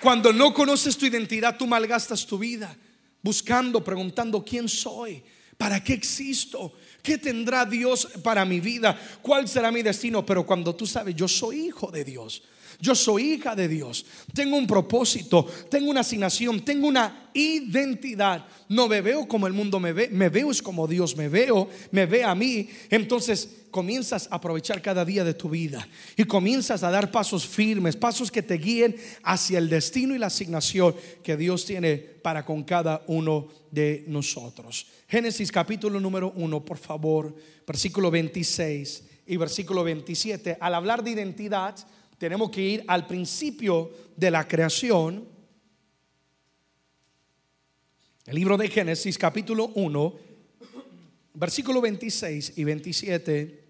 Cuando 0.00 0.32
no 0.32 0.54
conoces 0.54 0.96
tu 0.96 1.06
identidad, 1.06 1.56
tú 1.56 1.66
malgastas 1.66 2.26
tu 2.26 2.38
vida 2.38 2.76
buscando, 3.22 3.82
preguntando 3.84 4.44
quién 4.44 4.68
soy. 4.68 5.22
¿Para 5.56 5.84
qué 5.84 5.92
existo? 5.92 6.72
¿Qué 7.02 7.18
tendrá 7.18 7.66
Dios 7.66 8.08
para 8.22 8.44
mi 8.44 8.60
vida? 8.60 8.98
¿Cuál 9.20 9.46
será 9.46 9.70
mi 9.70 9.82
destino? 9.82 10.24
Pero 10.24 10.46
cuando 10.46 10.74
tú 10.74 10.86
sabes, 10.86 11.14
yo 11.14 11.28
soy 11.28 11.66
hijo 11.66 11.90
de 11.90 12.04
Dios. 12.04 12.42
Yo 12.80 12.94
soy 12.94 13.32
hija 13.32 13.54
de 13.54 13.68
Dios. 13.68 14.06
Tengo 14.32 14.56
un 14.56 14.66
propósito, 14.66 15.46
tengo 15.68 15.90
una 15.90 16.00
asignación, 16.00 16.64
tengo 16.64 16.88
una 16.88 17.30
identidad. 17.34 18.46
No 18.68 18.88
me 18.88 19.00
veo 19.00 19.28
como 19.28 19.46
el 19.46 19.52
mundo 19.52 19.78
me 19.78 19.92
ve, 19.92 20.08
me 20.10 20.28
veo 20.28 20.50
es 20.50 20.62
como 20.62 20.86
Dios 20.86 21.16
me 21.16 21.28
veo, 21.28 21.68
me 21.90 22.06
ve 22.06 22.24
a 22.24 22.34
mí. 22.34 22.68
Entonces 22.88 23.60
comienzas 23.70 24.28
a 24.30 24.36
aprovechar 24.36 24.82
cada 24.82 25.04
día 25.04 25.24
de 25.24 25.34
tu 25.34 25.48
vida 25.48 25.86
y 26.16 26.24
comienzas 26.24 26.82
a 26.82 26.90
dar 26.90 27.10
pasos 27.10 27.46
firmes, 27.46 27.96
pasos 27.96 28.30
que 28.30 28.42
te 28.42 28.54
guíen 28.54 28.96
hacia 29.22 29.58
el 29.58 29.68
destino 29.68 30.14
y 30.14 30.18
la 30.18 30.26
asignación 30.26 30.94
que 31.22 31.36
Dios 31.36 31.64
tiene 31.64 31.98
para 31.98 32.44
con 32.44 32.64
cada 32.64 33.02
uno 33.06 33.48
de 33.70 34.04
nosotros. 34.08 34.86
Génesis 35.08 35.52
capítulo 35.52 36.00
número 36.00 36.32
1, 36.34 36.64
por 36.64 36.78
favor, 36.78 37.34
versículo 37.66 38.10
26 38.10 39.04
y 39.26 39.36
versículo 39.36 39.84
27. 39.84 40.58
Al 40.60 40.74
hablar 40.74 41.04
de 41.04 41.10
identidad, 41.10 41.76
tenemos 42.20 42.50
que 42.50 42.60
ir 42.60 42.84
al 42.86 43.06
principio 43.06 43.90
de 44.14 44.30
la 44.30 44.46
creación. 44.46 45.26
El 48.26 48.34
libro 48.34 48.58
de 48.58 48.68
Génesis 48.68 49.16
capítulo 49.16 49.72
1, 49.74 50.14
versículo 51.32 51.80
26 51.80 52.58
y 52.58 52.64
27. 52.64 53.64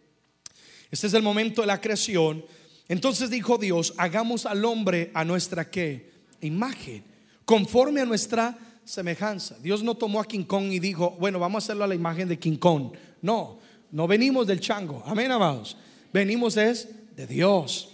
Este 0.90 1.06
es 1.06 1.14
el 1.14 1.22
momento 1.22 1.60
de 1.60 1.68
la 1.68 1.80
creación. 1.80 2.44
Entonces 2.88 3.30
dijo 3.30 3.56
Dios, 3.56 3.94
hagamos 3.96 4.46
al 4.46 4.64
hombre 4.64 5.12
a 5.14 5.24
nuestra 5.24 5.70
qué? 5.70 6.10
Imagen, 6.40 7.04
conforme 7.44 8.00
a 8.00 8.04
nuestra 8.04 8.58
semejanza. 8.84 9.60
Dios 9.60 9.84
no 9.84 9.94
tomó 9.94 10.20
a 10.20 10.26
King 10.26 10.42
Kong 10.42 10.72
y 10.72 10.80
dijo, 10.80 11.12
bueno, 11.20 11.38
vamos 11.38 11.62
a 11.62 11.66
hacerlo 11.66 11.84
a 11.84 11.86
la 11.86 11.94
imagen 11.94 12.26
de 12.26 12.36
King 12.36 12.56
Kong. 12.56 12.94
No, 13.22 13.60
no 13.92 14.08
venimos 14.08 14.48
del 14.48 14.58
chango. 14.58 15.04
Amén, 15.06 15.30
amados. 15.30 15.76
Venimos 16.12 16.56
es 16.56 16.88
de 17.14 17.28
Dios 17.28 17.89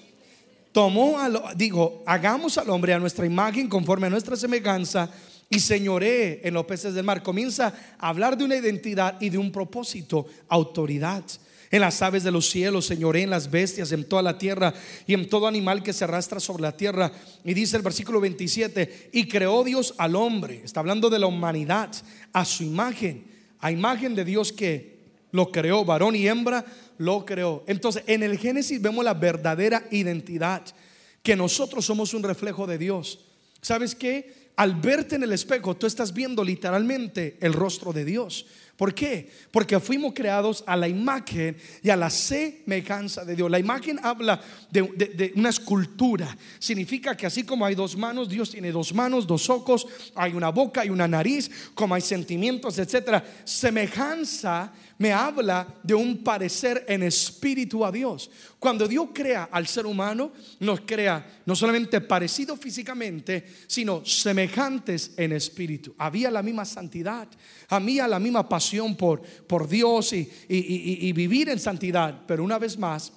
a 0.76 1.54
digo, 1.54 2.02
hagamos 2.06 2.58
al 2.58 2.68
hombre 2.68 2.92
a 2.92 2.98
nuestra 2.98 3.24
imagen 3.24 3.68
conforme 3.68 4.08
a 4.08 4.10
nuestra 4.10 4.36
semejanza 4.36 5.10
y 5.48 5.60
señoré 5.60 6.46
en 6.46 6.52
los 6.52 6.66
peces 6.66 6.92
del 6.92 7.04
mar. 7.04 7.22
Comienza 7.22 7.72
a 7.98 8.08
hablar 8.08 8.36
de 8.36 8.44
una 8.44 8.56
identidad 8.56 9.16
y 9.20 9.30
de 9.30 9.38
un 9.38 9.50
propósito, 9.50 10.26
autoridad. 10.48 11.24
En 11.70 11.80
las 11.80 12.00
aves 12.02 12.24
de 12.24 12.30
los 12.30 12.48
cielos, 12.50 12.86
señoré 12.86 13.22
en 13.22 13.30
las 13.30 13.50
bestias, 13.50 13.90
en 13.92 14.04
toda 14.04 14.22
la 14.22 14.38
tierra 14.38 14.74
y 15.06 15.14
en 15.14 15.28
todo 15.28 15.46
animal 15.46 15.82
que 15.82 15.94
se 15.94 16.04
arrastra 16.04 16.40
sobre 16.40 16.62
la 16.62 16.76
tierra. 16.76 17.10
Y 17.42 17.54
dice 17.54 17.76
el 17.76 17.82
versículo 17.82 18.20
27, 18.20 19.10
y 19.12 19.26
creó 19.26 19.64
Dios 19.64 19.94
al 19.96 20.14
hombre, 20.14 20.60
está 20.62 20.80
hablando 20.80 21.08
de 21.08 21.18
la 21.18 21.26
humanidad, 21.26 21.90
a 22.32 22.44
su 22.44 22.62
imagen, 22.62 23.24
a 23.60 23.72
imagen 23.72 24.14
de 24.14 24.24
Dios 24.24 24.52
que 24.52 24.96
lo 25.32 25.50
creó, 25.50 25.84
varón 25.84 26.14
y 26.14 26.28
hembra, 26.28 26.64
lo 26.98 27.24
creó. 27.24 27.64
Entonces, 27.66 28.02
en 28.06 28.22
el 28.22 28.38
Génesis 28.38 28.80
vemos 28.80 29.04
la 29.04 29.14
verdadera 29.14 29.84
identidad, 29.90 30.62
que 31.22 31.36
nosotros 31.36 31.84
somos 31.84 32.14
un 32.14 32.22
reflejo 32.22 32.66
de 32.66 32.78
Dios. 32.78 33.20
¿Sabes 33.60 33.94
qué? 33.94 34.46
Al 34.56 34.74
verte 34.76 35.16
en 35.16 35.22
el 35.22 35.32
espejo, 35.32 35.76
tú 35.76 35.86
estás 35.86 36.14
viendo 36.14 36.42
literalmente 36.42 37.36
el 37.40 37.52
rostro 37.52 37.92
de 37.92 38.04
Dios. 38.04 38.46
¿Por 38.76 38.94
qué? 38.94 39.30
Porque 39.50 39.80
fuimos 39.80 40.12
creados 40.14 40.62
a 40.66 40.76
la 40.76 40.86
imagen 40.86 41.56
y 41.82 41.88
a 41.88 41.96
la 41.96 42.10
semejanza 42.10 43.24
de 43.24 43.34
Dios. 43.34 43.50
La 43.50 43.58
imagen 43.58 43.98
habla 44.02 44.40
de, 44.70 45.32
una 45.34 45.48
escultura. 45.48 46.36
Significa 46.58 47.16
que 47.16 47.26
así 47.26 47.42
como 47.42 47.64
hay 47.64 47.74
dos 47.74 47.96
manos, 47.96 48.28
Dios 48.28 48.50
tiene 48.50 48.72
dos 48.72 48.94
manos, 48.94 49.26
dos 49.26 49.48
ojos, 49.48 49.86
hay 50.14 50.34
una 50.34 50.50
boca, 50.50 50.82
hay 50.82 50.90
una 50.90 51.08
nariz, 51.08 51.50
como 51.74 51.94
hay 51.94 52.02
sentimientos, 52.02 52.78
etc. 52.78 53.22
Semejanza 53.44 54.72
me 54.98 55.12
habla 55.12 55.66
de 55.82 55.94
un 55.94 56.22
parecer 56.22 56.84
en 56.88 57.02
espíritu 57.02 57.84
a 57.84 57.92
Dios. 57.92 58.30
Cuando 58.58 58.88
Dios 58.88 59.08
crea 59.12 59.48
al 59.50 59.66
ser 59.66 59.86
humano, 59.86 60.32
nos 60.60 60.80
crea 60.80 61.40
no 61.44 61.54
solamente 61.54 62.00
parecido 62.00 62.56
físicamente, 62.56 63.44
sino 63.66 64.04
semejantes 64.04 65.12
en 65.16 65.32
espíritu. 65.32 65.94
Había 65.98 66.30
la 66.30 66.42
misma 66.42 66.64
santidad, 66.64 67.28
había 67.68 68.08
la 68.08 68.18
misma 68.18 68.48
pasión 68.48 68.96
por, 68.96 69.20
por 69.22 69.68
Dios 69.68 70.12
y, 70.12 70.30
y 70.48 71.12
vivir 71.12 71.48
en 71.48 71.58
santidad, 71.58 72.22
pero 72.26 72.42
una 72.42 72.58
vez 72.58 72.78
más, 72.78 73.12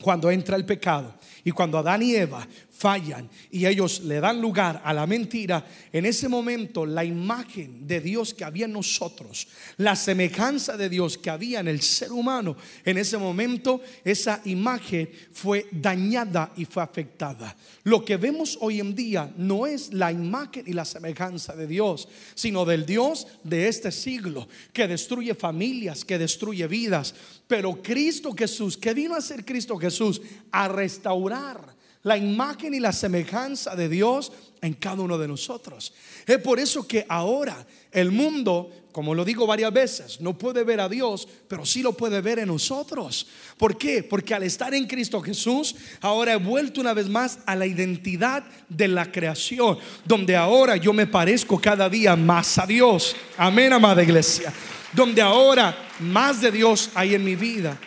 cuando 0.00 0.30
entra 0.30 0.56
el 0.56 0.64
pecado 0.64 1.14
y 1.44 1.50
cuando 1.50 1.78
Adán 1.78 2.02
y 2.02 2.14
Eva 2.14 2.46
fallan 2.82 3.30
y 3.52 3.64
ellos 3.64 4.00
le 4.00 4.18
dan 4.18 4.40
lugar 4.40 4.82
a 4.84 4.92
la 4.92 5.06
mentira, 5.06 5.64
en 5.92 6.04
ese 6.04 6.28
momento 6.28 6.84
la 6.84 7.04
imagen 7.04 7.86
de 7.86 8.00
Dios 8.00 8.34
que 8.34 8.42
había 8.42 8.64
en 8.64 8.72
nosotros, 8.72 9.46
la 9.76 9.94
semejanza 9.94 10.76
de 10.76 10.88
Dios 10.88 11.16
que 11.16 11.30
había 11.30 11.60
en 11.60 11.68
el 11.68 11.80
ser 11.80 12.10
humano, 12.10 12.56
en 12.84 12.98
ese 12.98 13.18
momento 13.18 13.80
esa 14.04 14.40
imagen 14.46 15.08
fue 15.30 15.68
dañada 15.70 16.52
y 16.56 16.64
fue 16.64 16.82
afectada. 16.82 17.56
Lo 17.84 18.04
que 18.04 18.16
vemos 18.16 18.58
hoy 18.60 18.80
en 18.80 18.96
día 18.96 19.32
no 19.36 19.68
es 19.68 19.92
la 19.92 20.10
imagen 20.10 20.64
y 20.66 20.72
la 20.72 20.84
semejanza 20.84 21.54
de 21.54 21.68
Dios, 21.68 22.08
sino 22.34 22.64
del 22.64 22.84
Dios 22.84 23.28
de 23.44 23.68
este 23.68 23.92
siglo, 23.92 24.48
que 24.72 24.88
destruye 24.88 25.36
familias, 25.36 26.04
que 26.04 26.18
destruye 26.18 26.66
vidas. 26.66 27.14
Pero 27.46 27.80
Cristo 27.80 28.34
Jesús, 28.36 28.76
que 28.76 28.92
vino 28.92 29.14
a 29.14 29.20
ser 29.20 29.44
Cristo 29.44 29.76
Jesús, 29.76 30.20
a 30.50 30.66
restaurar 30.66 31.80
la 32.02 32.16
imagen 32.16 32.74
y 32.74 32.80
la 32.80 32.92
semejanza 32.92 33.76
de 33.76 33.88
Dios 33.88 34.32
en 34.60 34.74
cada 34.74 35.02
uno 35.02 35.18
de 35.18 35.28
nosotros. 35.28 35.92
Es 36.26 36.38
por 36.38 36.58
eso 36.58 36.86
que 36.86 37.04
ahora 37.08 37.66
el 37.90 38.10
mundo, 38.10 38.70
como 38.92 39.14
lo 39.14 39.24
digo 39.24 39.46
varias 39.46 39.72
veces, 39.72 40.20
no 40.20 40.36
puede 40.38 40.64
ver 40.64 40.80
a 40.80 40.88
Dios, 40.88 41.28
pero 41.48 41.66
sí 41.66 41.82
lo 41.82 41.92
puede 41.92 42.20
ver 42.20 42.38
en 42.38 42.48
nosotros. 42.48 43.26
¿Por 43.56 43.76
qué? 43.76 44.02
Porque 44.02 44.34
al 44.34 44.42
estar 44.44 44.72
en 44.74 44.86
Cristo 44.86 45.20
Jesús, 45.20 45.74
ahora 46.00 46.32
he 46.32 46.36
vuelto 46.36 46.80
una 46.80 46.94
vez 46.94 47.08
más 47.08 47.40
a 47.46 47.54
la 47.56 47.66
identidad 47.66 48.44
de 48.68 48.88
la 48.88 49.10
creación, 49.10 49.78
donde 50.04 50.36
ahora 50.36 50.76
yo 50.76 50.92
me 50.92 51.06
parezco 51.06 51.60
cada 51.60 51.88
día 51.88 52.16
más 52.16 52.58
a 52.58 52.66
Dios. 52.66 53.14
Amén, 53.36 53.72
amada 53.72 54.02
iglesia. 54.02 54.52
Donde 54.92 55.22
ahora 55.22 55.76
más 56.00 56.40
de 56.40 56.50
Dios 56.50 56.90
hay 56.94 57.14
en 57.14 57.24
mi 57.24 57.36
vida. 57.36 57.78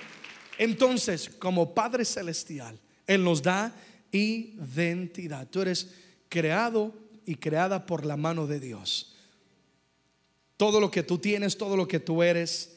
Entonces, 0.58 1.30
como 1.38 1.73
Padre 1.73 2.06
Celestial, 2.06 2.80
Él 3.08 3.23
nos 3.23 3.41
da 3.41 3.73
identidad. 4.15 5.47
Tú 5.49 5.62
eres 5.62 5.89
creado 6.30 6.93
y 7.25 7.36
creada 7.36 7.86
por 7.86 8.06
la 8.06 8.17
mano 8.17 8.47
de 8.47 8.60
Dios. 8.60 9.15
Todo 10.58 10.80
lo 10.80 10.89
que 10.89 11.04
tú 11.04 11.17
tienes, 11.17 11.58
todo 11.58 11.75
lo 11.75 11.88
que 11.88 11.99
tú 11.99 12.23
eres, 12.23 12.75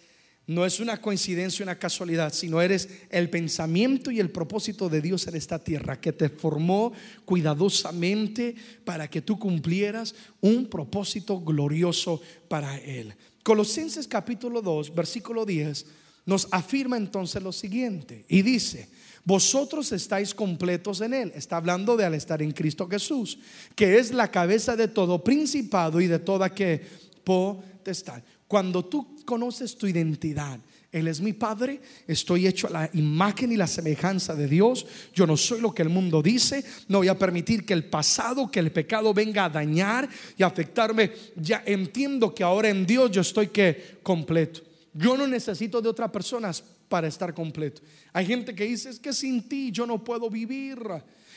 no 0.48 0.64
es 0.64 0.80
una 0.80 1.00
coincidencia, 1.00 1.62
una 1.62 1.78
casualidad, 1.78 2.32
sino 2.32 2.62
eres 2.62 2.88
el 3.10 3.28
pensamiento 3.28 4.10
y 4.10 4.18
el 4.18 4.30
propósito 4.30 4.88
de 4.88 5.02
Dios 5.02 5.26
en 5.26 5.36
esta 5.36 5.62
tierra, 5.62 6.00
que 6.00 6.12
te 6.12 6.30
formó 6.30 6.92
cuidadosamente 7.26 8.56
para 8.84 9.08
que 9.10 9.20
tú 9.20 9.38
cumplieras 9.38 10.14
un 10.40 10.66
propósito 10.66 11.38
glorioso 11.38 12.22
para 12.48 12.78
Él. 12.78 13.14
Colosenses 13.42 14.08
capítulo 14.08 14.62
2, 14.62 14.94
versículo 14.94 15.44
10, 15.44 15.84
nos 16.24 16.48
afirma 16.50 16.96
entonces 16.96 17.42
lo 17.42 17.52
siguiente 17.52 18.24
y 18.26 18.40
dice, 18.40 18.88
vosotros 19.28 19.92
estáis 19.92 20.34
completos 20.34 21.02
en 21.02 21.12
Él. 21.12 21.32
Está 21.34 21.58
hablando 21.58 21.98
de 21.98 22.06
al 22.06 22.14
estar 22.14 22.40
en 22.40 22.50
Cristo 22.50 22.88
Jesús, 22.88 23.38
que 23.76 23.98
es 23.98 24.10
la 24.10 24.30
cabeza 24.30 24.74
de 24.74 24.88
todo 24.88 25.22
principado 25.22 26.00
y 26.00 26.06
de 26.06 26.18
toda 26.18 26.54
que 26.54 26.80
potestad. 27.24 28.22
Cuando 28.46 28.86
tú 28.86 29.22
conoces 29.26 29.76
tu 29.76 29.86
identidad, 29.86 30.58
él 30.90 31.08
es 31.08 31.20
mi 31.20 31.34
Padre, 31.34 31.82
estoy 32.06 32.46
hecho 32.46 32.68
a 32.68 32.70
la 32.70 32.90
imagen 32.94 33.52
y 33.52 33.58
la 33.58 33.66
semejanza 33.66 34.34
de 34.34 34.48
Dios. 34.48 34.86
Yo 35.14 35.26
no 35.26 35.36
soy 35.36 35.60
lo 35.60 35.74
que 35.74 35.82
el 35.82 35.90
mundo 35.90 36.22
dice. 36.22 36.64
No 36.88 36.96
voy 36.96 37.08
a 37.08 37.18
permitir 37.18 37.66
que 37.66 37.74
el 37.74 37.84
pasado, 37.84 38.50
que 38.50 38.60
el 38.60 38.72
pecado 38.72 39.12
venga 39.12 39.44
a 39.44 39.50
dañar 39.50 40.08
y 40.38 40.42
afectarme. 40.42 41.12
Ya 41.36 41.62
entiendo 41.66 42.34
que 42.34 42.44
ahora 42.44 42.70
en 42.70 42.86
Dios 42.86 43.10
yo 43.10 43.20
estoy 43.20 43.48
que 43.48 43.98
completo. 44.02 44.62
Yo 44.94 45.18
no 45.18 45.26
necesito 45.26 45.82
de 45.82 45.90
otras 45.90 46.10
personas 46.10 46.64
para 46.88 47.06
estar 47.06 47.34
completo. 47.34 47.82
Hay 48.12 48.26
gente 48.26 48.54
que 48.54 48.64
dice, 48.64 48.90
es 48.90 48.98
que 48.98 49.12
sin 49.12 49.48
ti 49.48 49.70
yo 49.70 49.86
no 49.86 50.02
puedo 50.02 50.30
vivir. 50.30 50.78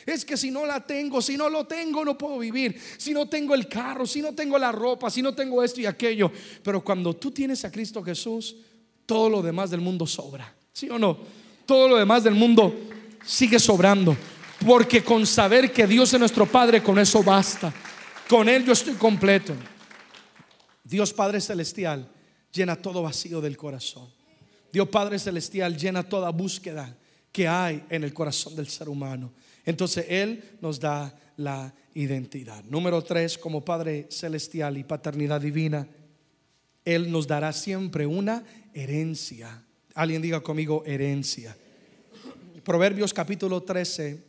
Es 0.05 0.25
que 0.25 0.37
si 0.37 0.49
no 0.49 0.65
la 0.65 0.85
tengo, 0.85 1.21
si 1.21 1.37
no 1.37 1.49
lo 1.49 1.65
tengo, 1.65 2.03
no 2.03 2.17
puedo 2.17 2.39
vivir. 2.39 2.79
Si 2.97 3.13
no 3.13 3.27
tengo 3.27 3.53
el 3.53 3.67
carro, 3.67 4.05
si 4.05 4.21
no 4.21 4.33
tengo 4.33 4.57
la 4.57 4.71
ropa, 4.71 5.09
si 5.09 5.21
no 5.21 5.33
tengo 5.33 5.63
esto 5.63 5.81
y 5.81 5.85
aquello. 5.85 6.31
Pero 6.63 6.83
cuando 6.83 7.15
tú 7.15 7.31
tienes 7.31 7.63
a 7.65 7.71
Cristo 7.71 8.03
Jesús, 8.03 8.55
todo 9.05 9.29
lo 9.29 9.41
demás 9.41 9.69
del 9.69 9.81
mundo 9.81 10.07
sobra. 10.07 10.53
¿Sí 10.73 10.89
o 10.89 10.97
no? 10.97 11.17
Todo 11.65 11.89
lo 11.89 11.97
demás 11.97 12.23
del 12.23 12.33
mundo 12.33 12.73
sigue 13.25 13.59
sobrando. 13.59 14.15
Porque 14.65 15.03
con 15.03 15.25
saber 15.25 15.71
que 15.71 15.87
Dios 15.87 16.13
es 16.13 16.19
nuestro 16.19 16.45
Padre, 16.45 16.81
con 16.81 16.97
eso 16.97 17.23
basta. 17.23 17.73
Con 18.27 18.47
Él 18.47 18.65
yo 18.65 18.73
estoy 18.73 18.93
completo. 18.93 19.53
Dios 20.83 21.13
Padre 21.13 21.41
Celestial 21.41 22.07
llena 22.51 22.75
todo 22.75 23.01
vacío 23.01 23.41
del 23.41 23.57
corazón. 23.57 24.20
Dios 24.71 24.87
Padre 24.89 25.19
Celestial 25.19 25.77
llena 25.77 26.03
toda 26.03 26.29
búsqueda 26.29 26.95
que 27.31 27.47
hay 27.47 27.83
en 27.89 28.03
el 28.03 28.13
corazón 28.13 28.55
del 28.55 28.67
ser 28.67 28.89
humano. 28.89 29.31
Entonces 29.65 30.05
Él 30.09 30.43
nos 30.61 30.79
da 30.79 31.13
la 31.37 31.73
identidad. 31.93 32.63
Número 32.65 33.01
tres, 33.03 33.37
como 33.37 33.63
Padre 33.63 34.07
Celestial 34.09 34.77
y 34.77 34.83
paternidad 34.83 35.41
divina, 35.41 35.87
Él 36.85 37.11
nos 37.11 37.27
dará 37.27 37.53
siempre 37.53 38.05
una 38.05 38.43
herencia. 38.73 39.63
Alguien 39.93 40.21
diga 40.21 40.41
conmigo 40.41 40.83
herencia. 40.85 41.55
Proverbios 42.63 43.13
capítulo 43.13 43.63
13, 43.63 44.23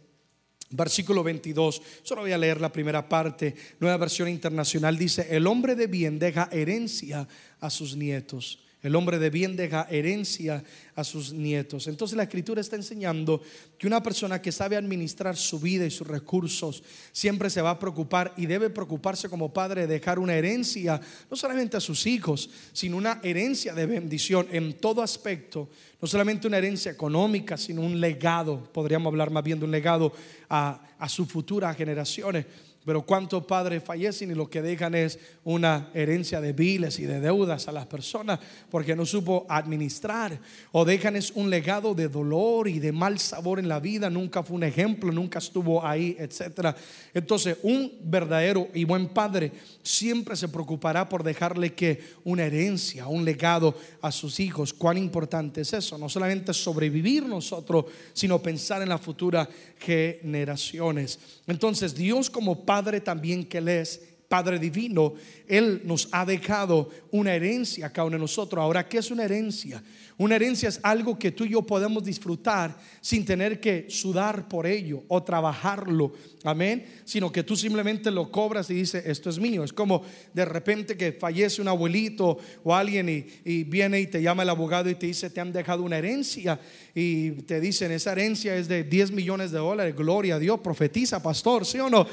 versículo 0.71 1.23
22. 1.23 1.83
Solo 2.03 2.23
voy 2.23 2.33
a 2.33 2.39
leer 2.39 2.61
la 2.61 2.73
primera 2.73 3.09
parte. 3.09 3.55
Nueva 3.79 3.97
versión 3.97 4.29
internacional 4.29 4.97
dice, 4.97 5.27
el 5.31 5.47
hombre 5.47 5.75
de 5.77 5.87
bien 5.87 6.19
deja 6.19 6.49
herencia 6.51 7.29
a 7.61 7.71
sus 7.71 7.97
nietos. 7.97 8.59
El 8.83 8.97
hombre 8.97 9.21
de 9.21 9.31
bien 9.31 9.55
deja 9.55 9.87
herencia 9.89 10.65
a 10.97 11.05
sus 11.05 11.33
nietos. 11.33 11.87
Entonces 11.87 12.17
la 12.17 12.25
escritura 12.25 12.61
está 12.61 12.75
enseñando 12.75 13.41
que 13.79 13.87
una 13.87 14.03
persona 14.03 14.43
que 14.43 14.51
sabe 14.51 14.77
administrar 14.77 15.37
su 15.37 15.61
vida 15.61 15.87
y 15.87 15.91
sus 15.91 16.09
recursos 16.09 16.83
siempre 17.13 17.49
se 17.49 17.63
va 17.63 17.71
a 17.71 17.79
preocupar 17.79 18.35
y 18.37 18.47
debe 18.47 18.71
preocuparse 18.71 19.29
como 19.29 19.53
padre 19.53 19.83
de 19.83 19.95
dejar 19.95 20.19
una 20.19 20.35
herencia, 20.35 21.01
no 21.31 21.37
solamente 21.37 21.77
a 21.77 21.81
sus 21.81 22.07
hijos, 22.09 22.51
sino 22.73 22.97
una 22.97 23.21
herencia 23.23 23.73
de 23.73 23.87
bendición 23.87 24.49
en 24.51 24.73
todo 24.73 25.01
aspecto. 25.01 25.69
No 26.01 26.09
solamente 26.09 26.49
una 26.49 26.59
herencia 26.59 26.91
económica, 26.91 27.57
sino 27.57 27.83
un 27.83 28.01
legado. 28.01 28.65
Podríamos 28.73 29.13
hablar 29.13 29.31
más 29.31 29.45
bien 29.45 29.61
de 29.61 29.65
un 29.65 29.71
legado 29.71 30.13
a, 30.49 30.89
a 30.99 31.09
sus 31.09 31.29
futuras 31.29 31.77
generaciones. 31.77 32.47
Pero 32.85 33.03
cuántos 33.03 33.45
padres 33.45 33.83
fallecen 33.85 34.33
y 34.33 34.35
lo 34.35 34.51
que 34.51 34.61
dejan 34.61 34.97
es 34.97 35.19
una 35.45 35.91
herencia 35.95 36.41
de 36.41 36.53
biles 36.53 36.99
y 36.99 37.05
de 37.05 37.21
deudas 37.21 37.69
a 37.69 37.73
las 37.73 37.87
personas 37.87 38.41
porque 38.71 38.97
no 38.97 39.07
supo 39.07 39.47
administrar. 39.49 40.41
O 40.73 40.85
dejan 40.85 41.15
es 41.15 41.31
un 41.31 41.49
legado 41.49 41.95
de 41.95 42.09
dolor 42.09 42.67
y 42.67 42.81
de 42.81 42.91
mal 42.91 43.21
sabor 43.21 43.61
en 43.61 43.69
la 43.69 43.79
vida. 43.79 44.11
Nunca 44.11 44.43
fue 44.43 44.57
un 44.57 44.65
ejemplo, 44.65 45.13
nunca 45.13 45.39
estuvo 45.39 45.85
ahí, 45.87 46.17
etc. 46.19 46.75
Entonces, 47.15 47.57
un 47.63 47.93
verdadero 48.03 48.69
y 48.75 48.83
buen 48.85 49.09
padre 49.09 49.53
siempre 49.83 50.35
se 50.35 50.49
preocupará 50.49 51.09
por 51.09 51.23
dejarle 51.23 51.75
que 51.75 52.03
una 52.25 52.45
herencia, 52.45 53.07
un 53.07 53.25
legado 53.25 53.77
a 54.01 54.11
sus 54.11 54.41
hijos. 54.41 54.73
Cuán 54.73 54.99
importante 54.99 55.61
es 55.61 55.73
eso. 55.73 55.97
No 55.99 56.09
solamente 56.09 56.53
sobrevivir 56.53 57.25
nosotros, 57.27 57.85
sino 58.13 58.43
pensar 58.43 58.83
en 58.83 58.89
las 58.89 59.01
futuras 59.01 59.49
generaciones. 59.79 61.19
Entonces, 61.47 61.95
Dios 61.95 62.29
como 62.29 62.65
Padre 62.65 62.72
también 63.01 63.45
que 63.45 63.59
Él 63.59 63.69
es, 63.69 64.01
Padre 64.29 64.59
Divino, 64.59 65.13
Él 65.47 65.83
nos 65.85 66.09
ha 66.11 66.25
dejado 66.25 66.89
una 67.11 67.35
herencia 67.35 67.93
cada 67.93 68.07
uno 68.07 68.17
de 68.17 68.23
nosotros. 68.23 68.63
Ahora, 68.63 68.89
¿qué 68.89 68.99
es 68.99 69.11
una 69.11 69.25
herencia? 69.25 69.83
Una 70.23 70.37
herencia 70.37 70.69
es 70.69 70.79
algo 70.85 71.19
que 71.19 71.33
tú 71.33 71.45
y 71.45 71.49
yo 71.49 71.63
podemos 71.63 72.05
disfrutar 72.05 72.79
sin 73.01 73.25
tener 73.25 73.59
que 73.59 73.87
sudar 73.89 74.47
por 74.49 74.69
ello 74.69 75.03
o 75.09 75.21
trabajarlo. 75.21 76.13
Amén. 76.45 76.87
Sino 77.05 77.33
que 77.33 77.43
tú 77.43 77.57
simplemente 77.57 78.09
lo 78.09 78.31
cobras 78.31 78.71
y 78.71 78.75
dices, 78.75 79.05
esto 79.05 79.31
es 79.31 79.41
mío. 79.41 79.65
Es 79.65 79.73
como 79.73 80.05
de 80.33 80.45
repente 80.45 80.97
que 80.97 81.11
fallece 81.11 81.61
un 81.61 81.67
abuelito 81.67 82.39
o 82.63 82.73
alguien 82.73 83.09
y, 83.09 83.27
y 83.45 83.65
viene 83.65 84.01
y 84.01 84.07
te 84.07 84.23
llama 84.23 84.45
el 84.45 84.51
abogado 84.51 84.89
y 84.89 84.95
te 84.95 85.07
dice, 85.07 85.29
te 85.29 85.41
han 85.41 85.51
dejado 85.51 85.83
una 85.83 85.99
herencia. 85.99 86.61
Y 86.95 87.33
te 87.43 87.61
dicen, 87.61 87.91
esa 87.91 88.13
herencia 88.13 88.55
es 88.55 88.69
de 88.69 88.85
10 88.85 89.11
millones 89.11 89.51
de 89.51 89.59
dólares. 89.59 89.97
Gloria 89.97 90.37
a 90.37 90.39
Dios, 90.39 90.61
profetiza, 90.61 91.21
pastor, 91.21 91.67
¿sí 91.67 91.81
o 91.81 91.91
no? 91.91 92.07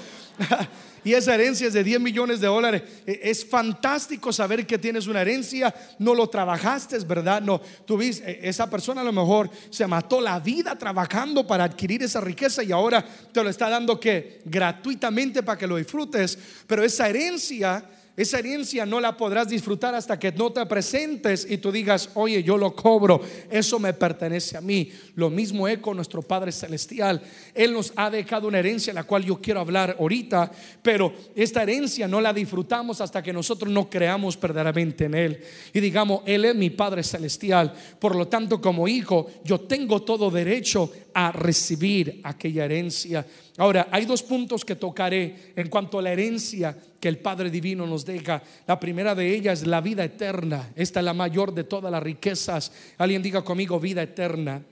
y 1.03 1.13
esa 1.13 1.35
herencia 1.35 1.67
es 1.67 1.73
de 1.73 1.83
10 1.83 1.99
millones 1.99 2.39
de 2.39 2.47
dólares. 2.47 2.81
E, 3.05 3.19
es 3.23 3.45
fantástico 3.45 4.33
saber 4.33 4.65
que 4.65 4.79
tienes 4.79 5.05
una 5.05 5.21
herencia, 5.21 5.75
no 5.99 6.15
lo 6.15 6.27
trabajaste, 6.27 6.97
verdad, 6.99 7.41
no, 7.41 7.61
tú 7.85 7.98
ves, 7.99 8.21
e, 8.25 8.39
esa 8.43 8.69
persona 8.69 9.01
a 9.01 9.03
lo 9.03 9.13
mejor 9.13 9.49
se 9.69 9.85
mató 9.85 10.19
la 10.19 10.39
vida 10.39 10.75
trabajando 10.75 11.45
para 11.45 11.65
adquirir 11.65 12.01
esa 12.01 12.19
riqueza 12.21 12.63
y 12.63 12.71
ahora 12.71 13.05
te 13.31 13.43
lo 13.43 13.49
está 13.49 13.69
dando 13.69 13.99
que 13.99 14.41
gratuitamente 14.45 15.43
para 15.43 15.57
que 15.57 15.67
lo 15.67 15.77
disfrutes, 15.77 16.37
pero 16.65 16.83
esa 16.83 17.07
herencia 17.07 17.83
esa 18.15 18.39
herencia 18.39 18.85
no 18.85 18.99
la 18.99 19.15
podrás 19.15 19.47
disfrutar 19.47 19.95
hasta 19.95 20.19
que 20.19 20.31
no 20.31 20.51
te 20.51 20.65
presentes 20.65 21.47
y 21.49 21.57
tú 21.57 21.71
digas, 21.71 22.09
oye, 22.15 22.43
yo 22.43 22.57
lo 22.57 22.75
cobro, 22.75 23.21
eso 23.49 23.79
me 23.79 23.93
pertenece 23.93 24.57
a 24.57 24.61
mí. 24.61 24.91
Lo 25.15 25.29
mismo 25.29 25.67
es 25.67 25.79
con 25.79 25.95
nuestro 25.95 26.21
Padre 26.21 26.51
Celestial. 26.51 27.21
Él 27.53 27.73
nos 27.73 27.93
ha 27.95 28.09
dejado 28.09 28.47
una 28.47 28.59
herencia, 28.59 28.93
la 28.93 29.03
cual 29.03 29.23
yo 29.23 29.39
quiero 29.39 29.61
hablar 29.61 29.95
ahorita, 29.97 30.51
pero 30.81 31.13
esta 31.35 31.63
herencia 31.63 32.07
no 32.07 32.19
la 32.19 32.33
disfrutamos 32.33 32.99
hasta 32.99 33.23
que 33.23 33.31
nosotros 33.31 33.71
no 33.71 33.89
creamos 33.89 34.39
verdaderamente 34.39 35.05
en 35.05 35.13
Él. 35.13 35.39
Y 35.73 35.79
digamos, 35.79 36.21
Él 36.25 36.45
es 36.45 36.55
mi 36.55 36.69
Padre 36.71 37.03
Celestial. 37.03 37.73
Por 37.99 38.15
lo 38.15 38.27
tanto, 38.27 38.59
como 38.59 38.87
hijo, 38.87 39.27
yo 39.43 39.61
tengo 39.61 40.01
todo 40.01 40.29
derecho 40.29 40.91
a 41.13 41.31
recibir 41.31 42.21
aquella 42.23 42.65
herencia. 42.65 43.25
Ahora, 43.59 43.89
hay 43.91 44.05
dos 44.05 44.23
puntos 44.23 44.63
que 44.63 44.77
tocaré 44.77 45.51
en 45.53 45.67
cuanto 45.67 45.99
a 45.99 46.01
la 46.01 46.13
herencia 46.13 46.77
que 46.97 47.09
el 47.09 47.17
Padre 47.17 47.49
Divino 47.49 47.85
nos 47.85 48.05
deja. 48.05 48.41
La 48.65 48.79
primera 48.79 49.13
de 49.13 49.35
ellas 49.35 49.59
es 49.59 49.67
la 49.67 49.81
vida 49.81 50.01
eterna. 50.05 50.71
Esta 50.77 51.01
es 51.01 51.03
la 51.03 51.13
mayor 51.13 51.53
de 51.53 51.65
todas 51.65 51.91
las 51.91 52.01
riquezas. 52.01 52.71
Alguien 52.97 53.21
diga 53.21 53.43
conmigo 53.43 53.77
vida 53.77 54.01
eterna. 54.01 54.63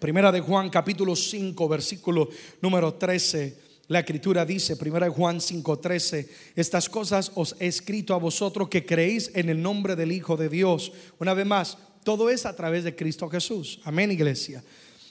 Primera 0.00 0.32
de 0.32 0.40
Juan 0.40 0.68
capítulo 0.68 1.14
5 1.14 1.68
versículo 1.68 2.28
número 2.60 2.94
13. 2.94 3.56
La 3.86 4.00
escritura 4.00 4.44
dice, 4.44 4.76
primera 4.76 5.06
de 5.06 5.12
Juan 5.12 5.36
5:13, 5.36 6.28
estas 6.56 6.88
cosas 6.88 7.30
os 7.36 7.54
he 7.60 7.68
escrito 7.68 8.14
a 8.14 8.18
vosotros 8.18 8.68
que 8.68 8.84
creéis 8.84 9.30
en 9.32 9.48
el 9.48 9.62
nombre 9.62 9.94
del 9.94 10.10
Hijo 10.10 10.36
de 10.36 10.48
Dios. 10.48 10.90
Una 11.20 11.34
vez 11.34 11.46
más, 11.46 11.78
todo 12.02 12.30
es 12.30 12.46
a 12.46 12.56
través 12.56 12.82
de 12.82 12.96
Cristo 12.96 13.28
Jesús. 13.28 13.78
Amén, 13.84 14.10
iglesia 14.10 14.64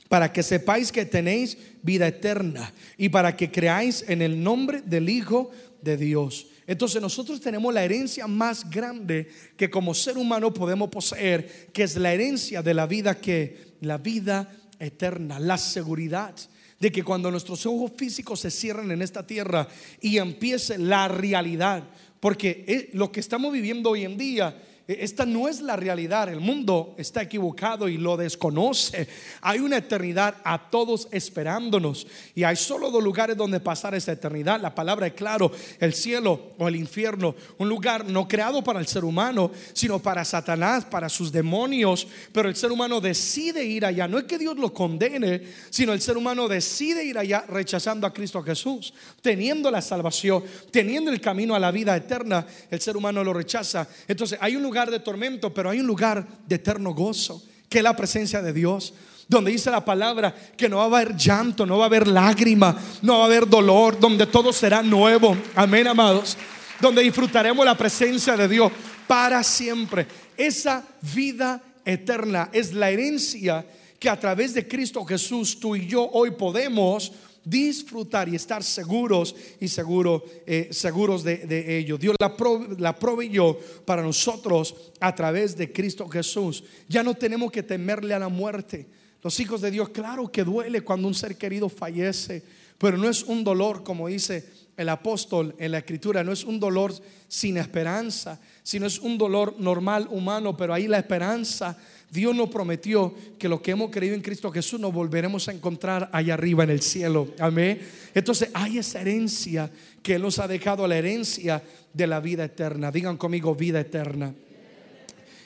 para 0.10 0.32
que 0.32 0.44
sepáis 0.44 0.92
que 0.92 1.06
tenéis 1.06 1.58
vida 1.82 2.08
eterna 2.08 2.74
y 2.98 3.10
para 3.10 3.36
que 3.36 3.52
creáis 3.52 4.06
en 4.08 4.22
el 4.22 4.42
nombre 4.42 4.82
del 4.82 5.10
Hijo 5.10 5.52
de 5.82 5.98
Dios. 5.98 6.48
Entonces 6.68 7.02
nosotros 7.02 7.42
tenemos 7.42 7.74
la 7.74 7.84
herencia 7.84 8.28
más 8.28 8.70
grande 8.70 9.30
que 9.56 9.70
como 9.70 9.94
ser 9.94 10.18
humano 10.18 10.54
podemos 10.54 10.90
poseer, 10.90 11.70
que 11.74 11.84
es 11.84 11.96
la 11.96 12.14
herencia 12.14 12.62
de 12.62 12.74
la 12.74 12.88
vida 12.88 13.20
que 13.20 13.76
la 13.82 13.98
vida 13.98 14.52
eterna, 14.80 15.40
la 15.40 15.58
seguridad 15.58 16.36
de 16.80 16.92
que 16.92 17.04
cuando 17.04 17.32
nuestros 17.32 17.66
ojos 17.66 17.92
físicos 17.96 18.42
se 18.42 18.52
cierran 18.52 18.92
en 18.92 19.02
esta 19.02 19.26
tierra 19.26 19.68
y 20.02 20.18
empiece 20.18 20.78
la 20.78 21.08
realidad, 21.08 21.84
porque 22.20 22.66
eh, 22.68 22.90
lo 22.94 23.12
que 23.12 23.20
estamos 23.20 23.54
viviendo 23.54 23.92
hoy 23.92 24.04
en 24.04 24.18
día 24.18 24.58
esta 24.88 25.26
no 25.26 25.48
es 25.48 25.62
la 25.62 25.76
realidad. 25.76 26.30
El 26.30 26.40
mundo 26.40 26.94
está 26.98 27.24
equivocado 27.24 27.90
y 27.90 27.98
lo 27.98 28.18
desconoce. 28.18 29.08
Hay 29.42 29.60
una 29.60 29.78
eternidad 29.78 30.36
a 30.44 30.70
todos 30.70 31.08
esperándonos. 31.12 32.06
Y 32.36 32.44
hay 32.44 32.56
solo 32.56 32.92
dos 32.92 33.04
lugares 33.04 33.36
donde 33.36 33.60
pasar 33.60 33.96
esa 33.96 34.12
eternidad. 34.12 34.62
La 34.62 34.76
palabra 34.76 35.08
es 35.08 35.14
claro, 35.14 35.52
el 35.80 35.96
cielo 35.96 36.52
o 36.60 36.68
el 36.68 36.76
infierno. 36.76 37.34
Un 37.58 37.68
lugar 37.68 38.06
no 38.06 38.28
creado 38.28 38.64
para 38.64 38.80
el 38.80 38.86
ser 38.86 39.06
humano, 39.06 39.50
sino 39.74 39.98
para 39.98 40.24
Satanás, 40.24 40.86
para 40.86 41.10
sus 41.10 41.32
demonios. 41.32 42.08
Pero 42.32 42.48
el 42.48 42.56
ser 42.56 42.72
humano 42.72 43.02
decide 43.02 43.66
ir 43.66 43.86
allá. 43.86 44.08
No 44.08 44.20
es 44.20 44.26
que 44.26 44.38
Dios 44.38 44.56
lo 44.56 44.72
condene, 44.72 45.42
sino 45.72 45.94
el 45.94 46.02
ser 46.02 46.16
humano 46.16 46.48
decide 46.48 47.04
ir 47.04 47.18
allá 47.18 47.44
rechazando 47.48 48.06
a 48.06 48.14
Cristo 48.14 48.44
Jesús. 48.44 48.94
Teniendo 49.24 49.72
la 49.72 49.82
salvación, 49.82 50.44
teniendo 50.70 51.10
el 51.10 51.20
camino 51.20 51.56
a 51.56 51.60
la 51.60 51.72
vida 51.72 51.96
eterna, 51.96 52.46
el 52.70 52.80
ser 52.80 52.96
humano 52.96 53.24
lo 53.24 53.34
rechaza. 53.34 53.88
Entonces 54.08 54.38
hay 54.40 54.56
un 54.56 54.75
de 54.84 55.00
tormento, 55.00 55.54
pero 55.54 55.70
hay 55.70 55.80
un 55.80 55.88
lugar 55.88 56.28
de 56.46 56.56
eterno 56.56 56.94
gozo, 56.94 57.42
que 57.70 57.78
es 57.78 57.84
la 57.84 57.96
presencia 57.96 58.42
de 58.42 58.52
Dios. 58.52 58.94
Donde 59.28 59.52
dice 59.52 59.72
la 59.72 59.84
palabra 59.84 60.36
que 60.56 60.70
no 60.70 60.78
va 60.78 60.84
a 60.84 60.86
haber 60.86 61.16
llanto, 61.16 61.66
no 61.66 61.78
va 61.78 61.86
a 61.86 61.88
haber 61.88 62.08
lágrima, 62.08 62.78
no 63.02 63.18
va 63.18 63.24
a 63.24 63.28
haber 63.28 63.48
dolor, 63.48 64.00
donde 64.00 64.28
todo 64.28 64.54
será 64.54 64.84
nuevo. 64.84 65.36
Amén, 65.56 65.88
amados. 65.88 66.38
Donde 66.80 67.02
disfrutaremos 67.02 67.66
la 67.66 67.76
presencia 67.76 68.38
de 68.38 68.48
Dios 68.48 68.72
para 69.08 69.42
siempre. 69.44 70.06
Esa 70.38 70.84
vida 71.02 71.62
eterna 71.86 72.50
es 72.52 72.74
la 72.74 72.92
herencia 72.92 73.66
que 73.98 74.10
a 74.10 74.20
través 74.20 74.54
de 74.54 74.68
Cristo 74.68 75.04
Jesús 75.06 75.60
tú 75.60 75.76
y 75.76 75.88
yo 75.88 76.08
hoy 76.12 76.32
podemos 76.32 77.12
disfrutar 77.46 78.28
y 78.28 78.36
estar 78.36 78.64
seguros 78.64 79.36
y 79.60 79.68
seguro, 79.68 80.24
eh, 80.46 80.70
seguros 80.72 81.24
de, 81.24 81.78
ello. 81.78 81.98
Dios 81.98 82.16
la, 82.20 82.36
la 82.78 82.98
proveyó 83.00 83.58
para 83.86 84.02
nosotros 84.02 84.76
a 85.00 85.16
través 85.16 85.56
de 85.56 85.72
Cristo 85.72 86.10
Jesús. 86.10 86.64
Ya 86.90 87.04
no 87.04 87.14
tenemos 87.14 87.52
que 87.52 87.64
temerle 87.64 88.14
a 88.14 88.20
la 88.20 88.30
muerte. 88.30 88.88
Los 89.22 89.40
hijos 89.40 89.62
de 89.62 89.72
Dios, 89.72 89.90
claro 89.90 90.32
que 90.32 90.44
duele 90.44 90.82
cuando 90.82 91.08
un 91.08 91.16
ser 91.16 91.38
querido 91.38 91.70
fallece, 91.70 92.44
pero 92.78 92.98
no 92.98 93.10
es 93.10 93.24
un 93.24 93.44
dolor 93.44 93.84
como 93.84 94.08
dice 94.08 94.65
el 94.78 94.90
apóstol 94.90 95.56
en 95.58 95.72
la 95.72 95.80
escritura, 95.80 96.24
no 96.24 96.32
es 96.32 96.44
un 96.44 96.60
dolor 96.60 96.94
sin 97.28 97.58
esperanza, 97.58 98.40
sino 98.64 98.86
es 98.86 99.00
un 99.00 99.18
dolor 99.18 99.56
normal, 99.60 100.08
humano, 100.12 100.56
pero 100.56 100.74
ahí 100.74 100.88
la 100.88 101.00
esperanza 101.00 101.78
Dios 102.16 102.36
nos 102.36 102.50
prometió 102.50 103.14
que 103.38 103.50
lo 103.50 103.62
que 103.62 103.72
hemos 103.72 103.92
creído 103.92 104.16
en 104.16 104.22
Cristo 104.22 104.52
Jesús 104.52 104.80
nos 104.80 104.94
volveremos 104.94 105.48
a 105.48 105.52
encontrar 105.52 106.10
allá 106.14 106.34
arriba 106.36 106.64
en 106.64 106.70
el 106.70 106.82
cielo. 106.82 107.28
Amén. 107.40 107.82
Entonces 108.14 108.50
hay 108.54 108.78
esa 108.78 109.02
herencia 109.02 109.70
que 110.02 110.16
Él 110.16 110.22
nos 110.22 110.40
ha 110.40 110.48
dejado, 110.48 110.88
la 110.88 110.98
herencia 110.98 111.62
de 111.94 112.08
la 112.08 112.20
vida 112.20 112.46
eterna. 112.46 112.92
Digan 112.92 113.18
conmigo 113.18 113.54
vida 113.54 113.82
eterna. 113.82 114.34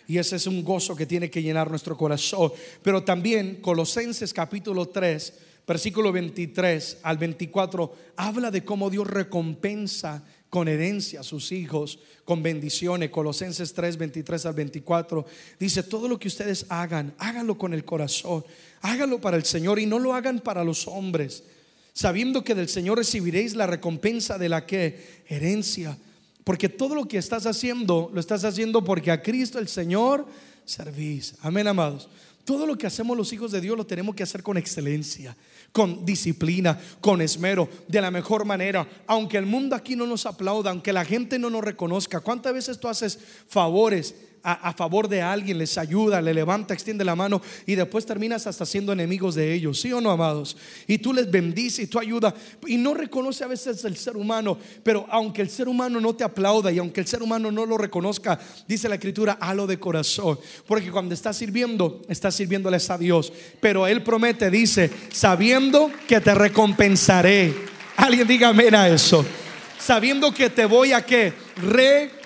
Y 0.07 0.17
ese 0.17 0.35
es 0.35 0.47
un 0.47 0.63
gozo 0.63 0.95
que 0.95 1.05
tiene 1.05 1.29
que 1.29 1.41
llenar 1.41 1.69
nuestro 1.69 1.95
corazón. 1.97 2.51
Pero 2.81 3.03
también 3.03 3.57
Colosenses 3.61 4.33
capítulo 4.33 4.87
3, 4.87 5.33
versículo 5.69 6.11
23 6.11 6.97
al 7.03 7.19
24, 7.19 7.95
habla 8.15 8.49
de 8.49 8.65
cómo 8.65 8.89
Dios 8.89 9.05
recompensa 9.05 10.23
con 10.49 10.67
herencia 10.67 11.19
a 11.19 11.23
sus 11.23 11.51
hijos, 11.51 11.99
con 12.25 12.41
bendiciones. 12.41 13.11
Colosenses 13.11 13.71
3, 13.75 13.97
23 13.97 14.47
al 14.47 14.55
24 14.55 15.27
dice, 15.59 15.83
todo 15.83 16.07
lo 16.07 16.17
que 16.17 16.27
ustedes 16.27 16.65
hagan, 16.69 17.13
háganlo 17.19 17.55
con 17.55 17.75
el 17.75 17.85
corazón, 17.85 18.43
háganlo 18.81 19.21
para 19.21 19.37
el 19.37 19.45
Señor 19.45 19.77
y 19.77 19.85
no 19.85 19.99
lo 19.99 20.15
hagan 20.15 20.39
para 20.39 20.63
los 20.63 20.87
hombres, 20.87 21.43
sabiendo 21.93 22.43
que 22.43 22.55
del 22.55 22.67
Señor 22.67 22.97
recibiréis 22.97 23.53
la 23.53 23.67
recompensa 23.67 24.39
de 24.39 24.49
la 24.49 24.65
que 24.65 25.21
herencia. 25.27 25.99
Porque 26.45 26.67
todo 26.67 26.95
lo 26.95 27.07
que 27.07 27.19
estás 27.19 27.45
haciendo, 27.45 28.09
lo 28.11 28.19
estás 28.19 28.43
haciendo 28.43 28.83
porque 28.83 29.11
a 29.11 29.21
Cristo 29.21 29.59
el 29.59 29.67
Señor 29.67 30.25
servís. 30.65 31.35
Amén, 31.41 31.67
amados. 31.67 32.09
Todo 32.49 32.65
lo 32.65 32.75
que 32.79 32.87
hacemos 32.87 33.15
los 33.15 33.31
hijos 33.31 33.51
de 33.51 33.61
Dios 33.61 33.77
lo 33.77 33.85
tenemos 33.85 34.15
que 34.15 34.23
hacer 34.23 34.41
con 34.41 34.57
excelencia, 34.57 35.37
con 35.71 36.05
disciplina, 36.05 36.79
con 37.01 37.21
esmero, 37.21 37.69
de 37.87 38.01
la 38.01 38.11
mejor 38.11 38.45
manera. 38.45 38.87
Aunque 39.07 39.37
el 39.37 39.45
mundo 39.45 39.75
aquí 39.75 39.95
no 39.95 40.05
nos 40.05 40.25
aplauda, 40.25 40.71
aunque 40.71 40.93
la 40.93 41.05
gente 41.05 41.39
no 41.39 41.49
nos 41.49 41.63
reconozca. 41.63 42.21
¿Cuántas 42.21 42.53
veces 42.53 42.79
tú 42.79 42.87
haces 42.87 43.19
favores 43.47 44.15
a, 44.43 44.73
favor 44.73 45.07
de 45.07 45.21
alguien, 45.21 45.57
les 45.57 45.77
ayuda, 45.77 46.21
le 46.21 46.33
levanta, 46.33 46.73
extiende 46.73 47.03
la 47.03 47.15
mano 47.15 47.41
y 47.65 47.75
después 47.75 48.05
terminas 48.05 48.47
hasta 48.47 48.65
siendo 48.65 48.93
enemigos 48.93 49.35
de 49.35 49.53
ellos, 49.53 49.79
¿sí 49.79 49.91
o 49.91 50.01
no, 50.01 50.11
amados? 50.11 50.55
Y 50.87 50.97
tú 50.99 51.13
les 51.13 51.29
bendices 51.29 51.85
y 51.85 51.87
tú 51.87 51.99
ayudas 51.99 52.33
y 52.67 52.77
no 52.77 52.93
reconoce 52.93 53.43
a 53.43 53.47
veces 53.47 53.83
el 53.85 53.97
ser 53.97 54.17
humano, 54.17 54.57
pero 54.83 55.05
aunque 55.09 55.41
el 55.41 55.49
ser 55.49 55.67
humano 55.67 55.99
no 55.99 56.15
te 56.15 56.23
aplauda 56.23 56.71
y 56.71 56.77
aunque 56.77 57.01
el 57.01 57.07
ser 57.07 57.21
humano 57.21 57.51
no 57.51 57.65
lo 57.65 57.77
reconozca, 57.77 58.39
dice 58.67 58.89
la 58.89 58.95
escritura, 58.95 59.37
halo 59.39 59.67
de 59.67 59.79
corazón, 59.79 60.39
porque 60.67 60.91
cuando 60.91 61.13
estás 61.13 61.37
sirviendo, 61.37 62.01
estás 62.07 62.35
sirviéndoles 62.35 62.89
a 62.89 62.97
Dios, 62.97 63.33
pero 63.59 63.87
Él 63.87 64.03
promete, 64.03 64.49
dice, 64.49 64.89
sabiendo 65.11 65.91
que 66.07 66.21
te 66.21 66.33
recompensaré. 66.33 67.53
Alguien 67.97 68.27
diga 68.27 68.49
amén 68.49 68.73
a 68.75 68.87
eso. 68.87 69.25
Sabiendo 69.77 70.33
que 70.33 70.49
te 70.49 70.65
voy 70.65 70.91
a 70.91 71.05
que 71.05 71.33
recompensar 71.57 72.18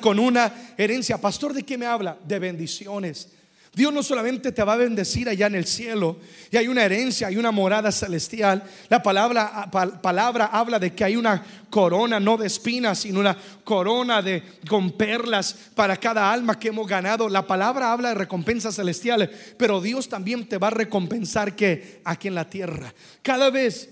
con 0.00 0.18
una 0.18 0.52
herencia. 0.76 1.18
Pastor, 1.18 1.52
¿de 1.54 1.62
qué 1.62 1.78
me 1.78 1.86
habla? 1.86 2.18
De 2.26 2.40
bendiciones. 2.40 3.28
Dios 3.72 3.92
no 3.92 4.02
solamente 4.02 4.52
te 4.52 4.62
va 4.62 4.74
a 4.74 4.76
bendecir 4.76 5.28
allá 5.28 5.46
en 5.46 5.56
el 5.56 5.66
cielo, 5.66 6.18
y 6.50 6.56
hay 6.56 6.68
una 6.68 6.84
herencia, 6.84 7.26
hay 7.26 7.36
una 7.36 7.50
morada 7.50 7.90
celestial. 7.90 8.62
La 8.88 9.02
palabra, 9.02 9.68
palabra 10.00 10.46
habla 10.46 10.78
de 10.78 10.94
que 10.94 11.04
hay 11.04 11.16
una 11.16 11.44
corona, 11.70 12.20
no 12.20 12.36
de 12.36 12.46
espinas, 12.46 13.00
sino 13.00 13.18
una 13.20 13.36
corona 13.64 14.22
de, 14.22 14.42
con 14.68 14.92
perlas 14.92 15.56
para 15.74 15.96
cada 15.96 16.32
alma 16.32 16.58
que 16.58 16.68
hemos 16.68 16.86
ganado. 16.86 17.28
La 17.28 17.46
palabra 17.46 17.92
habla 17.92 18.10
de 18.10 18.14
recompensas 18.14 18.76
celestiales, 18.76 19.30
pero 19.56 19.80
Dios 19.80 20.08
también 20.08 20.48
te 20.48 20.58
va 20.58 20.68
a 20.68 20.70
recompensar 20.70 21.56
que 21.56 22.00
aquí 22.04 22.28
en 22.28 22.36
la 22.36 22.48
tierra. 22.48 22.94
Cada 23.22 23.50
vez 23.50 23.90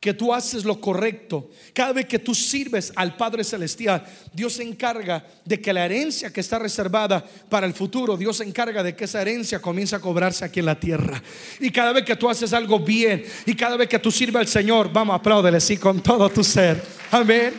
que 0.00 0.14
tú 0.14 0.32
haces 0.32 0.64
lo 0.64 0.80
correcto, 0.80 1.50
cada 1.72 1.92
vez 1.92 2.06
que 2.06 2.20
tú 2.20 2.32
sirves 2.32 2.92
al 2.94 3.16
Padre 3.16 3.42
Celestial, 3.42 4.04
Dios 4.32 4.52
se 4.52 4.62
encarga 4.62 5.26
de 5.44 5.60
que 5.60 5.72
la 5.72 5.84
herencia 5.84 6.32
que 6.32 6.40
está 6.40 6.58
reservada 6.58 7.24
para 7.48 7.66
el 7.66 7.74
futuro, 7.74 8.16
Dios 8.16 8.36
se 8.36 8.44
encarga 8.44 8.84
de 8.84 8.94
que 8.94 9.06
esa 9.06 9.20
herencia 9.20 9.60
comience 9.60 9.96
a 9.96 10.00
cobrarse 10.00 10.44
aquí 10.44 10.60
en 10.60 10.66
la 10.66 10.78
tierra. 10.78 11.20
Y 11.58 11.70
cada 11.70 11.92
vez 11.92 12.04
que 12.04 12.14
tú 12.14 12.30
haces 12.30 12.52
algo 12.52 12.78
bien 12.78 13.24
y 13.44 13.54
cada 13.54 13.76
vez 13.76 13.88
que 13.88 13.98
tú 13.98 14.12
sirves 14.12 14.40
al 14.40 14.46
Señor, 14.46 14.92
vamos 14.92 15.14
a 15.14 15.16
aplaudirle 15.16 15.60
sí 15.60 15.76
con 15.76 16.00
todo 16.00 16.30
tu 16.30 16.44
ser. 16.44 16.80
Amén. 17.10 17.54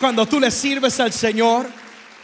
Cuando 0.00 0.26
tú 0.26 0.40
le 0.40 0.50
sirves 0.50 0.98
al 0.98 1.12
Señor, 1.12 1.68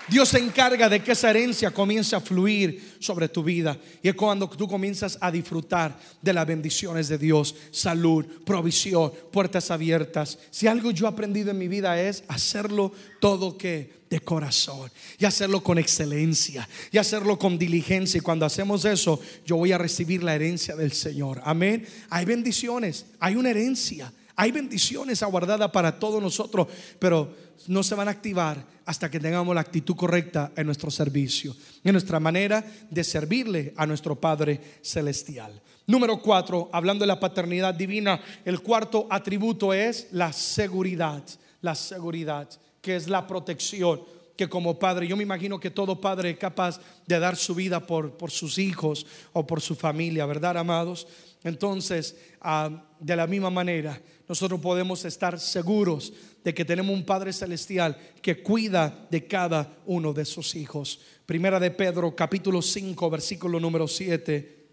Dios 0.08 0.28
se 0.28 0.38
encarga 0.38 0.88
de 0.88 1.02
que 1.02 1.12
esa 1.12 1.30
herencia 1.30 1.70
comience 1.70 2.14
a 2.14 2.20
fluir 2.20 2.96
sobre 2.98 3.28
tu 3.28 3.42
vida. 3.42 3.78
Y 4.02 4.08
es 4.08 4.14
cuando 4.14 4.48
tú 4.48 4.68
comienzas 4.68 5.16
a 5.20 5.30
disfrutar 5.30 5.98
de 6.20 6.32
las 6.32 6.46
bendiciones 6.46 7.08
de 7.08 7.18
Dios, 7.18 7.54
salud, 7.70 8.24
provisión, 8.44 9.12
puertas 9.32 9.70
abiertas. 9.70 10.38
Si 10.50 10.66
algo 10.66 10.90
yo 10.90 11.06
he 11.06 11.08
aprendido 11.08 11.50
en 11.50 11.58
mi 11.58 11.68
vida 11.68 12.00
es 12.00 12.22
hacerlo 12.28 12.92
todo 13.20 13.56
que 13.56 14.04
de 14.10 14.20
corazón 14.20 14.90
y 15.18 15.24
hacerlo 15.24 15.62
con 15.62 15.78
excelencia 15.78 16.68
y 16.92 16.98
hacerlo 16.98 17.38
con 17.38 17.58
diligencia. 17.58 18.18
Y 18.18 18.22
cuando 18.22 18.44
hacemos 18.44 18.84
eso, 18.84 19.20
yo 19.46 19.56
voy 19.56 19.72
a 19.72 19.78
recibir 19.78 20.22
la 20.22 20.34
herencia 20.34 20.76
del 20.76 20.92
Señor. 20.92 21.40
Amén. 21.44 21.86
Hay 22.10 22.24
bendiciones, 22.24 23.06
hay 23.18 23.36
una 23.36 23.50
herencia. 23.50 24.12
Hay 24.36 24.50
bendiciones 24.50 25.22
aguardadas 25.22 25.70
para 25.70 26.00
todos 26.00 26.20
nosotros, 26.20 26.66
pero 26.98 27.32
no 27.68 27.82
se 27.82 27.94
van 27.94 28.08
a 28.08 28.12
activar 28.12 28.64
hasta 28.86 29.10
que 29.10 29.20
tengamos 29.20 29.54
la 29.54 29.60
actitud 29.60 29.96
correcta 29.96 30.52
en 30.56 30.66
nuestro 30.66 30.90
servicio, 30.90 31.54
en 31.82 31.92
nuestra 31.92 32.20
manera 32.20 32.64
de 32.90 33.04
servirle 33.04 33.72
a 33.76 33.86
nuestro 33.86 34.18
Padre 34.20 34.60
Celestial. 34.82 35.60
Número 35.86 36.20
cuatro, 36.20 36.68
hablando 36.72 37.02
de 37.02 37.08
la 37.08 37.20
paternidad 37.20 37.74
divina, 37.74 38.20
el 38.44 38.60
cuarto 38.60 39.06
atributo 39.10 39.72
es 39.72 40.08
la 40.12 40.32
seguridad, 40.32 41.22
la 41.60 41.74
seguridad, 41.74 42.48
que 42.80 42.96
es 42.96 43.08
la 43.08 43.26
protección 43.26 44.00
que 44.36 44.48
como 44.48 44.78
padre, 44.78 45.06
yo 45.06 45.16
me 45.16 45.22
imagino 45.22 45.60
que 45.60 45.70
todo 45.70 46.00
padre 46.00 46.30
es 46.30 46.38
capaz 46.38 46.80
de 47.06 47.18
dar 47.18 47.36
su 47.36 47.54
vida 47.54 47.86
por, 47.86 48.16
por 48.16 48.30
sus 48.30 48.58
hijos 48.58 49.06
o 49.32 49.46
por 49.46 49.60
su 49.60 49.76
familia, 49.76 50.26
¿verdad, 50.26 50.58
amados? 50.58 51.06
Entonces, 51.44 52.16
ah, 52.40 52.84
de 52.98 53.16
la 53.16 53.26
misma 53.26 53.50
manera, 53.50 54.00
nosotros 54.28 54.60
podemos 54.60 55.04
estar 55.04 55.38
seguros 55.38 56.12
de 56.44 56.52
que 56.52 56.64
tenemos 56.64 56.94
un 56.94 57.04
Padre 57.04 57.32
Celestial 57.32 57.96
que 58.20 58.42
cuida 58.42 59.06
de 59.10 59.26
cada 59.26 59.78
uno 59.86 60.12
de 60.12 60.26
sus 60.26 60.54
hijos. 60.54 61.00
Primera 61.24 61.58
de 61.58 61.70
Pedro, 61.70 62.14
capítulo 62.14 62.60
5, 62.60 63.08
versículo 63.08 63.58
número 63.58 63.88
7. 63.88 64.66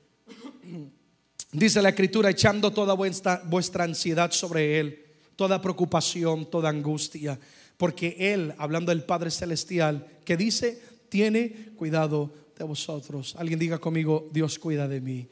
Dice 1.53 1.81
la 1.81 1.89
escritura, 1.89 2.29
echando 2.29 2.71
toda 2.71 2.93
vuestra, 2.93 3.41
vuestra 3.45 3.85
ansiedad 3.85 4.31
sobre 4.31 4.79
Él, 4.79 5.05
toda 5.37 5.61
preocupación, 5.61 6.49
toda 6.49 6.69
angustia, 6.69 7.39
porque 7.77 8.17
Él, 8.19 8.53
hablando 8.57 8.91
del 8.91 9.05
Padre 9.05 9.31
Celestial, 9.31 10.05
que 10.25 10.35
dice, 10.35 10.81
tiene 11.07 11.71
cuidado 11.77 12.31
de 12.57 12.65
vosotros. 12.65 13.35
Alguien 13.37 13.59
diga 13.59 13.79
conmigo, 13.79 14.29
Dios 14.31 14.59
cuida 14.59 14.87
de 14.89 14.99
mí. 14.99 15.27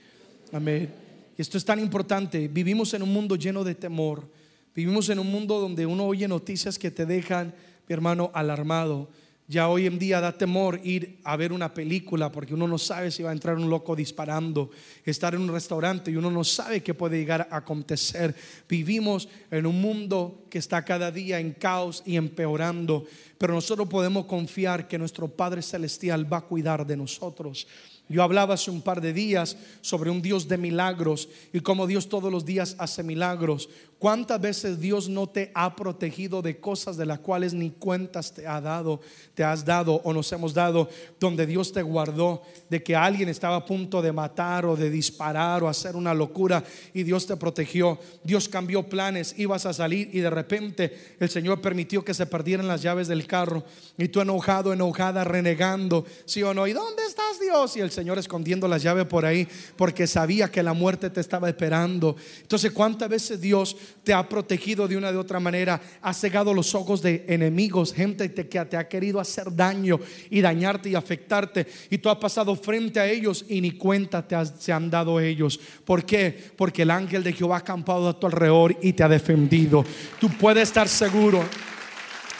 Amén. 0.53 0.89
Esto 1.37 1.57
es 1.57 1.65
tan 1.65 1.79
importante. 1.79 2.47
Vivimos 2.47 2.93
en 2.93 3.03
un 3.03 3.13
mundo 3.13 3.35
lleno 3.35 3.63
de 3.63 3.75
temor. 3.75 4.38
Vivimos 4.75 5.09
en 5.09 5.19
un 5.19 5.31
mundo 5.31 5.59
donde 5.59 5.85
uno 5.85 6.05
oye 6.05 6.27
noticias 6.27 6.77
que 6.77 6.91
te 6.91 7.05
dejan, 7.05 7.53
mi 7.87 7.93
hermano, 7.93 8.31
alarmado. 8.33 9.09
Ya 9.47 9.67
hoy 9.67 9.87
en 9.87 9.97
día 9.97 10.21
da 10.21 10.37
temor 10.37 10.79
ir 10.83 11.17
a 11.23 11.35
ver 11.35 11.51
una 11.51 11.73
película 11.73 12.31
porque 12.31 12.53
uno 12.53 12.67
no 12.67 12.77
sabe 12.77 13.09
si 13.09 13.23
va 13.23 13.31
a 13.31 13.33
entrar 13.33 13.55
un 13.55 13.67
loco 13.67 13.95
disparando, 13.95 14.69
estar 15.03 15.33
en 15.33 15.41
un 15.41 15.51
restaurante 15.51 16.11
y 16.11 16.17
uno 16.17 16.29
no 16.29 16.43
sabe 16.43 16.83
qué 16.83 16.93
puede 16.93 17.17
llegar 17.17 17.47
a 17.49 17.57
acontecer. 17.57 18.35
Vivimos 18.69 19.27
en 19.49 19.65
un 19.65 19.81
mundo 19.81 20.45
que 20.51 20.59
está 20.59 20.85
cada 20.85 21.11
día 21.11 21.39
en 21.39 21.53
caos 21.53 22.03
y 22.05 22.15
empeorando, 22.15 23.07
pero 23.39 23.55
nosotros 23.55 23.89
podemos 23.89 24.25
confiar 24.25 24.87
que 24.87 24.99
nuestro 24.99 25.27
Padre 25.27 25.63
Celestial 25.63 26.31
va 26.31 26.37
a 26.37 26.45
cuidar 26.45 26.85
de 26.85 26.97
nosotros. 26.97 27.65
Yo 28.07 28.23
hablaba 28.23 28.55
hace 28.55 28.71
un 28.71 28.81
par 28.81 29.01
de 29.01 29.13
días 29.13 29.55
sobre 29.81 30.09
un 30.09 30.21
Dios 30.21 30.47
de 30.47 30.57
milagros 30.57 31.29
y 31.53 31.59
cómo 31.59 31.85
Dios 31.85 32.09
todos 32.09 32.31
los 32.31 32.43
días 32.43 32.75
hace 32.79 33.03
milagros. 33.03 33.69
¿Cuántas 33.99 34.39
veces 34.39 34.79
Dios 34.79 35.09
no 35.09 35.27
te 35.27 35.51
ha 35.53 35.75
protegido 35.75 36.41
de 36.41 36.57
cosas 36.57 36.95
de 36.95 37.05
las 37.05 37.19
cuales 37.19 37.53
ni 37.53 37.71
cuentas 37.71 38.33
te 38.33 38.47
ha 38.47 38.61
dado, 38.61 39.01
te 39.33 39.43
has 39.43 39.65
dado 39.65 39.95
o 40.05 40.13
nos 40.13 40.31
hemos 40.31 40.53
dado, 40.53 40.87
donde 41.19 41.45
Dios 41.45 41.73
te 41.73 41.81
guardó 41.81 42.41
de 42.69 42.81
que 42.81 42.95
alguien 42.95 43.27
estaba 43.27 43.57
a 43.57 43.65
punto 43.65 44.01
de 44.01 44.13
matar 44.13 44.65
o 44.65 44.77
de 44.77 44.89
disparar 44.89 45.63
o 45.63 45.67
hacer 45.67 45.97
una 45.97 46.13
locura 46.13 46.63
y 46.93 47.03
Dios 47.03 47.27
te 47.27 47.35
protegió? 47.35 47.99
Dios 48.23 48.47
cambió 48.47 48.87
planes, 48.87 49.35
ibas 49.37 49.65
a 49.65 49.73
salir 49.73 50.09
y 50.13 50.19
de 50.19 50.29
repente 50.29 51.15
el 51.19 51.29
Señor 51.29 51.59
permitió 51.59 52.05
que 52.05 52.13
se 52.13 52.25
perdieran 52.25 52.69
las 52.69 52.81
llaves 52.81 53.09
del 53.09 53.27
carro 53.27 53.65
y 53.97 54.07
tú 54.07 54.21
enojado, 54.21 54.71
enojada, 54.71 55.25
renegando, 55.25 56.05
sí 56.23 56.41
o 56.41 56.53
no, 56.53 56.67
¿y 56.67 56.71
dónde 56.71 57.03
estás 57.03 57.37
Dios? 57.41 57.75
Y 57.75 57.81
el 57.81 57.91
Señor 57.91 58.17
escondiendo 58.17 58.65
las 58.69 58.81
llaves 58.81 59.07
por 59.07 59.25
ahí 59.25 59.45
porque 59.75 60.07
sabía 60.07 60.49
que 60.49 60.63
la 60.63 60.71
muerte 60.71 61.09
te 61.09 61.19
estaba 61.19 61.49
esperando. 61.49 62.15
Entonces, 62.41 62.71
¿cuántas 62.71 63.09
veces 63.09 63.41
Dios 63.41 63.75
te 64.03 64.13
ha 64.13 64.27
protegido 64.27 64.87
de 64.87 64.97
una 64.97 65.11
de 65.11 65.17
otra 65.17 65.39
manera, 65.39 65.79
ha 66.01 66.13
cegado 66.13 66.53
los 66.53 66.73
ojos 66.75 67.01
de 67.01 67.25
enemigos, 67.27 67.93
gente 67.93 68.31
que 68.31 68.65
te 68.65 68.77
ha 68.77 68.87
querido 68.87 69.19
hacer 69.19 69.55
daño 69.55 69.99
y 70.29 70.41
dañarte 70.41 70.89
y 70.89 70.95
afectarte, 70.95 71.67
y 71.89 71.97
tú 71.97 72.09
has 72.09 72.17
pasado 72.17 72.55
frente 72.55 72.99
a 72.99 73.07
ellos 73.07 73.45
y 73.47 73.61
ni 73.61 73.71
cuenta 73.71 74.27
te 74.27 74.35
se 74.45 74.71
han 74.71 74.89
dado 74.89 75.19
ellos. 75.19 75.59
¿Por 75.85 76.05
qué? 76.05 76.51
Porque 76.55 76.83
el 76.83 76.91
ángel 76.91 77.23
de 77.23 77.33
Jehová 77.33 77.57
ha 77.57 77.59
acampado 77.59 78.09
a 78.09 78.19
tu 78.19 78.27
alrededor 78.27 78.75
y 78.81 78.93
te 78.93 79.03
ha 79.03 79.09
defendido. 79.09 79.83
Tú 80.19 80.29
puedes 80.29 80.63
estar 80.63 80.87
seguro, 80.87 81.43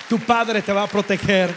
tu 0.08 0.20
padre 0.20 0.62
te 0.62 0.74
va 0.74 0.84
a 0.84 0.88
proteger. 0.88 1.54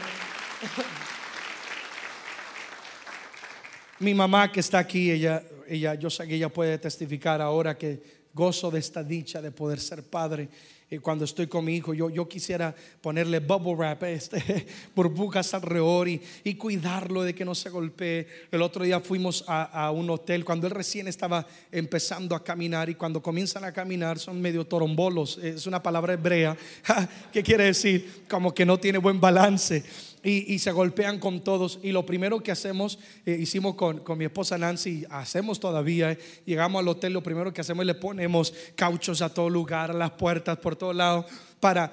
Mi 3.98 4.14
mamá 4.14 4.50
que 4.50 4.60
está 4.60 4.78
aquí, 4.78 5.10
ella, 5.10 5.42
ella, 5.68 5.94
yo 5.94 6.10
sé 6.10 6.26
que 6.26 6.34
ella 6.34 6.48
puede 6.48 6.76
testificar 6.78 7.40
ahora 7.40 7.78
que 7.78 8.21
gozo 8.34 8.70
de 8.70 8.78
esta 8.78 9.02
dicha 9.02 9.42
de 9.42 9.50
poder 9.50 9.80
ser 9.80 10.02
padre. 10.02 10.48
Y 10.90 10.98
cuando 10.98 11.24
estoy 11.24 11.46
con 11.46 11.64
mi 11.64 11.76
hijo, 11.76 11.94
yo, 11.94 12.10
yo 12.10 12.28
quisiera 12.28 12.74
ponerle 13.00 13.38
bubble 13.38 13.74
wrap, 13.74 14.02
este, 14.02 14.66
burbujas 14.94 15.54
alrededor 15.54 16.06
y, 16.06 16.20
y 16.44 16.56
cuidarlo 16.56 17.22
de 17.22 17.34
que 17.34 17.46
no 17.46 17.54
se 17.54 17.70
golpee. 17.70 18.26
El 18.50 18.60
otro 18.60 18.84
día 18.84 19.00
fuimos 19.00 19.42
a, 19.46 19.86
a, 19.86 19.90
un 19.90 20.10
hotel 20.10 20.44
cuando 20.44 20.66
él 20.66 20.74
recién 20.74 21.08
estaba 21.08 21.46
empezando 21.70 22.36
a 22.36 22.44
caminar 22.44 22.90
y 22.90 22.94
cuando 22.94 23.22
comienzan 23.22 23.64
a 23.64 23.72
caminar 23.72 24.18
son 24.18 24.38
medio 24.38 24.66
torombolos. 24.66 25.38
Es 25.38 25.66
una 25.66 25.82
palabra 25.82 26.12
hebrea. 26.12 26.54
¿Qué 27.32 27.42
quiere 27.42 27.64
decir? 27.64 28.24
Como 28.28 28.52
que 28.52 28.66
no 28.66 28.78
tiene 28.78 28.98
buen 28.98 29.18
balance 29.18 29.82
y, 30.22 30.58
se 30.58 30.70
golpean 30.72 31.18
con 31.18 31.42
todos. 31.42 31.80
Y 31.82 31.92
lo 31.92 32.06
primero 32.06 32.42
que 32.42 32.52
hacemos, 32.52 32.98
eh, 33.26 33.36
hicimos 33.40 33.74
con, 33.74 34.00
con, 34.00 34.18
mi 34.18 34.24
esposa 34.24 34.56
Nancy, 34.58 35.04
hacemos 35.10 35.58
todavía, 35.58 36.12
eh, 36.12 36.18
llegamos 36.46 36.80
al 36.80 36.88
hotel, 36.88 37.12
lo 37.12 37.22
primero 37.22 37.52
que 37.52 37.60
hacemos 37.60 37.82
es 37.82 37.86
le 37.86 37.94
ponemos 37.94 38.54
cauchos 38.76 39.22
a 39.22 39.32
todo 39.34 39.50
lugar, 39.50 39.94
las 39.94 40.12
puertas, 40.12 40.58
por 40.58 40.76
todos 40.76 40.94
lados. 40.94 41.26
Para, 41.58 41.92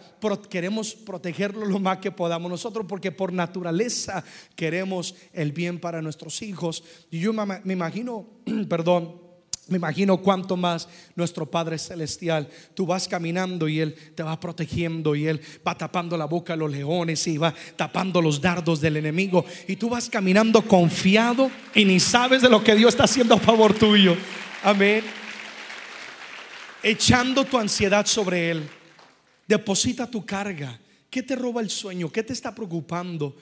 queremos 0.50 0.96
protegerlo 0.96 1.66
lo 1.66 1.80
más 1.80 2.00
que 2.00 2.12
podamos 2.12 2.50
nosotros, 2.50 2.86
porque 2.88 3.12
por 3.12 3.32
naturaleza 3.32 4.24
queremos 4.56 5.16
el 5.32 5.52
bien 5.52 5.80
para 5.80 6.02
nuestros 6.02 6.42
hijos. 6.42 6.84
Y 7.12 7.20
yo 7.20 7.34
me 7.34 7.74
imagino, 7.74 8.28
perdón, 8.70 9.29
me 9.70 9.78
imagino 9.78 10.18
cuánto 10.18 10.58
más 10.58 10.88
nuestro 11.16 11.46
Padre 11.46 11.78
Celestial. 11.78 12.50
Tú 12.74 12.86
vas 12.86 13.08
caminando 13.08 13.68
y 13.68 13.80
Él 13.80 13.96
te 14.16 14.24
va 14.24 14.40
protegiendo 14.40 15.16
y 15.16 15.28
Él 15.28 15.42
va 15.66 15.78
tapando 15.78 16.18
la 16.18 16.26
boca 16.26 16.54
de 16.54 16.60
los 16.60 16.72
leones 16.72 17.26
y 17.28 17.38
va 17.38 17.54
tapando 17.76 18.22
los 18.22 18.42
dardos 18.42 18.82
del 18.82 18.98
enemigo. 18.98 19.46
Y 19.68 19.76
tú 19.76 19.90
vas 19.90 20.10
caminando 20.10 20.62
confiado 20.62 21.52
y 21.74 21.86
ni 21.86 22.00
sabes 22.00 22.42
de 22.42 22.50
lo 22.50 22.64
que 22.64 22.76
Dios 22.76 22.94
está 22.94 23.04
haciendo 23.04 23.36
a 23.36 23.40
favor 23.40 23.74
tuyo. 23.74 24.16
Amén. 24.64 25.04
Echando 26.84 27.46
tu 27.46 27.58
ansiedad 27.58 28.06
sobre 28.06 28.52
Él. 28.52 28.70
Deposita 29.48 30.10
tu 30.10 30.26
carga. 30.26 30.80
¿Qué 31.10 31.24
te 31.24 31.36
roba 31.36 31.62
el 31.62 31.70
sueño? 31.70 32.12
¿Qué 32.12 32.24
te 32.24 32.34
está 32.34 32.54
preocupando? 32.54 33.36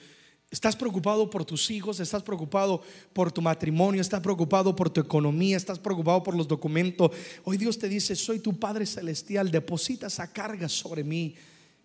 Estás 0.50 0.74
preocupado 0.74 1.28
por 1.28 1.44
tus 1.44 1.70
hijos, 1.70 2.00
estás 2.00 2.22
preocupado 2.22 2.80
por 3.12 3.30
tu 3.30 3.42
matrimonio, 3.42 4.00
estás 4.00 4.20
preocupado 4.22 4.74
por 4.74 4.88
tu 4.88 5.00
economía, 5.00 5.58
estás 5.58 5.78
preocupado 5.78 6.22
por 6.22 6.34
los 6.34 6.48
documentos. 6.48 7.10
Hoy 7.44 7.58
Dios 7.58 7.78
te 7.78 7.86
dice, 7.86 8.16
soy 8.16 8.38
tu 8.38 8.58
Padre 8.58 8.86
Celestial, 8.86 9.50
deposita 9.50 10.06
esa 10.06 10.32
carga 10.32 10.66
sobre 10.68 11.04
mí, 11.04 11.34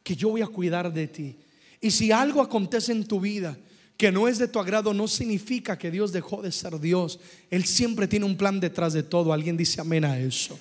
que 0.02 0.16
yo 0.16 0.30
voy 0.30 0.42
a 0.42 0.48
cuidar 0.48 0.94
de 0.94 1.08
ti. 1.08 1.36
Y 1.82 1.92
si 1.92 2.14
algo 2.14 2.42
acontece 2.42 2.94
en 2.94 3.06
tu 3.06 3.20
vida 3.20 3.58
que 3.98 4.14
no 4.14 4.30
es 4.30 4.38
de 4.38 4.48
tu 4.48 4.60
agrado, 4.60 4.94
no 4.94 5.10
significa 5.10 5.78
que 5.78 5.92
Dios 5.92 6.14
dejó 6.14 6.42
de 6.42 6.52
ser 6.52 6.80
Dios. 6.80 7.20
Él 7.50 7.66
siempre 7.66 8.08
tiene 8.08 8.26
un 8.26 8.38
plan 8.38 8.62
detrás 8.62 8.94
de 8.94 9.04
todo. 9.04 9.34
Alguien 9.34 9.58
dice 9.58 9.82
amén 9.82 10.06
a 10.06 10.18
eso. 10.18 10.58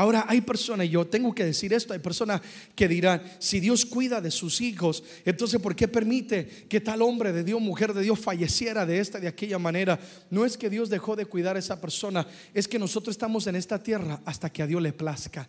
Ahora 0.00 0.24
hay 0.26 0.40
personas, 0.40 0.86
y 0.86 0.88
yo 0.88 1.06
tengo 1.06 1.34
que 1.34 1.44
decir 1.44 1.74
esto, 1.74 1.92
hay 1.92 1.98
personas 1.98 2.40
que 2.74 2.88
dirán, 2.88 3.22
si 3.38 3.60
Dios 3.60 3.84
cuida 3.84 4.22
de 4.22 4.30
sus 4.30 4.62
hijos, 4.62 5.04
entonces 5.26 5.60
¿por 5.60 5.76
qué 5.76 5.88
permite 5.88 6.48
que 6.70 6.80
tal 6.80 7.02
hombre 7.02 7.34
de 7.34 7.44
Dios, 7.44 7.60
mujer 7.60 7.92
de 7.92 8.00
Dios 8.00 8.18
falleciera 8.18 8.86
de 8.86 8.98
esta, 8.98 9.20
de 9.20 9.28
aquella 9.28 9.58
manera? 9.58 10.00
No 10.30 10.46
es 10.46 10.56
que 10.56 10.70
Dios 10.70 10.88
dejó 10.88 11.16
de 11.16 11.26
cuidar 11.26 11.56
a 11.56 11.58
esa 11.58 11.82
persona, 11.82 12.26
es 12.54 12.66
que 12.66 12.78
nosotros 12.78 13.12
estamos 13.12 13.46
en 13.46 13.56
esta 13.56 13.82
tierra 13.82 14.22
hasta 14.24 14.48
que 14.48 14.62
a 14.62 14.66
Dios 14.66 14.80
le 14.80 14.94
plazca. 14.94 15.46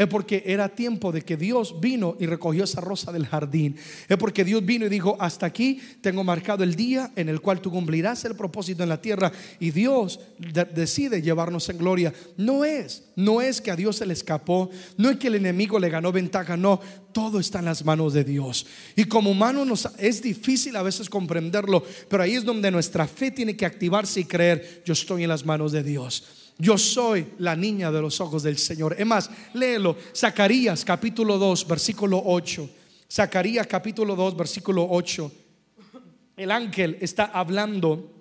Es 0.00 0.06
porque 0.06 0.42
era 0.46 0.70
tiempo 0.70 1.12
de 1.12 1.20
que 1.20 1.36
Dios 1.36 1.78
vino 1.78 2.16
y 2.18 2.24
recogió 2.24 2.64
esa 2.64 2.80
rosa 2.80 3.12
del 3.12 3.26
jardín. 3.26 3.76
Es 4.08 4.16
porque 4.16 4.46
Dios 4.46 4.64
vino 4.64 4.86
y 4.86 4.88
dijo, 4.88 5.14
hasta 5.20 5.44
aquí 5.44 5.78
tengo 6.00 6.24
marcado 6.24 6.64
el 6.64 6.74
día 6.74 7.12
en 7.16 7.28
el 7.28 7.42
cual 7.42 7.60
tú 7.60 7.70
cumplirás 7.70 8.24
el 8.24 8.34
propósito 8.34 8.82
en 8.82 8.88
la 8.88 9.02
tierra. 9.02 9.30
Y 9.58 9.72
Dios 9.72 10.18
decide 10.74 11.20
llevarnos 11.20 11.68
en 11.68 11.76
gloria. 11.76 12.14
No 12.38 12.64
es, 12.64 13.10
no 13.14 13.42
es 13.42 13.60
que 13.60 13.72
a 13.72 13.76
Dios 13.76 13.96
se 13.96 14.06
le 14.06 14.14
escapó, 14.14 14.70
no 14.96 15.10
es 15.10 15.18
que 15.18 15.26
el 15.26 15.34
enemigo 15.34 15.78
le 15.78 15.90
ganó 15.90 16.10
ventaja, 16.12 16.56
no. 16.56 16.80
Todo 17.12 17.38
está 17.38 17.58
en 17.58 17.66
las 17.66 17.84
manos 17.84 18.14
de 18.14 18.24
Dios. 18.24 18.64
Y 18.96 19.04
como 19.04 19.32
humano 19.32 19.66
nos, 19.66 19.86
es 19.98 20.22
difícil 20.22 20.76
a 20.76 20.82
veces 20.82 21.10
comprenderlo, 21.10 21.84
pero 22.08 22.22
ahí 22.22 22.36
es 22.36 22.44
donde 22.46 22.70
nuestra 22.70 23.06
fe 23.06 23.32
tiene 23.32 23.54
que 23.54 23.66
activarse 23.66 24.20
y 24.20 24.24
creer, 24.24 24.82
yo 24.86 24.94
estoy 24.94 25.24
en 25.24 25.28
las 25.28 25.44
manos 25.44 25.72
de 25.72 25.82
Dios. 25.82 26.39
Yo 26.60 26.76
soy 26.76 27.26
la 27.38 27.56
niña 27.56 27.90
de 27.90 28.02
los 28.02 28.20
ojos 28.20 28.42
del 28.42 28.58
Señor. 28.58 28.94
Es 28.98 29.06
más, 29.06 29.30
léelo. 29.54 29.96
Zacarías 30.14 30.84
capítulo 30.84 31.38
2, 31.38 31.66
versículo 31.66 32.22
8. 32.22 32.68
Zacarías 33.10 33.66
capítulo 33.66 34.14
2, 34.14 34.36
versículo 34.36 34.86
8. 34.90 35.32
El 36.36 36.50
ángel 36.50 36.98
está 37.00 37.24
hablando 37.24 38.12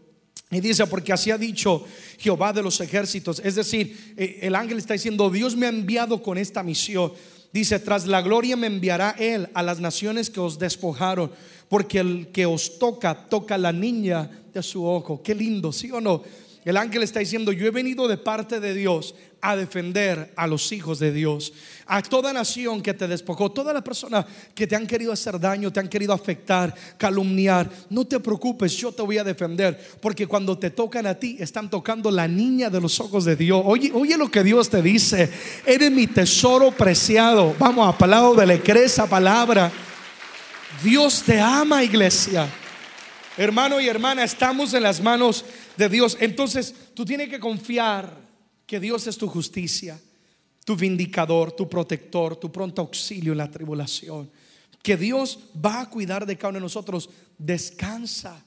y 0.52 0.62
dice, 0.62 0.88
porque 0.88 1.12
así 1.12 1.32
ha 1.32 1.38
dicho 1.38 1.86
Jehová 2.18 2.54
de 2.54 2.64
los 2.64 2.80
ejércitos. 2.80 3.42
Es 3.44 3.56
decir, 3.56 4.16
eh, 4.16 4.40
el 4.42 4.56
ángel 4.56 4.78
está 4.78 4.94
diciendo, 4.94 5.30
Dios 5.30 5.58
me 5.58 5.66
ha 5.66 5.70
enviado 5.70 6.24
con 6.24 6.38
esta 6.38 6.64
misión. 6.64 7.12
Dice, 7.52 7.78
tras 7.80 8.08
la 8.08 8.22
gloria 8.22 8.56
me 8.56 8.68
enviará 8.68 9.16
Él 9.20 9.50
a 9.54 9.62
las 9.64 9.82
naciones 9.82 10.30
que 10.30 10.40
os 10.40 10.58
despojaron, 10.58 11.30
porque 11.68 12.00
el 12.00 12.28
que 12.32 12.46
os 12.46 12.80
toca, 12.80 13.28
toca 13.28 13.58
la 13.58 13.74
niña 13.74 14.30
de 14.54 14.64
su 14.64 14.86
ojo. 14.86 15.22
Qué 15.22 15.36
lindo, 15.36 15.74
¿sí 15.74 15.92
o 15.92 16.00
no? 16.00 16.24
El 16.66 16.78
ángel 16.78 17.04
está 17.04 17.20
diciendo, 17.20 17.52
yo 17.52 17.66
he 17.68 17.72
venido 17.72 18.08
de 18.08 18.18
parte 18.18 18.60
de 18.60 18.74
Dios 18.74 19.16
a 19.42 19.56
defender 19.56 20.34
a 20.36 20.48
los 20.48 20.72
hijos 20.72 21.00
de 21.00 21.14
Dios, 21.14 21.54
a 21.86 22.02
toda 22.02 22.34
nación 22.34 22.82
que 22.82 22.94
te 22.94 23.08
despojó, 23.08 23.52
toda 23.52 23.74
la 23.74 23.82
persona 23.82 24.26
que 24.54 24.68
te 24.68 24.76
han 24.76 24.86
querido 24.86 25.14
hacer 25.14 25.40
daño, 25.40 25.72
te 25.72 25.80
han 25.80 25.88
querido 25.88 26.12
afectar, 26.14 26.76
calumniar, 26.98 27.70
no 27.90 28.06
te 28.06 28.20
preocupes, 28.20 28.76
yo 28.76 28.92
te 28.92 29.02
voy 29.02 29.18
a 29.18 29.24
defender, 29.24 29.80
porque 30.02 30.28
cuando 30.28 30.58
te 30.58 30.70
tocan 30.70 31.08
a 31.08 31.16
ti, 31.16 31.38
están 31.40 31.70
tocando 31.70 32.12
la 32.12 32.28
niña 32.28 32.70
de 32.70 32.82
los 32.82 33.00
ojos 33.00 33.24
de 33.24 33.38
Dios. 33.38 33.62
Oye, 33.66 33.92
oye 33.94 34.18
lo 34.18 34.30
que 34.30 34.44
Dios 34.44 34.70
te 34.70 34.82
dice, 34.82 35.30
eres 35.66 35.92
mi 35.92 36.08
tesoro 36.08 36.72
preciado. 36.72 37.56
Vamos, 37.58 37.88
a 37.88 37.98
palabra 37.98 38.46
de 38.46 38.60
le 38.60 38.84
esa 38.84 39.08
palabra. 39.08 39.72
Dios 40.84 41.24
te 41.24 41.40
ama, 41.40 41.84
iglesia. 41.84 42.48
Hermano 43.40 43.80
y 43.80 43.88
hermana, 43.88 44.26
estamos 44.26 44.74
en 44.74 44.84
las 44.84 45.00
manos 45.00 45.46
de 45.78 45.88
Dios. 45.88 46.18
Entonces, 46.20 46.76
tú 46.94 47.06
tienes 47.06 47.30
que 47.30 47.40
confiar 47.40 48.14
que 48.66 48.82
Dios 48.82 49.08
es 49.08 49.18
tu 49.18 49.30
justicia, 49.30 49.98
tu 50.66 50.76
vindicador, 50.76 51.54
tu 51.54 51.70
protector, 51.70 52.36
tu 52.36 52.52
pronto 52.52 52.82
auxilio 52.82 53.32
en 53.32 53.38
la 53.38 53.50
tribulación. 53.50 54.30
Que 54.84 54.98
Dios 54.98 55.40
va 55.66 55.80
a 55.80 55.90
cuidar 55.90 56.26
de 56.26 56.36
cada 56.36 56.50
uno 56.50 56.58
de 56.58 56.64
nosotros. 56.64 57.10
Descansa. 57.38 58.44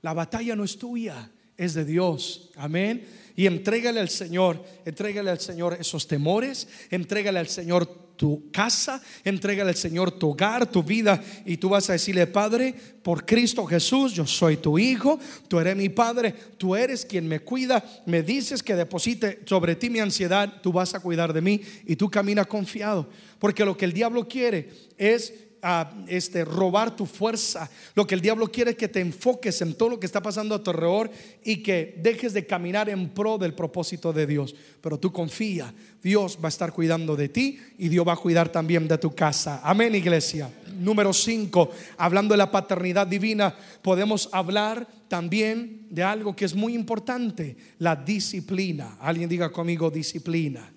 La 0.00 0.14
batalla 0.14 0.56
no 0.56 0.64
es 0.64 0.78
tuya, 0.78 1.30
es 1.54 1.74
de 1.74 1.84
Dios. 1.84 2.48
Amén. 2.56 3.06
Y 3.36 3.44
entrégale 3.44 4.00
al 4.00 4.08
Señor, 4.08 4.64
entrégale 4.86 5.28
al 5.28 5.40
Señor 5.40 5.76
esos 5.78 6.06
temores, 6.06 6.66
entrégale 6.90 7.40
al 7.40 7.48
Señor 7.48 8.09
tu 8.20 8.50
casa, 8.50 9.00
entrégale 9.24 9.70
al 9.70 9.76
Señor 9.76 10.10
tu 10.10 10.32
hogar, 10.32 10.70
tu 10.70 10.82
vida 10.82 11.22
y 11.46 11.56
tú 11.56 11.70
vas 11.70 11.88
a 11.88 11.94
decirle, 11.94 12.26
Padre, 12.26 12.74
por 13.02 13.24
Cristo 13.24 13.64
Jesús, 13.64 14.12
yo 14.12 14.26
soy 14.26 14.58
tu 14.58 14.78
hijo, 14.78 15.18
tú 15.48 15.58
eres 15.58 15.74
mi 15.74 15.88
Padre, 15.88 16.34
tú 16.58 16.76
eres 16.76 17.06
quien 17.06 17.26
me 17.26 17.40
cuida, 17.40 17.82
me 18.04 18.22
dices 18.22 18.62
que 18.62 18.76
deposite 18.76 19.40
sobre 19.46 19.74
ti 19.74 19.88
mi 19.88 20.00
ansiedad, 20.00 20.60
tú 20.62 20.70
vas 20.70 20.92
a 20.94 21.00
cuidar 21.00 21.32
de 21.32 21.40
mí 21.40 21.62
y 21.86 21.96
tú 21.96 22.10
caminas 22.10 22.46
confiado, 22.46 23.08
porque 23.38 23.64
lo 23.64 23.74
que 23.74 23.86
el 23.86 23.94
diablo 23.94 24.28
quiere 24.28 24.68
es 24.98 25.32
a 25.62 25.92
este, 26.06 26.44
robar 26.44 26.94
tu 26.96 27.06
fuerza. 27.06 27.70
Lo 27.94 28.06
que 28.06 28.14
el 28.14 28.20
diablo 28.20 28.50
quiere 28.50 28.72
es 28.72 28.76
que 28.76 28.88
te 28.88 29.00
enfoques 29.00 29.60
en 29.62 29.74
todo 29.74 29.90
lo 29.90 30.00
que 30.00 30.06
está 30.06 30.22
pasando 30.22 30.54
a 30.54 30.62
tu 30.62 30.70
alrededor 30.70 31.10
y 31.44 31.62
que 31.62 31.98
dejes 32.02 32.32
de 32.32 32.46
caminar 32.46 32.88
en 32.88 33.08
pro 33.10 33.38
del 33.38 33.54
propósito 33.54 34.12
de 34.12 34.26
Dios. 34.26 34.54
Pero 34.80 34.98
tú 34.98 35.12
confía, 35.12 35.72
Dios 36.02 36.38
va 36.42 36.48
a 36.48 36.48
estar 36.48 36.72
cuidando 36.72 37.16
de 37.16 37.28
ti 37.28 37.58
y 37.78 37.88
Dios 37.88 38.06
va 38.06 38.14
a 38.14 38.16
cuidar 38.16 38.48
también 38.50 38.88
de 38.88 38.98
tu 38.98 39.14
casa. 39.14 39.60
Amén, 39.62 39.94
iglesia. 39.94 40.50
Número 40.78 41.12
5, 41.12 41.70
hablando 41.98 42.32
de 42.32 42.38
la 42.38 42.50
paternidad 42.50 43.06
divina, 43.06 43.54
podemos 43.82 44.30
hablar 44.32 44.88
también 45.08 45.86
de 45.90 46.02
algo 46.02 46.34
que 46.34 46.46
es 46.46 46.54
muy 46.54 46.74
importante, 46.74 47.56
la 47.78 47.96
disciplina. 47.96 48.96
Alguien 49.00 49.28
diga 49.28 49.50
conmigo 49.50 49.90
disciplina. 49.90 50.72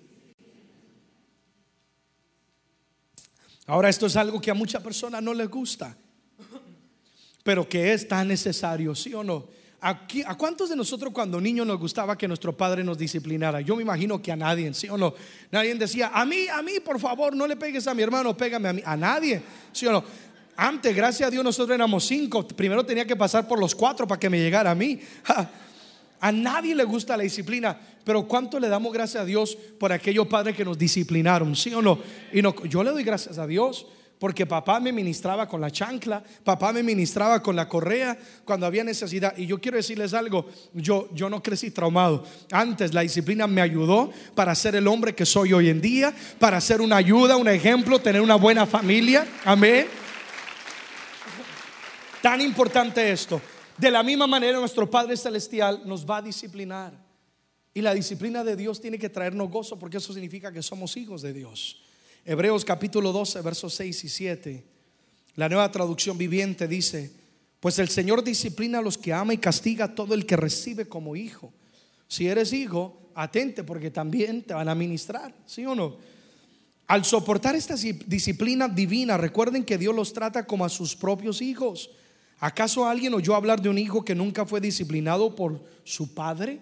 Ahora 3.66 3.88
esto 3.88 4.06
es 4.06 4.16
algo 4.16 4.40
que 4.40 4.50
a 4.50 4.54
muchas 4.54 4.82
personas 4.82 5.22
no 5.22 5.32
les 5.32 5.48
gusta, 5.48 5.96
pero 7.42 7.68
que 7.68 7.92
es 7.92 8.06
tan 8.06 8.28
necesario, 8.28 8.94
¿sí 8.94 9.14
o 9.14 9.24
no? 9.24 9.46
¿A 9.80 10.36
cuántos 10.38 10.70
de 10.70 10.76
nosotros 10.76 11.12
cuando 11.12 11.38
niños 11.38 11.66
nos 11.66 11.78
gustaba 11.78 12.16
que 12.16 12.26
nuestro 12.26 12.56
padre 12.56 12.82
nos 12.82 12.96
disciplinara? 12.96 13.60
Yo 13.60 13.76
me 13.76 13.82
imagino 13.82 14.20
que 14.22 14.32
a 14.32 14.36
nadie, 14.36 14.72
¿sí 14.72 14.88
o 14.88 14.96
no? 14.96 15.12
Nadie 15.50 15.74
decía, 15.74 16.10
a 16.14 16.24
mí, 16.24 16.48
a 16.48 16.62
mí, 16.62 16.80
por 16.82 16.98
favor, 16.98 17.36
no 17.36 17.46
le 17.46 17.54
pegues 17.56 17.86
a 17.86 17.92
mi 17.92 18.02
hermano, 18.02 18.34
pégame 18.34 18.68
a 18.70 18.72
mí. 18.72 18.82
A 18.82 18.96
nadie, 18.96 19.42
¿sí 19.72 19.86
o 19.86 19.92
no? 19.92 20.02
Antes, 20.56 20.96
gracias 20.96 21.26
a 21.26 21.30
Dios, 21.30 21.44
nosotros 21.44 21.74
éramos 21.74 22.06
cinco. 22.06 22.48
Primero 22.48 22.82
tenía 22.86 23.06
que 23.06 23.14
pasar 23.14 23.46
por 23.46 23.58
los 23.58 23.74
cuatro 23.74 24.06
para 24.06 24.18
que 24.18 24.30
me 24.30 24.38
llegara 24.38 24.70
a 24.70 24.74
mí. 24.74 25.00
A 26.24 26.32
nadie 26.32 26.74
le 26.74 26.84
gusta 26.84 27.18
la 27.18 27.22
disciplina, 27.22 27.78
pero 28.02 28.26
¿cuánto 28.26 28.58
le 28.58 28.70
damos 28.70 28.94
gracias 28.94 29.22
a 29.22 29.26
Dios 29.26 29.58
por 29.78 29.92
aquellos 29.92 30.26
padres 30.26 30.56
que 30.56 30.64
nos 30.64 30.78
disciplinaron? 30.78 31.54
¿Sí 31.54 31.74
o 31.74 31.82
no? 31.82 31.98
Y 32.32 32.40
no, 32.40 32.54
yo 32.64 32.82
le 32.82 32.92
doy 32.92 33.04
gracias 33.04 33.36
a 33.36 33.46
Dios 33.46 33.86
porque 34.18 34.46
papá 34.46 34.80
me 34.80 34.90
ministraba 34.90 35.46
con 35.46 35.60
la 35.60 35.70
chancla, 35.70 36.24
papá 36.42 36.72
me 36.72 36.82
ministraba 36.82 37.42
con 37.42 37.54
la 37.54 37.68
correa 37.68 38.16
cuando 38.46 38.64
había 38.64 38.82
necesidad. 38.84 39.36
Y 39.36 39.44
yo 39.44 39.60
quiero 39.60 39.76
decirles 39.76 40.14
algo, 40.14 40.46
yo, 40.72 41.10
yo 41.12 41.28
no 41.28 41.42
crecí 41.42 41.70
traumado. 41.70 42.24
Antes 42.50 42.94
la 42.94 43.02
disciplina 43.02 43.46
me 43.46 43.60
ayudó 43.60 44.10
para 44.34 44.54
ser 44.54 44.76
el 44.76 44.88
hombre 44.88 45.14
que 45.14 45.26
soy 45.26 45.52
hoy 45.52 45.68
en 45.68 45.82
día, 45.82 46.14
para 46.38 46.58
ser 46.62 46.80
una 46.80 46.96
ayuda, 46.96 47.36
un 47.36 47.48
ejemplo, 47.48 47.98
tener 47.98 48.22
una 48.22 48.36
buena 48.36 48.64
familia. 48.64 49.26
Amén. 49.44 49.88
Tan 52.22 52.40
importante 52.40 53.12
esto. 53.12 53.42
De 53.78 53.90
la 53.90 54.02
misma 54.02 54.26
manera 54.26 54.58
nuestro 54.58 54.88
Padre 54.88 55.16
Celestial 55.16 55.82
nos 55.84 56.08
va 56.08 56.18
a 56.18 56.22
disciplinar. 56.22 56.92
Y 57.72 57.80
la 57.80 57.92
disciplina 57.92 58.44
de 58.44 58.54
Dios 58.54 58.80
tiene 58.80 58.98
que 58.98 59.08
traernos 59.08 59.50
gozo 59.50 59.78
porque 59.78 59.96
eso 59.96 60.12
significa 60.12 60.52
que 60.52 60.62
somos 60.62 60.96
hijos 60.96 61.22
de 61.22 61.32
Dios. 61.32 61.82
Hebreos 62.24 62.64
capítulo 62.64 63.10
12, 63.10 63.40
versos 63.42 63.74
6 63.74 64.04
y 64.04 64.08
7. 64.08 64.64
La 65.34 65.48
nueva 65.48 65.70
traducción 65.72 66.16
viviente 66.16 66.68
dice, 66.68 67.10
pues 67.58 67.80
el 67.80 67.88
Señor 67.88 68.22
disciplina 68.22 68.78
a 68.78 68.82
los 68.82 68.96
que 68.96 69.12
ama 69.12 69.34
y 69.34 69.38
castiga 69.38 69.86
a 69.86 69.94
todo 69.94 70.14
el 70.14 70.24
que 70.24 70.36
recibe 70.36 70.86
como 70.86 71.16
hijo. 71.16 71.52
Si 72.06 72.28
eres 72.28 72.52
hijo, 72.52 73.10
atente 73.14 73.64
porque 73.64 73.90
también 73.90 74.42
te 74.42 74.54
van 74.54 74.68
a 74.68 74.74
ministrar, 74.76 75.34
¿sí 75.46 75.66
o 75.66 75.74
no? 75.74 75.96
Al 76.86 77.04
soportar 77.04 77.56
esta 77.56 77.74
disciplina 77.74 78.68
divina, 78.68 79.16
recuerden 79.16 79.64
que 79.64 79.78
Dios 79.78 79.94
los 79.94 80.12
trata 80.12 80.46
como 80.46 80.64
a 80.64 80.68
sus 80.68 80.94
propios 80.94 81.42
hijos. 81.42 81.90
¿Acaso 82.44 82.86
alguien 82.86 83.14
oyó 83.14 83.34
hablar 83.34 83.62
de 83.62 83.70
un 83.70 83.78
hijo 83.78 84.04
que 84.04 84.14
nunca 84.14 84.44
fue 84.44 84.60
disciplinado 84.60 85.34
por 85.34 85.64
su 85.82 86.12
padre? 86.12 86.60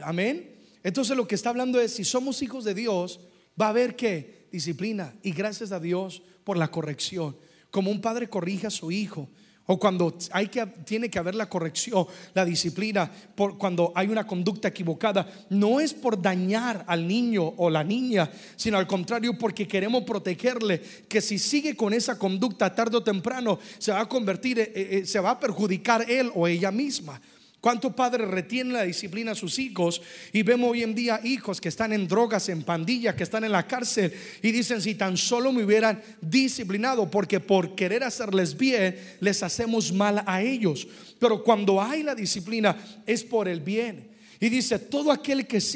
Amén. 0.00 0.56
Entonces 0.82 1.14
lo 1.14 1.28
que 1.28 1.34
está 1.34 1.50
hablando 1.50 1.78
es, 1.78 1.94
si 1.94 2.04
somos 2.04 2.40
hijos 2.40 2.64
de 2.64 2.72
Dios, 2.72 3.20
va 3.60 3.66
a 3.66 3.68
haber 3.68 3.96
que 3.96 4.48
disciplina. 4.50 5.14
Y 5.22 5.32
gracias 5.32 5.72
a 5.72 5.78
Dios 5.78 6.22
por 6.42 6.56
la 6.56 6.70
corrección. 6.70 7.36
Como 7.70 7.90
un 7.90 8.00
padre 8.00 8.30
corrige 8.30 8.66
a 8.66 8.70
su 8.70 8.90
hijo. 8.90 9.28
O 9.66 9.78
cuando 9.78 10.16
hay 10.30 10.48
que, 10.48 10.66
tiene 10.84 11.08
que 11.08 11.18
haber 11.18 11.34
la 11.34 11.48
corrección, 11.48 12.06
la 12.34 12.44
disciplina, 12.44 13.10
por, 13.34 13.56
cuando 13.56 13.92
hay 13.94 14.08
una 14.08 14.26
conducta 14.26 14.68
equivocada, 14.68 15.26
no 15.48 15.80
es 15.80 15.94
por 15.94 16.20
dañar 16.20 16.84
al 16.86 17.08
niño 17.08 17.54
o 17.56 17.70
la 17.70 17.82
niña, 17.82 18.30
sino 18.56 18.76
al 18.76 18.86
contrario 18.86 19.38
porque 19.38 19.66
queremos 19.66 20.04
protegerle, 20.04 20.82
que 21.08 21.22
si 21.22 21.38
sigue 21.38 21.74
con 21.76 21.94
esa 21.94 22.18
conducta 22.18 22.74
tarde 22.74 22.98
o 22.98 23.02
temprano, 23.02 23.58
se 23.78 23.92
va 23.92 24.00
a 24.00 24.08
convertir, 24.08 24.58
eh, 24.58 24.72
eh, 24.74 25.06
se 25.06 25.20
va 25.20 25.30
a 25.30 25.40
perjudicar 25.40 26.10
él 26.10 26.30
o 26.34 26.46
ella 26.46 26.70
misma. 26.70 27.18
¿Cuántos 27.64 27.94
padres 27.94 28.28
retienen 28.28 28.74
la 28.74 28.82
disciplina 28.82 29.32
a 29.32 29.34
sus 29.34 29.58
hijos? 29.58 30.02
Y 30.34 30.42
vemos 30.42 30.72
hoy 30.72 30.82
en 30.82 30.94
día 30.94 31.18
hijos 31.24 31.62
que 31.62 31.70
están 31.70 31.94
en 31.94 32.06
drogas, 32.06 32.50
en 32.50 32.62
pandillas, 32.62 33.14
que 33.14 33.22
están 33.22 33.42
en 33.42 33.52
la 33.52 33.66
cárcel 33.66 34.12
y 34.42 34.52
dicen, 34.52 34.82
si 34.82 34.96
tan 34.96 35.16
solo 35.16 35.50
me 35.50 35.64
hubieran 35.64 36.02
disciplinado, 36.20 37.10
porque 37.10 37.40
por 37.40 37.74
querer 37.74 38.04
hacerles 38.04 38.58
bien, 38.58 38.98
les 39.20 39.42
hacemos 39.42 39.94
mal 39.94 40.22
a 40.26 40.42
ellos. 40.42 40.86
Pero 41.18 41.42
cuando 41.42 41.80
hay 41.80 42.02
la 42.02 42.14
disciplina 42.14 42.76
es 43.06 43.24
por 43.24 43.48
el 43.48 43.60
bien. 43.60 44.10
Y 44.40 44.50
dice, 44.50 44.78
todo 44.78 45.10
aquel 45.10 45.46
que 45.46 45.56
es 45.56 45.74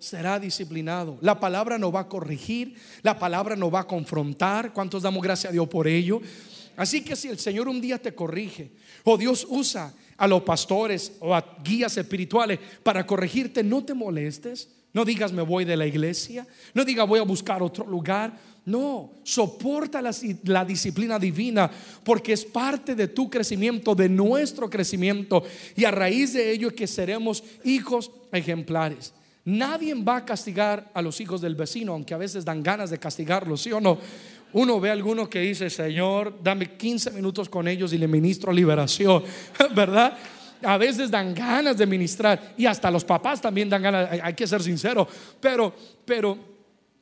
será 0.00 0.40
disciplinado. 0.40 1.18
La 1.20 1.38
palabra 1.38 1.78
no 1.78 1.92
va 1.92 2.00
a 2.00 2.08
corregir, 2.08 2.74
la 3.02 3.16
palabra 3.16 3.54
no 3.54 3.70
va 3.70 3.82
a 3.82 3.86
confrontar. 3.86 4.72
¿Cuántos 4.72 5.04
damos 5.04 5.22
gracias 5.22 5.50
a 5.50 5.52
Dios 5.52 5.68
por 5.68 5.86
ello? 5.86 6.20
Así 6.76 7.02
que 7.02 7.14
si 7.14 7.28
el 7.28 7.38
Señor 7.38 7.68
un 7.68 7.80
día 7.80 7.98
te 7.98 8.12
corrige, 8.12 8.72
o 9.04 9.16
Dios 9.16 9.46
usa 9.48 9.94
a 10.22 10.28
los 10.28 10.44
pastores 10.44 11.14
o 11.18 11.34
a 11.34 11.44
guías 11.64 11.96
espirituales 11.96 12.60
para 12.84 13.04
corregirte, 13.04 13.64
no 13.64 13.82
te 13.84 13.92
molestes. 13.92 14.68
No 14.92 15.04
digas 15.04 15.32
me 15.32 15.42
voy 15.42 15.64
de 15.64 15.76
la 15.76 15.84
iglesia. 15.84 16.46
No 16.74 16.84
digas 16.84 17.08
voy 17.08 17.18
a 17.18 17.24
buscar 17.24 17.60
otro 17.60 17.84
lugar. 17.84 18.38
No, 18.64 19.14
soporta 19.24 20.00
la, 20.00 20.14
la, 20.44 20.64
disciplina 20.64 21.18
divina 21.18 21.68
porque 22.04 22.34
es 22.34 22.44
parte 22.44 22.94
de 22.94 23.08
tu 23.08 23.28
crecimiento, 23.28 23.96
de 23.96 24.08
nuestro 24.08 24.70
crecimiento. 24.70 25.42
Y 25.74 25.84
a 25.84 25.90
raíz 25.90 26.34
de 26.34 26.52
ello 26.52 26.68
es 26.68 26.74
que 26.74 26.86
seremos 26.86 27.42
hijos 27.64 28.12
ejemplares. 28.30 29.12
Nadie 29.44 29.92
va 29.94 30.18
a 30.18 30.24
castigar 30.24 30.88
a 30.94 31.02
los 31.02 31.20
hijos 31.20 31.40
del 31.40 31.56
vecino, 31.56 31.94
aunque 31.94 32.14
a 32.14 32.18
veces 32.18 32.44
dan 32.44 32.62
ganas 32.62 32.90
de 32.90 32.98
castigarlos, 32.98 33.62
¿sí 33.62 33.72
o 33.72 33.80
no? 33.80 33.98
Uno 34.54 34.80
ve 34.80 34.90
a 34.90 34.92
algunos 34.92 35.28
que 35.28 35.40
dice, 35.40 35.70
Señor, 35.70 36.38
dame 36.42 36.76
15 36.76 37.10
minutos 37.12 37.48
con 37.48 37.68
ellos 37.68 37.92
y 37.92 37.98
le 37.98 38.08
ministro 38.08 38.52
liberación, 38.52 39.24
¿verdad? 39.74 40.16
A 40.62 40.76
veces 40.78 41.10
dan 41.10 41.34
ganas 41.34 41.76
de 41.76 41.86
ministrar 41.86 42.54
y 42.56 42.66
hasta 42.66 42.90
los 42.90 43.04
papás 43.04 43.40
también 43.40 43.68
dan 43.68 43.82
ganas, 43.82 44.20
hay 44.22 44.34
que 44.34 44.46
ser 44.46 44.62
sincero, 44.62 45.08
pero, 45.40 45.74
pero 46.04 46.38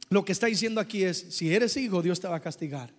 lo 0.08 0.24
que 0.24 0.32
está 0.32 0.46
diciendo 0.46 0.80
aquí 0.80 1.04
es, 1.04 1.18
si 1.30 1.54
eres 1.54 1.76
hijo, 1.76 2.02
Dios 2.02 2.20
te 2.20 2.28
va 2.28 2.36
a 2.36 2.40
castigar. 2.40 2.90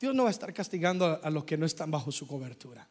Dios 0.00 0.14
no 0.14 0.24
va 0.24 0.28
a 0.28 0.32
estar 0.32 0.52
castigando 0.54 1.20
a 1.22 1.30
los 1.30 1.44
que 1.44 1.56
no 1.56 1.66
están 1.66 1.90
bajo 1.90 2.12
su 2.12 2.26
cobertura. 2.26 2.88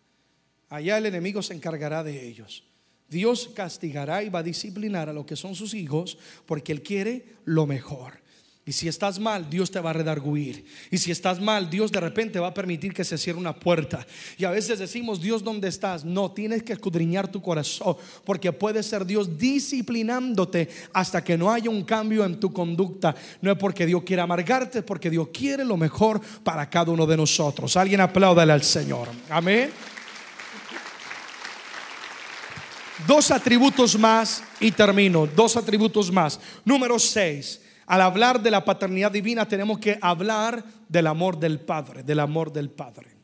Allá 0.70 0.98
el 0.98 1.06
enemigo 1.06 1.42
se 1.42 1.54
encargará 1.54 2.04
de 2.04 2.28
ellos. 2.28 2.64
Dios 3.08 3.50
castigará 3.56 4.22
y 4.24 4.30
va 4.30 4.40
a 4.40 4.44
disciplinar 4.44 5.08
a 5.08 5.14
los 5.14 5.26
que 5.26 5.38
son 5.38 5.56
sus 5.56 5.74
hijos 5.74 6.18
porque 6.46 6.74
Él 6.74 6.84
quiere 6.84 7.38
lo 7.46 7.66
mejor. 7.66 8.20
Y 8.68 8.74
si 8.74 8.90
estás 8.90 9.18
mal, 9.18 9.50
Dios 9.50 9.72
te 9.72 9.80
va 9.80 9.92
a 9.92 9.94
redarguir. 9.94 10.66
Y 10.92 10.98
si 10.98 11.10
estás 11.10 11.40
mal, 11.40 11.70
Dios 11.70 11.90
de 11.90 12.02
repente 12.02 12.38
va 12.38 12.48
a 12.48 12.54
permitir 12.54 12.94
que 12.94 13.06
se 13.06 13.18
cierre 13.18 13.40
una 13.40 13.56
puerta. 13.56 14.06
Y 14.38 14.44
a 14.44 14.52
veces 14.52 14.78
decimos, 14.78 15.22
Dios, 15.22 15.42
¿dónde 15.42 15.70
estás? 15.70 16.04
No, 16.04 16.34
tienes 16.34 16.64
que 16.64 16.74
escudriñar 16.74 17.30
tu 17.30 17.42
corazón. 17.42 17.96
Porque 18.26 18.52
puede 18.52 18.84
ser 18.84 19.06
Dios 19.06 19.38
disciplinándote 19.38 20.68
hasta 20.92 21.24
que 21.24 21.38
no 21.38 21.50
haya 21.50 21.70
un 21.70 21.86
cambio 21.86 22.26
en 22.26 22.42
tu 22.42 22.52
conducta. 22.52 23.16
No 23.40 23.54
es 23.54 23.58
porque 23.58 23.86
Dios 23.86 24.04
quiere 24.04 24.22
amargarte, 24.22 24.80
es 24.80 24.84
porque 24.84 25.10
Dios 25.10 25.30
quiere 25.34 25.64
lo 25.64 25.78
mejor 25.78 26.20
para 26.44 26.70
cada 26.70 26.92
uno 26.92 27.06
de 27.06 27.16
nosotros. 27.16 27.78
Alguien 27.78 28.02
apláudale 28.02 28.52
al 28.52 28.64
Señor. 28.64 29.08
Amén. 29.30 29.72
Dos 33.08 33.32
atributos 33.32 33.98
más 33.98 34.44
y 34.60 34.74
termino. 34.74 35.26
Dos 35.26 35.56
atributos 35.56 36.12
más. 36.12 36.38
Número 36.66 37.00
6 37.00 37.62
al 37.88 38.02
hablar 38.02 38.44
de 38.44 38.52
la 38.52 38.66
paternidad 38.66 39.12
divina 39.12 39.48
tenemos 39.48 39.80
que 39.80 39.98
hablar 40.02 40.64
del 40.90 41.08
amor 41.08 41.40
del 41.40 41.62
Padre, 41.62 42.04
del 42.04 42.20
amor 42.20 42.52
del 42.52 42.70
Padre. 42.70 43.16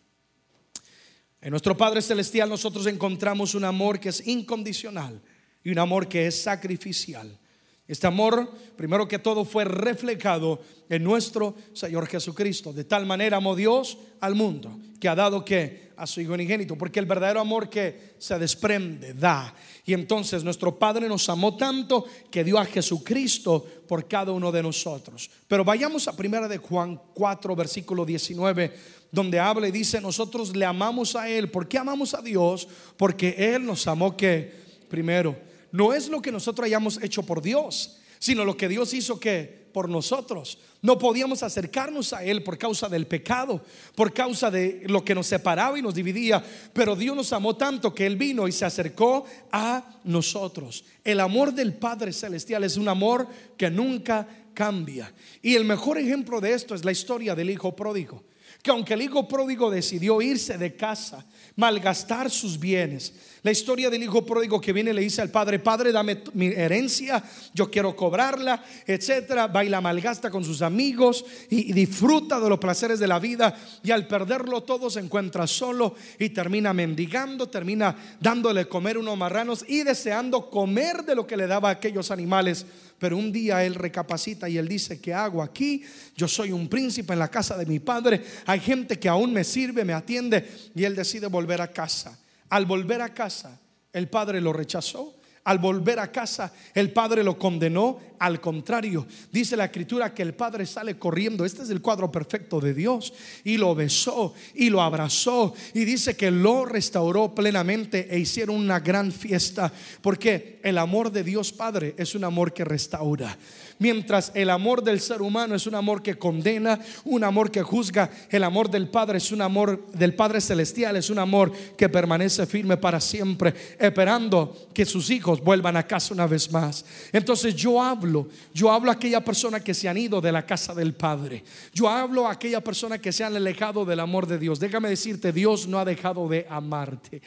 En 1.42 1.52
nuestro 1.52 1.76
Padre 1.76 2.02
Celestial 2.02 2.48
nosotros 2.48 2.88
encontramos 2.88 3.56
un 3.56 3.66
amor 3.66 4.00
que 4.00 4.08
es 4.10 4.26
incondicional 4.26 5.22
y 5.66 5.70
un 5.70 5.80
amor 5.80 6.08
que 6.08 6.28
es 6.28 6.42
sacrificial. 6.42 7.38
Este 7.86 8.08
amor, 8.08 8.50
primero 8.78 9.06
que 9.06 9.20
todo, 9.20 9.44
fue 9.44 9.66
reflejado 9.66 10.62
en 10.88 11.04
nuestro 11.04 11.56
Señor 11.74 12.08
Jesucristo. 12.08 12.72
De 12.72 12.86
tal 12.86 13.06
manera 13.06 13.38
amó 13.38 13.58
Dios 13.58 13.98
al 14.22 14.36
mundo, 14.36 14.80
que 15.04 15.10
ha 15.10 15.16
dado 15.16 15.44
que 15.44 15.92
a 15.98 16.08
su 16.08 16.22
Hijo 16.22 16.32
unigénito, 16.32 16.78
porque 16.78 17.02
el 17.02 17.06
verdadero 17.06 17.42
amor 17.42 17.70
que 17.70 18.14
se 18.18 18.40
desprende, 18.40 19.14
da. 19.14 19.54
Y 19.86 19.92
entonces 19.92 20.46
nuestro 20.46 20.80
Padre 20.80 21.10
nos 21.10 21.28
amó 21.28 21.58
tanto 21.58 22.06
que 22.32 22.42
dio 22.42 22.58
a 22.58 22.64
Jesucristo 22.64 23.68
por 23.86 24.08
cada 24.08 24.32
uno 24.32 24.50
de 24.50 24.64
nosotros. 24.64 25.30
Pero 25.46 25.66
vayamos 25.66 26.08
a 26.08 26.16
primera 26.16 26.48
de 26.48 26.58
Juan 26.58 27.02
4, 27.14 27.54
versículo 27.54 28.06
19, 28.06 28.74
donde 29.12 29.42
habla 29.42 29.68
y 29.68 29.72
dice, 29.72 30.00
nosotros 30.00 30.56
le 30.56 30.64
amamos 30.64 31.18
a 31.18 31.28
Él. 31.28 31.52
¿Por 31.52 31.68
qué 31.68 31.78
amamos 31.78 32.14
a 32.14 32.22
Dios? 32.22 32.66
Porque 32.96 33.36
Él 33.38 33.66
nos 33.66 33.86
amó 33.88 34.16
que 34.16 34.54
primero 34.88 35.36
no 35.74 35.94
es 35.94 36.08
lo 36.08 36.22
que 36.22 36.32
nosotros 36.32 36.66
hayamos 36.66 36.98
hecho 37.04 37.24
por 37.24 37.42
Dios, 37.42 37.98
sino 38.20 38.46
lo 38.46 38.56
que 38.56 38.70
Dios 38.70 38.94
hizo 38.94 39.20
que 39.20 39.63
por 39.74 39.90
nosotros. 39.90 40.60
No 40.82 40.98
podíamos 40.98 41.44
acercarnos 41.44 42.14
a 42.14 42.24
Él 42.24 42.44
por 42.44 42.58
causa 42.58 42.88
del 42.88 43.08
pecado, 43.08 43.62
por 43.96 44.14
causa 44.14 44.52
de 44.52 44.84
lo 44.86 45.04
que 45.04 45.16
nos 45.16 45.28
separaba 45.28 45.78
y 45.78 45.82
nos 45.82 45.96
dividía. 45.96 46.44
Pero 46.72 46.96
Dios 46.96 47.16
nos 47.16 47.34
amó 47.34 47.56
tanto 47.56 47.94
que 47.94 48.06
Él 48.06 48.16
vino 48.16 48.48
y 48.48 48.52
se 48.52 48.66
acercó 48.66 49.26
a 49.52 50.00
nosotros. 50.04 50.86
El 51.04 51.20
amor 51.20 51.54
del 51.54 51.74
Padre 51.74 52.14
Celestial 52.14 52.64
es 52.64 52.78
un 52.78 52.88
amor 52.88 53.28
que 53.58 53.70
nunca 53.70 54.28
cambia. 54.54 55.12
Y 55.42 55.56
el 55.56 55.66
mejor 55.66 55.98
ejemplo 55.98 56.40
de 56.40 56.54
esto 56.54 56.76
es 56.76 56.86
la 56.86 56.92
historia 56.92 57.36
del 57.36 57.50
Hijo 57.50 57.76
Pródigo. 57.76 58.24
Que 58.62 58.72
aunque 58.72 58.94
el 58.94 59.02
Hijo 59.02 59.28
Pródigo 59.28 59.70
decidió 59.72 60.22
irse 60.22 60.58
de 60.58 60.76
casa, 60.76 61.26
malgastar 61.56 62.30
sus 62.32 62.60
bienes. 62.60 63.14
La 63.44 63.52
historia 63.52 63.90
del 63.90 64.02
hijo 64.02 64.26
pródigo 64.26 64.62
que 64.62 64.72
viene 64.72 64.94
le 64.94 65.02
dice 65.02 65.22
al 65.22 65.30
padre, 65.30 65.60
padre, 65.60 65.92
dame 65.92 66.24
mi 66.34 66.48
herencia, 66.48 67.22
yo 67.54 67.70
quiero 67.70 67.94
cobrarla, 67.94 68.64
etcétera. 68.88 69.48
Va 69.48 69.66
y 69.66 69.70
la 69.70 69.82
malgasta 69.82 70.32
con 70.32 70.46
sus 70.46 70.62
amigos 70.62 71.26
y, 71.50 71.74
disfruta 71.74 72.40
de 72.40 72.50
los 72.50 72.60
placeres 72.60 73.00
de 73.00 73.08
la 73.08 73.20
vida 73.20 73.54
y 73.84 73.92
al 73.92 74.08
perderlo 74.08 74.64
todo 74.64 74.90
se 74.90 75.02
encuentra 75.02 75.46
solo 75.46 75.96
y 76.18 76.30
termina 76.30 76.74
mendigando, 76.74 77.50
termina 77.50 77.96
dándole 78.20 78.68
comer 78.68 78.98
unos 78.98 79.18
marranos 79.18 79.66
y 79.68 79.84
deseando 79.84 80.50
comer 80.50 81.04
de 81.04 81.16
lo 81.16 81.28
que 81.28 81.38
le 81.38 81.48
daba 81.48 81.68
a 81.70 81.74
aquellos 81.74 82.12
animales. 82.12 82.66
Pero 83.04 83.18
un 83.18 83.34
día 83.34 83.66
él 83.66 83.76
recapacita 83.76 84.48
y 84.48 84.58
él 84.58 84.66
dice, 84.66 85.02
¿qué 85.02 85.14
hago 85.14 85.44
aquí? 85.44 85.84
Yo 86.16 86.26
soy 86.26 86.54
un 86.54 86.70
príncipe 86.70 87.12
en 87.12 87.20
la 87.20 87.28
casa 87.28 87.58
de 87.58 87.66
mi 87.66 87.80
padre. 87.80 88.24
Hay 88.46 88.62
gente 88.62 88.98
que 88.98 89.10
aún 89.10 89.34
me 89.34 89.44
sirve, 89.44 89.84
me 89.84 89.92
atiende. 89.92 90.50
Y 90.74 90.86
él 90.86 90.96
decide 90.96 91.28
volver 91.28 91.60
a 91.60 91.70
casa. 91.70 92.18
Al 92.48 92.66
volver 92.66 93.02
a 93.02 93.14
casa, 93.14 93.60
el 93.92 94.08
padre 94.08 94.40
lo 94.40 94.54
rechazó. 94.54 95.18
Al 95.46 95.60
volver 95.60 96.00
a 96.00 96.12
casa, 96.12 96.54
el 96.74 96.92
padre 96.92 97.24
lo 97.24 97.38
condenó. 97.38 98.00
Al 98.20 98.40
contrario, 98.40 99.06
dice 99.30 99.58
la 99.58 99.66
escritura 99.66 100.14
que 100.14 100.22
el 100.22 100.34
padre 100.34 100.66
sale 100.66 100.98
corriendo. 100.98 101.44
Este 101.44 101.64
es 101.64 101.70
el 101.70 101.82
cuadro 101.82 102.10
perfecto 102.10 102.62
de 102.62 102.74
Dios. 102.74 103.14
Y 103.44 103.58
lo 103.58 103.76
besó 103.76 104.34
y 104.54 104.70
lo 104.70 104.82
abrazó. 104.82 105.54
Y 105.74 105.84
dice 105.84 106.16
que 106.16 106.32
lo 106.32 106.64
restauró 106.64 107.36
plenamente 107.36 108.08
e 108.10 108.20
hicieron 108.20 108.56
una 108.56 108.80
gran 108.80 109.12
fiesta. 109.12 109.74
Porque 110.02 110.62
el 110.64 110.78
amor 110.78 111.12
de 111.12 111.24
Dios 111.24 111.52
Padre 111.52 111.94
es 111.98 112.16
un 112.16 112.24
amor 112.24 112.54
que 112.54 112.64
restaura. 112.64 113.38
Mientras 113.84 114.32
el 114.34 114.50
amor 114.50 114.82
del 114.82 115.02
ser 115.02 115.22
humano 115.22 115.56
es 115.56 115.68
un 115.68 115.76
amor 115.76 116.02
que 116.02 116.18
condena, 116.18 116.80
un 117.04 117.22
amor 117.22 117.52
que 117.52 117.62
juzga, 117.62 118.10
el 118.30 118.46
amor 118.46 118.72
del 118.72 118.88
Padre 118.88 119.18
es 119.18 119.30
un 119.34 119.42
amor 119.42 119.88
del 119.92 120.16
Padre 120.16 120.40
celestial, 120.40 120.96
es 120.96 121.10
un 121.10 121.20
amor 121.20 121.52
que 121.76 121.90
permanece 121.90 122.46
firme 122.46 122.78
para 122.78 123.02
siempre, 123.02 123.54
esperando 123.78 124.70
que 124.74 124.86
sus 124.86 125.10
hijos 125.10 125.44
vuelvan 125.44 125.76
a 125.76 125.86
casa 125.86 126.14
una 126.14 126.28
vez 126.28 126.50
más. 126.50 126.86
Entonces 127.12 127.58
yo 127.58 127.84
hablo, 127.84 128.30
yo 128.54 128.72
hablo 128.72 128.90
a 128.90 128.94
aquella 128.94 129.22
persona 129.22 129.60
que 129.60 129.74
se 129.74 129.90
han 129.90 129.98
ido 129.98 130.22
de 130.22 130.32
la 130.32 130.46
casa 130.46 130.74
del 130.74 130.94
Padre. 130.94 131.44
Yo 131.74 131.90
hablo 131.90 132.26
a 132.26 132.32
aquella 132.32 132.62
persona 132.62 133.00
que 133.00 133.12
se 133.12 133.26
han 133.26 133.36
alejado 133.36 133.84
del 133.84 134.00
amor 134.00 134.28
de 134.28 134.40
Dios. 134.40 134.62
Déjame 134.62 134.88
decirte, 134.88 135.34
Dios 135.34 135.68
no 135.68 135.78
ha 135.78 135.84
dejado 135.84 136.30
de 136.30 136.48
amarte. 136.50 137.22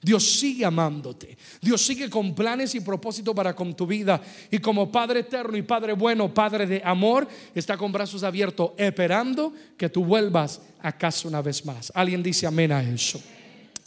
Dios 0.00 0.38
sigue 0.38 0.64
amándote. 0.64 1.36
Dios 1.60 1.84
sigue 1.84 2.08
con 2.08 2.34
planes 2.34 2.74
y 2.74 2.80
propósitos 2.80 3.34
para 3.34 3.54
con 3.54 3.74
tu 3.74 3.86
vida. 3.86 4.22
Y 4.50 4.58
como 4.58 4.90
Padre 4.92 5.20
eterno 5.20 5.56
y 5.56 5.62
Padre 5.62 5.92
bueno, 5.92 6.32
Padre 6.32 6.66
de 6.66 6.80
amor, 6.84 7.26
está 7.54 7.76
con 7.76 7.90
brazos 7.90 8.22
abiertos 8.22 8.72
esperando 8.76 9.52
que 9.76 9.88
tú 9.88 10.04
vuelvas 10.04 10.60
a 10.80 10.96
casa 10.96 11.26
una 11.26 11.42
vez 11.42 11.64
más. 11.64 11.90
Alguien 11.94 12.22
dice 12.22 12.46
amén 12.46 12.70
a 12.70 12.82
eso. 12.82 13.20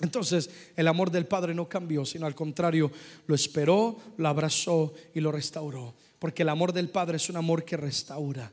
Entonces 0.02 0.50
el 0.76 0.88
amor 0.88 1.12
del 1.12 1.28
Padre 1.28 1.54
no 1.54 1.70
cambió, 1.70 2.04
sino 2.06 2.26
al 2.26 2.36
contrario, 2.36 2.92
lo 3.28 3.36
esperó, 3.36 3.98
lo 4.18 4.28
abrazó 4.28 4.94
y 5.14 5.22
lo 5.22 5.32
restauró. 5.32 5.94
Porque 6.20 6.42
el 6.42 6.50
amor 6.50 6.74
del 6.74 6.90
Padre 6.90 7.18
es 7.18 7.30
un 7.30 7.38
amor 7.38 7.64
que 7.64 7.78
restaura. 7.78 8.52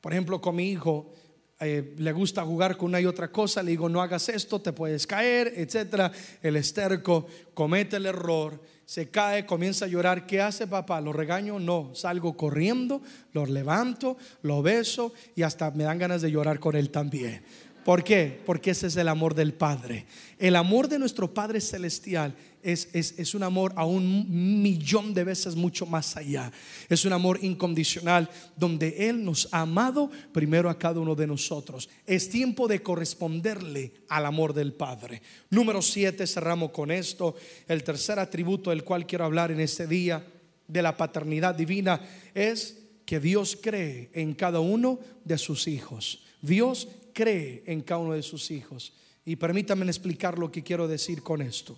Por 0.00 0.12
ejemplo, 0.12 0.40
con 0.40 0.56
mi 0.56 0.70
hijo, 0.70 1.12
eh, 1.60 1.94
le 1.96 2.12
gusta 2.12 2.44
jugar 2.44 2.76
con 2.76 2.90
una 2.90 3.00
y 3.00 3.06
otra 3.06 3.32
cosa, 3.32 3.62
le 3.62 3.72
digo, 3.72 3.88
no 3.88 4.00
hagas 4.00 4.28
esto, 4.28 4.60
te 4.60 4.72
puedes 4.72 5.06
caer, 5.06 5.52
etcétera. 5.56 6.12
El 6.40 6.56
esterco 6.56 7.26
comete 7.52 7.96
el 7.96 8.06
error, 8.06 8.62
se 8.84 9.10
cae, 9.10 9.44
comienza 9.44 9.84
a 9.84 9.88
llorar. 9.88 10.24
¿Qué 10.24 10.40
hace 10.40 10.66
papá? 10.66 11.00
¿Lo 11.00 11.12
regaño? 11.12 11.58
No, 11.58 11.90
salgo 11.94 12.36
corriendo, 12.36 13.02
lo 13.32 13.44
levanto, 13.44 14.16
lo 14.42 14.62
beso 14.62 15.12
y 15.34 15.42
hasta 15.42 15.70
me 15.72 15.84
dan 15.84 15.98
ganas 15.98 16.22
de 16.22 16.30
llorar 16.30 16.60
con 16.60 16.76
él 16.76 16.90
también. 16.90 17.42
¿Por 17.88 18.04
qué? 18.04 18.38
Porque 18.44 18.72
ese 18.72 18.88
es 18.88 18.96
el 18.96 19.08
amor 19.08 19.34
del 19.34 19.54
Padre. 19.54 20.04
El 20.38 20.56
amor 20.56 20.88
de 20.88 20.98
nuestro 20.98 21.32
Padre 21.32 21.58
Celestial 21.58 22.36
es, 22.62 22.90
es, 22.92 23.34
un 23.34 23.42
amor 23.42 23.72
a 23.76 23.86
un 23.86 24.60
millón 24.62 25.14
de 25.14 25.24
veces 25.24 25.56
mucho 25.56 25.86
más 25.86 26.14
allá. 26.14 26.52
Es 26.90 27.06
un 27.06 27.14
amor 27.14 27.38
incondicional 27.40 28.28
donde 28.58 29.08
Él 29.08 29.24
nos 29.24 29.48
ha 29.52 29.62
amado 29.62 30.10
primero 30.34 30.68
a 30.68 30.78
cada 30.78 31.00
uno 31.00 31.14
de 31.14 31.26
nosotros. 31.26 31.88
Es 32.06 32.28
tiempo 32.28 32.68
de 32.68 32.82
corresponderle 32.82 33.94
al 34.10 34.26
amor 34.26 34.52
del 34.52 34.74
Padre. 34.74 35.22
Número 35.48 35.80
siete, 35.80 36.26
cerramos 36.26 36.72
con 36.72 36.90
esto. 36.90 37.36
El 37.66 37.82
tercer 37.84 38.18
atributo 38.18 38.68
del 38.68 38.84
cual 38.84 39.06
quiero 39.06 39.24
hablar 39.24 39.50
en 39.50 39.60
este 39.60 39.86
día 39.86 40.26
de 40.66 40.82
la 40.82 40.94
paternidad 40.94 41.54
divina 41.54 42.02
es 42.34 42.80
que 43.06 43.18
Dios 43.18 43.56
cree 43.58 44.10
en 44.12 44.34
cada 44.34 44.60
uno 44.60 45.00
de 45.24 45.38
sus 45.38 45.66
hijos. 45.66 46.22
Dios 46.42 46.88
cree 47.18 47.64
en 47.66 47.80
cada 47.80 48.00
uno 48.00 48.12
de 48.12 48.22
sus 48.22 48.48
hijos. 48.52 48.92
Y 49.24 49.34
permítanme 49.34 49.84
explicar 49.86 50.38
lo 50.38 50.52
que 50.52 50.62
quiero 50.62 50.86
decir 50.86 51.20
con 51.20 51.42
esto. 51.42 51.76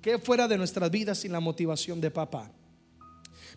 ¿Qué 0.00 0.18
fuera 0.18 0.48
de 0.48 0.56
nuestras 0.56 0.90
vidas 0.90 1.18
sin 1.18 1.30
la 1.30 1.40
motivación 1.40 2.00
de 2.00 2.10
papá? 2.10 2.50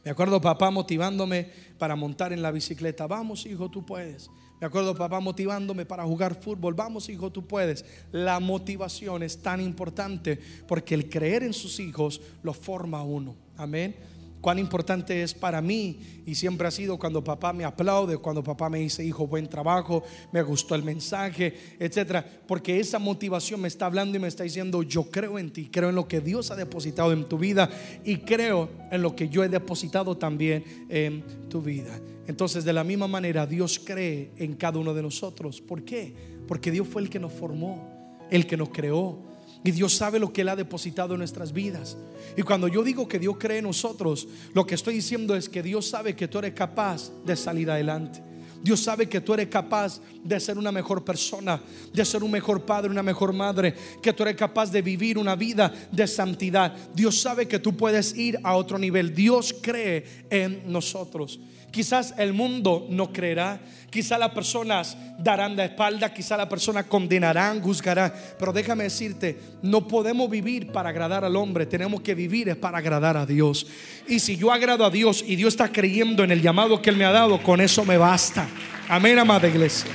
Me 0.04 0.12
acuerdo 0.12 0.42
papá 0.42 0.70
motivándome 0.70 1.50
para 1.78 1.96
montar 1.96 2.34
en 2.34 2.42
la 2.42 2.52
bicicleta. 2.52 3.08
Vamos, 3.08 3.46
hijo, 3.46 3.72
tú 3.72 3.86
puedes. 3.86 4.30
Me 4.60 4.68
acuerdo 4.68 4.94
papá 4.94 5.22
motivándome 5.22 5.86
para 5.86 6.04
jugar 6.04 6.36
fútbol. 6.36 6.74
Vamos, 6.74 7.08
hijo, 7.08 7.32
tú 7.32 7.48
puedes. 7.48 7.86
La 8.12 8.42
motivación 8.42 9.24
es 9.24 9.42
tan 9.42 9.62
importante 9.62 10.38
porque 10.68 10.96
el 10.96 11.10
creer 11.10 11.44
en 11.44 11.54
sus 11.54 11.80
hijos 11.80 12.20
lo 12.44 12.54
forma 12.54 13.02
uno. 13.04 13.38
Amén 13.56 13.96
cuán 14.42 14.60
importante 14.60 15.22
es 15.22 15.34
para 15.34 15.62
mí 15.62 16.24
y 16.26 16.36
siempre 16.36 16.68
ha 16.68 16.72
sido 16.72 16.98
cuando 16.98 17.24
papá 17.24 17.54
me 17.54 17.64
aplaude, 17.64 18.18
cuando 18.18 18.44
papá 18.44 18.70
me 18.70 18.80
dice, 18.80 19.06
hijo, 19.06 19.28
buen 19.28 19.48
trabajo, 19.48 20.04
me 20.32 20.42
gustó 20.42 20.76
el 20.76 20.84
mensaje, 20.84 21.54
etcétera, 21.80 22.26
porque 22.48 22.80
esa 22.80 23.00
motivación 23.00 23.62
me 23.62 23.68
está 23.68 23.86
hablando 23.86 24.18
y 24.18 24.20
me 24.20 24.28
está 24.28 24.44
diciendo, 24.44 24.84
yo 24.84 25.04
creo 25.04 25.40
en 25.40 25.52
ti, 25.52 25.70
creo 25.72 25.90
en 25.90 25.96
lo 25.96 26.08
que 26.08 26.20
Dios 26.20 26.52
ha 26.52 26.56
depositado 26.56 27.14
en 27.14 27.26
tu 27.26 27.38
vida 27.38 27.70
y 28.04 28.18
creo 28.18 28.70
en 28.92 29.02
lo 29.02 29.16
que 29.16 29.30
yo 29.30 29.44
he 29.44 29.50
depositado 29.50 30.18
también 30.18 30.64
en 30.90 31.24
tu 31.48 31.62
vida. 31.62 32.00
Entonces, 32.28 32.64
de 32.64 32.74
la 32.74 32.84
misma 32.84 33.08
manera, 33.08 33.46
Dios 33.46 33.80
cree 33.84 34.32
en 34.38 34.56
cada 34.56 34.80
uno 34.80 34.94
de 34.94 35.02
nosotros. 35.02 35.62
¿Por 35.62 35.84
qué? 35.84 36.14
Porque 36.48 36.72
Dios 36.72 36.88
fue 36.88 37.02
el 37.02 37.10
que 37.10 37.20
nos 37.20 37.34
formó, 37.34 37.90
el 38.30 38.48
que 38.48 38.58
nos 38.58 38.70
creó 38.70 39.31
y 39.64 39.72
Dios 39.72 39.96
sabe 39.96 40.20
lo 40.20 40.34
que 40.34 40.42
Él 40.42 40.50
ha 40.50 40.56
depositado 40.56 41.14
en 41.14 41.20
nuestras 41.20 41.54
vidas. 41.54 41.98
Y 42.36 42.42
cuando 42.42 42.68
yo 42.68 42.84
digo 42.84 43.08
que 43.08 43.20
Dios 43.20 43.36
cree 43.38 43.60
en 43.60 43.66
nosotros, 43.66 44.28
lo 44.54 44.66
que 44.66 44.76
estoy 44.76 44.96
diciendo 44.96 45.36
es 45.36 45.50
que 45.50 45.62
Dios 45.62 45.88
sabe 45.88 46.16
que 46.16 46.28
tú 46.28 46.40
eres 46.40 46.54
capaz 46.54 47.12
de 47.26 47.36
salir 47.36 47.70
adelante. 47.70 48.22
Dios 48.64 48.80
sabe 48.80 49.10
que 49.10 49.22
tú 49.22 49.34
eres 49.34 49.48
capaz 49.48 50.00
de 50.24 50.40
ser 50.40 50.58
una 50.58 50.72
mejor 50.72 51.04
persona, 51.04 51.60
de 51.92 52.06
ser 52.06 52.24
un 52.24 52.30
mejor 52.30 52.64
padre, 52.64 52.92
una 52.92 53.02
mejor 53.02 53.34
madre, 53.34 53.74
que 54.02 54.14
tú 54.14 54.24
eres 54.24 54.36
capaz 54.36 54.72
de 54.72 54.84
vivir 54.84 55.18
una 55.18 55.36
vida 55.36 55.74
de 55.92 56.08
santidad. 56.08 56.76
Dios 56.94 57.20
sabe 57.20 57.48
que 57.48 57.60
tú 57.60 57.76
puedes 57.76 58.16
ir 58.16 58.40
a 58.44 58.56
otro 58.56 58.78
nivel. 58.78 59.16
Dios 59.16 59.56
cree 59.62 60.26
en 60.30 60.72
nosotros. 60.72 61.40
Quizás 61.72 62.14
el 62.18 62.34
mundo 62.34 62.86
no 62.90 63.14
creerá, 63.14 63.62
quizás 63.90 64.20
las 64.20 64.32
personas 64.32 64.98
darán 65.18 65.56
la 65.56 65.64
espalda, 65.64 66.14
quizás 66.14 66.38
las 66.38 66.48
personas 66.48 66.86
condenarán, 66.86 67.62
juzgarán, 67.62 68.14
pero 68.38 68.52
déjame 68.52 68.84
decirte, 68.84 69.40
no 69.62 69.88
podemos 69.88 70.30
vivir 70.30 70.74
para 70.74 70.90
agradar 70.90 71.24
al 71.24 71.38
hombre, 71.38 71.66
tenemos 71.66 72.02
que 72.02 72.14
vivir 72.14 72.60
para 72.60 72.80
agradar 72.80 73.16
a 73.16 73.26
Dios. 73.26 73.68
Y 74.06 74.20
si 74.20 74.36
yo 74.36 74.52
agrado 74.52 74.84
a 74.86 74.90
Dios 74.90 75.24
y 75.26 75.38
Dios 75.38 75.54
está 75.54 75.72
creyendo 75.72 76.26
en 76.26 76.32
el 76.32 76.42
llamado 76.42 76.82
que 76.82 76.90
Él 76.90 76.98
me 76.98 77.06
ha 77.06 77.12
dado, 77.12 77.42
con 77.42 77.62
eso 77.62 77.86
me 77.86 77.98
basta. 77.98 78.50
Amén, 78.90 79.18
amada 79.18 79.48
iglesia. 79.48 79.90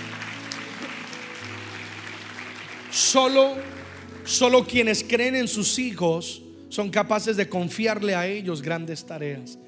Solo, 2.90 3.54
solo 4.24 4.64
quienes 4.64 5.04
creen 5.04 5.36
en 5.36 5.48
sus 5.48 5.78
hijos 5.78 6.40
son 6.70 6.88
capaces 6.88 7.36
de 7.36 7.50
confiarle 7.50 8.14
a 8.14 8.26
ellos 8.26 8.62
grandes 8.62 9.04
tareas. 9.04 9.58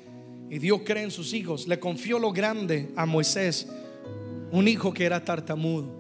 Y 0.51 0.59
Dios 0.59 0.81
cree 0.85 1.05
en 1.05 1.11
sus 1.11 1.33
hijos. 1.35 1.69
Le 1.69 1.79
confió 1.79 2.19
lo 2.19 2.33
grande 2.33 2.91
a 2.97 3.07
Moisés, 3.07 3.69
un 4.51 4.67
hijo 4.69 4.93
que 4.93 5.05
era 5.05 5.25
tartamudo. 5.25 5.99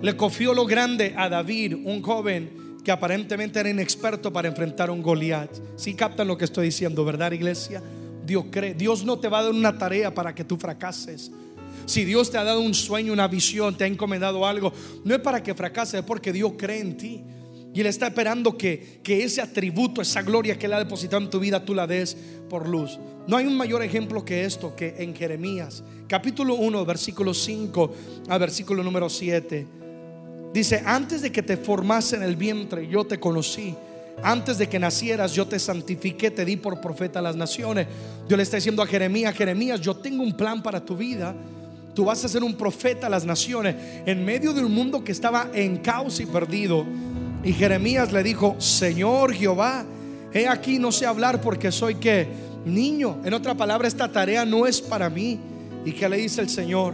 Le 0.00 0.16
confió 0.16 0.54
lo 0.54 0.64
grande 0.64 1.14
a 1.16 1.28
David, 1.28 1.74
un 1.84 2.00
joven 2.02 2.60
que 2.84 2.90
aparentemente 2.90 3.60
era 3.60 3.68
inexperto 3.68 4.32
para 4.32 4.48
enfrentar 4.48 4.88
a 4.88 4.92
un 4.92 5.02
Goliat. 5.02 5.50
Si 5.76 5.94
captan 5.94 6.28
lo 6.28 6.38
que 6.38 6.44
estoy 6.44 6.66
diciendo, 6.66 7.04
¿verdad, 7.04 7.32
iglesia? 7.32 7.82
Dios 8.24 8.46
cree. 8.50 8.74
Dios 8.74 9.04
no 9.04 9.18
te 9.18 9.28
va 9.28 9.40
a 9.40 9.42
dar 9.44 9.52
una 9.52 9.76
tarea 9.76 10.14
para 10.14 10.34
que 10.34 10.44
tú 10.44 10.56
fracases. 10.56 11.30
Si 11.84 12.04
Dios 12.04 12.30
te 12.30 12.38
ha 12.38 12.44
dado 12.44 12.60
un 12.60 12.74
sueño, 12.74 13.12
una 13.12 13.28
visión, 13.28 13.76
te 13.76 13.84
ha 13.84 13.86
encomendado 13.86 14.46
algo, 14.46 14.72
no 15.04 15.14
es 15.14 15.20
para 15.20 15.42
que 15.42 15.54
fracases, 15.54 15.94
es 16.00 16.06
porque 16.06 16.32
Dios 16.32 16.52
cree 16.56 16.80
en 16.80 16.96
ti. 16.96 17.24
Y 17.72 17.80
Él 17.80 17.86
está 17.86 18.08
esperando 18.08 18.56
que, 18.56 19.00
que 19.02 19.22
ese 19.22 19.40
atributo, 19.40 20.02
esa 20.02 20.22
gloria 20.22 20.58
que 20.58 20.66
Él 20.66 20.72
ha 20.72 20.78
depositado 20.78 21.22
en 21.22 21.30
tu 21.30 21.38
vida, 21.38 21.64
tú 21.64 21.74
la 21.74 21.86
des 21.86 22.16
por 22.48 22.68
luz. 22.68 22.98
No 23.26 23.36
hay 23.36 23.46
un 23.46 23.56
mayor 23.56 23.82
ejemplo 23.82 24.24
que 24.24 24.44
esto, 24.44 24.74
que 24.74 24.96
en 24.98 25.14
Jeremías, 25.14 25.84
capítulo 26.08 26.54
1, 26.54 26.84
versículo 26.84 27.32
5 27.32 27.94
a 28.28 28.38
versículo 28.38 28.82
número 28.82 29.08
7. 29.08 29.66
Dice, 30.52 30.82
antes 30.84 31.22
de 31.22 31.30
que 31.30 31.42
te 31.42 31.56
formase 31.56 32.16
en 32.16 32.24
el 32.24 32.34
vientre, 32.34 32.88
yo 32.88 33.04
te 33.04 33.20
conocí. 33.20 33.76
Antes 34.22 34.58
de 34.58 34.68
que 34.68 34.78
nacieras, 34.78 35.32
yo 35.32 35.46
te 35.46 35.58
santifiqué, 35.58 36.30
te 36.30 36.44
di 36.44 36.56
por 36.56 36.80
profeta 36.80 37.20
a 37.20 37.22
las 37.22 37.36
naciones. 37.36 37.86
Dios 38.26 38.36
le 38.36 38.42
está 38.42 38.56
diciendo 38.56 38.82
a 38.82 38.86
Jeremías, 38.86 39.34
Jeremías, 39.34 39.80
yo 39.80 39.94
tengo 39.94 40.22
un 40.22 40.36
plan 40.36 40.62
para 40.62 40.84
tu 40.84 40.96
vida. 40.96 41.34
Tú 41.94 42.04
vas 42.04 42.24
a 42.24 42.28
ser 42.28 42.42
un 42.42 42.54
profeta 42.54 43.06
a 43.06 43.10
las 43.10 43.24
naciones 43.24 43.76
en 44.04 44.24
medio 44.24 44.52
de 44.52 44.64
un 44.64 44.72
mundo 44.74 45.02
que 45.04 45.12
estaba 45.12 45.50
en 45.54 45.78
caos 45.78 46.20
y 46.20 46.26
perdido. 46.26 46.84
Y 47.42 47.52
Jeremías 47.52 48.12
le 48.12 48.22
dijo, 48.22 48.56
Señor 48.58 49.32
Jehová, 49.32 49.84
he 50.32 50.46
aquí 50.46 50.78
no 50.78 50.92
sé 50.92 51.06
hablar 51.06 51.40
porque 51.40 51.72
soy 51.72 51.94
que 51.94 52.28
niño. 52.64 53.18
En 53.24 53.34
otra 53.34 53.54
palabra, 53.54 53.88
esta 53.88 54.08
tarea 54.08 54.44
no 54.44 54.66
es 54.66 54.80
para 54.80 55.08
mí. 55.08 55.38
¿Y 55.84 55.92
qué 55.92 56.08
le 56.08 56.18
dice 56.18 56.42
el 56.42 56.50
Señor? 56.50 56.92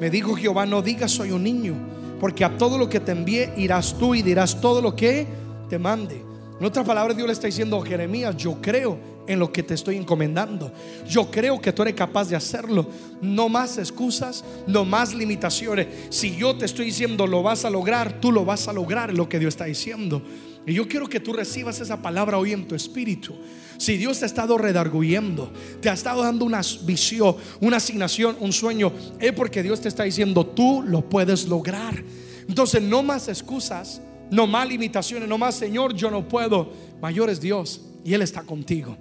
Me 0.00 0.10
dijo 0.10 0.34
Jehová, 0.34 0.66
no 0.66 0.82
digas 0.82 1.12
soy 1.12 1.30
un 1.30 1.44
niño, 1.44 1.74
porque 2.20 2.44
a 2.44 2.58
todo 2.58 2.76
lo 2.76 2.88
que 2.88 3.00
te 3.00 3.12
envíe 3.12 3.48
irás 3.56 3.96
tú 3.98 4.14
y 4.14 4.22
dirás 4.22 4.60
todo 4.60 4.82
lo 4.82 4.94
que 4.94 5.26
te 5.70 5.78
mande. 5.78 6.22
En 6.58 6.66
otra 6.66 6.84
palabra, 6.84 7.14
Dios 7.14 7.26
le 7.26 7.32
está 7.32 7.46
diciendo 7.46 7.80
Jeremías, 7.80 8.36
yo 8.36 8.60
creo 8.60 8.98
en 9.26 9.38
lo 9.38 9.52
que 9.52 9.62
te 9.62 9.74
estoy 9.74 9.96
encomendando. 9.96 10.72
Yo 11.08 11.30
creo 11.30 11.60
que 11.60 11.72
tú 11.72 11.82
eres 11.82 11.94
capaz 11.94 12.28
de 12.28 12.36
hacerlo. 12.36 12.86
No 13.20 13.48
más 13.48 13.78
excusas, 13.78 14.44
no 14.66 14.84
más 14.84 15.14
limitaciones. 15.14 15.86
Si 16.10 16.36
yo 16.36 16.56
te 16.56 16.64
estoy 16.64 16.86
diciendo 16.86 17.26
lo 17.26 17.42
vas 17.42 17.64
a 17.64 17.70
lograr, 17.70 18.20
tú 18.20 18.32
lo 18.32 18.44
vas 18.44 18.68
a 18.68 18.72
lograr, 18.72 19.12
lo 19.12 19.28
que 19.28 19.38
Dios 19.38 19.54
está 19.54 19.64
diciendo. 19.64 20.22
Y 20.66 20.74
yo 20.74 20.88
quiero 20.88 21.08
que 21.08 21.20
tú 21.20 21.32
recibas 21.32 21.80
esa 21.80 22.02
palabra 22.02 22.38
hoy 22.38 22.52
en 22.52 22.66
tu 22.66 22.74
espíritu. 22.74 23.34
Si 23.78 23.96
Dios 23.96 24.18
te 24.18 24.24
ha 24.24 24.26
estado 24.26 24.58
redarguyendo, 24.58 25.52
te 25.80 25.88
ha 25.88 25.92
estado 25.92 26.22
dando 26.22 26.44
una 26.44 26.60
visión, 26.84 27.36
una 27.60 27.76
asignación, 27.76 28.36
un 28.40 28.52
sueño, 28.52 28.92
es 29.20 29.32
porque 29.32 29.62
Dios 29.62 29.80
te 29.80 29.88
está 29.88 30.04
diciendo, 30.04 30.44
tú 30.44 30.82
lo 30.84 31.08
puedes 31.08 31.46
lograr. 31.46 32.02
Entonces, 32.48 32.82
no 32.82 33.02
más 33.02 33.28
excusas, 33.28 34.00
no 34.30 34.46
más 34.46 34.68
limitaciones, 34.68 35.28
no 35.28 35.38
más, 35.38 35.54
Señor, 35.54 35.94
yo 35.94 36.10
no 36.10 36.26
puedo. 36.26 36.72
Mayor 37.00 37.30
es 37.30 37.40
Dios 37.40 37.82
y 38.06 38.14
Él 38.14 38.22
está 38.22 38.42
contigo. 38.42 38.96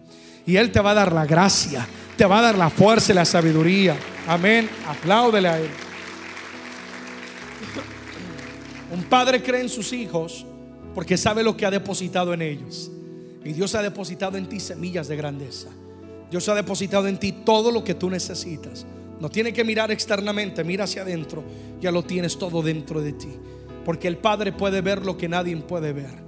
Y 0.48 0.58
Él 0.58 0.72
te 0.72 0.80
va 0.80 0.92
a 0.92 0.96
dar 0.96 1.14
la 1.14 1.26
gracia, 1.26 1.88
te 2.18 2.26
va 2.26 2.40
a 2.40 2.42
dar 2.42 2.58
la 2.58 2.72
fuerza 2.72 3.12
y 3.12 3.16
la 3.16 3.24
sabiduría. 3.24 3.96
Amén. 4.28 4.68
Apláudele 4.88 5.48
a 5.48 5.60
Él. 5.60 5.70
Un 8.92 9.04
padre 9.04 9.44
cree 9.44 9.62
en 9.62 9.70
sus 9.70 9.94
hijos 9.94 10.46
porque 10.96 11.18
sabe 11.18 11.44
lo 11.44 11.56
que 11.56 11.66
ha 11.66 11.72
depositado 11.72 12.34
en 12.34 12.42
ellos. 12.42 12.92
Y 13.44 13.54
Dios 13.54 13.76
ha 13.76 13.84
depositado 13.84 14.38
en 14.38 14.50
ti 14.50 14.60
semillas 14.60 15.08
de 15.08 15.16
grandeza. 15.16 15.70
Dios 16.32 16.50
ha 16.50 16.56
depositado 16.56 17.08
en 17.08 17.20
ti 17.20 17.32
todo 17.32 17.72
lo 17.72 17.84
que 17.84 17.94
tú 17.94 18.10
necesitas. 18.10 18.88
No 19.20 19.30
tiene 19.30 19.54
que 19.54 19.64
mirar 19.64 19.92
externamente, 19.92 20.64
mira 20.64 20.86
hacia 20.86 21.04
adentro. 21.04 21.44
Ya 21.80 21.92
lo 21.92 22.04
tienes 22.04 22.40
todo 22.40 22.64
dentro 22.64 23.02
de 23.02 23.14
ti. 23.14 23.30
Porque 23.84 24.08
el 24.08 24.18
Padre 24.18 24.52
puede 24.52 24.82
ver 24.82 25.06
lo 25.06 25.16
que 25.16 25.30
nadie 25.30 25.56
puede 25.58 25.94
ver. 25.94 26.25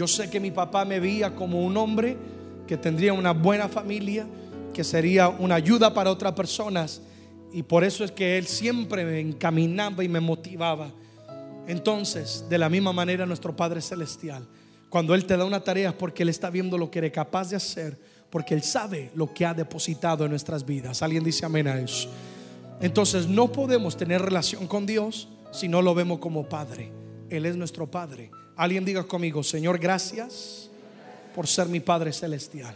Yo 0.00 0.08
sé 0.08 0.30
que 0.30 0.40
mi 0.40 0.50
papá 0.50 0.86
me 0.86 0.98
veía 0.98 1.34
como 1.34 1.62
un 1.62 1.76
hombre 1.76 2.16
que 2.66 2.78
tendría 2.78 3.12
una 3.12 3.34
buena 3.34 3.68
familia, 3.68 4.26
que 4.72 4.82
sería 4.82 5.28
una 5.28 5.56
ayuda 5.56 5.92
para 5.92 6.10
otras 6.10 6.32
personas. 6.32 7.02
Y 7.52 7.62
por 7.62 7.84
eso 7.84 8.02
es 8.02 8.10
que 8.10 8.38
él 8.38 8.46
siempre 8.46 9.04
me 9.04 9.20
encaminaba 9.20 10.02
y 10.02 10.08
me 10.08 10.20
motivaba 10.20 10.90
entonces, 11.70 12.46
de 12.48 12.58
la 12.58 12.68
misma 12.68 12.92
manera, 12.92 13.26
nuestro 13.26 13.54
Padre 13.54 13.80
Celestial, 13.80 14.44
cuando 14.88 15.14
Él 15.14 15.24
te 15.24 15.36
da 15.36 15.44
una 15.44 15.60
tarea 15.60 15.90
es 15.90 15.94
porque 15.94 16.24
Él 16.24 16.28
está 16.28 16.50
viendo 16.50 16.76
lo 16.76 16.90
que 16.90 16.98
eres 16.98 17.12
capaz 17.12 17.50
de 17.50 17.56
hacer, 17.56 17.96
porque 18.28 18.54
Él 18.54 18.62
sabe 18.64 19.12
lo 19.14 19.32
que 19.32 19.46
ha 19.46 19.54
depositado 19.54 20.24
en 20.24 20.30
nuestras 20.30 20.66
vidas. 20.66 21.00
Alguien 21.00 21.22
dice 21.22 21.46
amén 21.46 21.68
a 21.68 21.78
eso. 21.78 22.08
Entonces, 22.80 23.28
no 23.28 23.52
podemos 23.52 23.96
tener 23.96 24.20
relación 24.20 24.66
con 24.66 24.84
Dios 24.84 25.28
si 25.52 25.68
no 25.68 25.80
lo 25.80 25.94
vemos 25.94 26.18
como 26.18 26.48
Padre. 26.48 26.90
Él 27.28 27.46
es 27.46 27.54
nuestro 27.54 27.88
Padre. 27.88 28.32
Alguien 28.60 28.84
diga 28.84 29.04
conmigo, 29.04 29.42
Señor, 29.42 29.78
gracias 29.78 30.68
por 31.34 31.46
ser 31.46 31.66
mi 31.66 31.80
Padre 31.80 32.12
Celestial, 32.12 32.74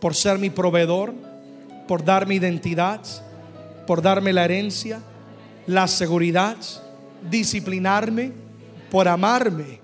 por 0.00 0.16
ser 0.16 0.36
mi 0.36 0.50
proveedor, 0.50 1.14
por 1.86 2.04
darme 2.04 2.34
identidad, 2.34 3.00
por 3.86 4.02
darme 4.02 4.32
la 4.32 4.44
herencia, 4.44 5.00
la 5.68 5.86
seguridad 5.86 6.56
disciplinarme, 7.30 8.32
por 8.90 9.06
amarme 9.06 9.78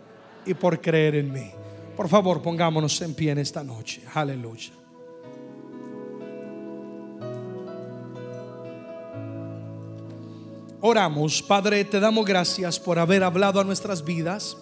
y 0.45 0.55
por 0.55 0.81
creer 0.81 1.15
en 1.15 1.33
mí. 1.33 1.53
Por 1.97 2.09
favor, 2.09 2.43
pongámonos 2.43 3.01
en 3.01 3.15
pie 3.15 3.31
en 3.31 3.39
esta 3.39 3.63
noche. 3.63 4.03
Aleluya. 4.15 4.73
Oramos, 10.81 11.41
Padre, 11.45 11.85
te 11.85 12.01
damos 12.01 12.27
gracias 12.27 12.81
por 12.81 12.99
haber 12.99 13.23
hablado 13.23 13.61
a 13.61 13.65
nuestras 13.65 14.05
vidas. 14.05 14.57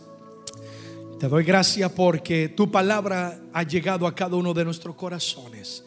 Te 1.21 1.29
doy 1.29 1.45
gracias 1.45 1.93
porque 1.93 2.49
tu 2.49 2.71
palabra 2.71 3.39
ha 3.53 3.63
llegado 3.63 4.07
a 4.07 4.15
cada 4.15 4.37
uno 4.37 4.55
de 4.55 4.65
nuestros 4.65 4.97
corazones. 4.97 5.85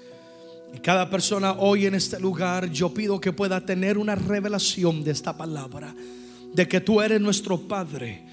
Y 0.71 0.77
cada 0.77 1.09
persona 1.09 1.53
hoy 1.53 1.87
en 1.87 1.95
este 1.95 2.19
lugar, 2.19 2.69
yo 2.69 2.93
pido 2.93 3.19
que 3.19 3.33
pueda 3.33 3.65
tener 3.65 3.97
una 3.97 4.13
revelación 4.13 5.03
de 5.03 5.09
esta 5.09 5.35
palabra 5.35 5.95
de 6.53 6.67
que 6.67 6.81
tú 6.81 7.01
eres 7.01 7.19
nuestro 7.19 7.57
Padre. 7.57 8.23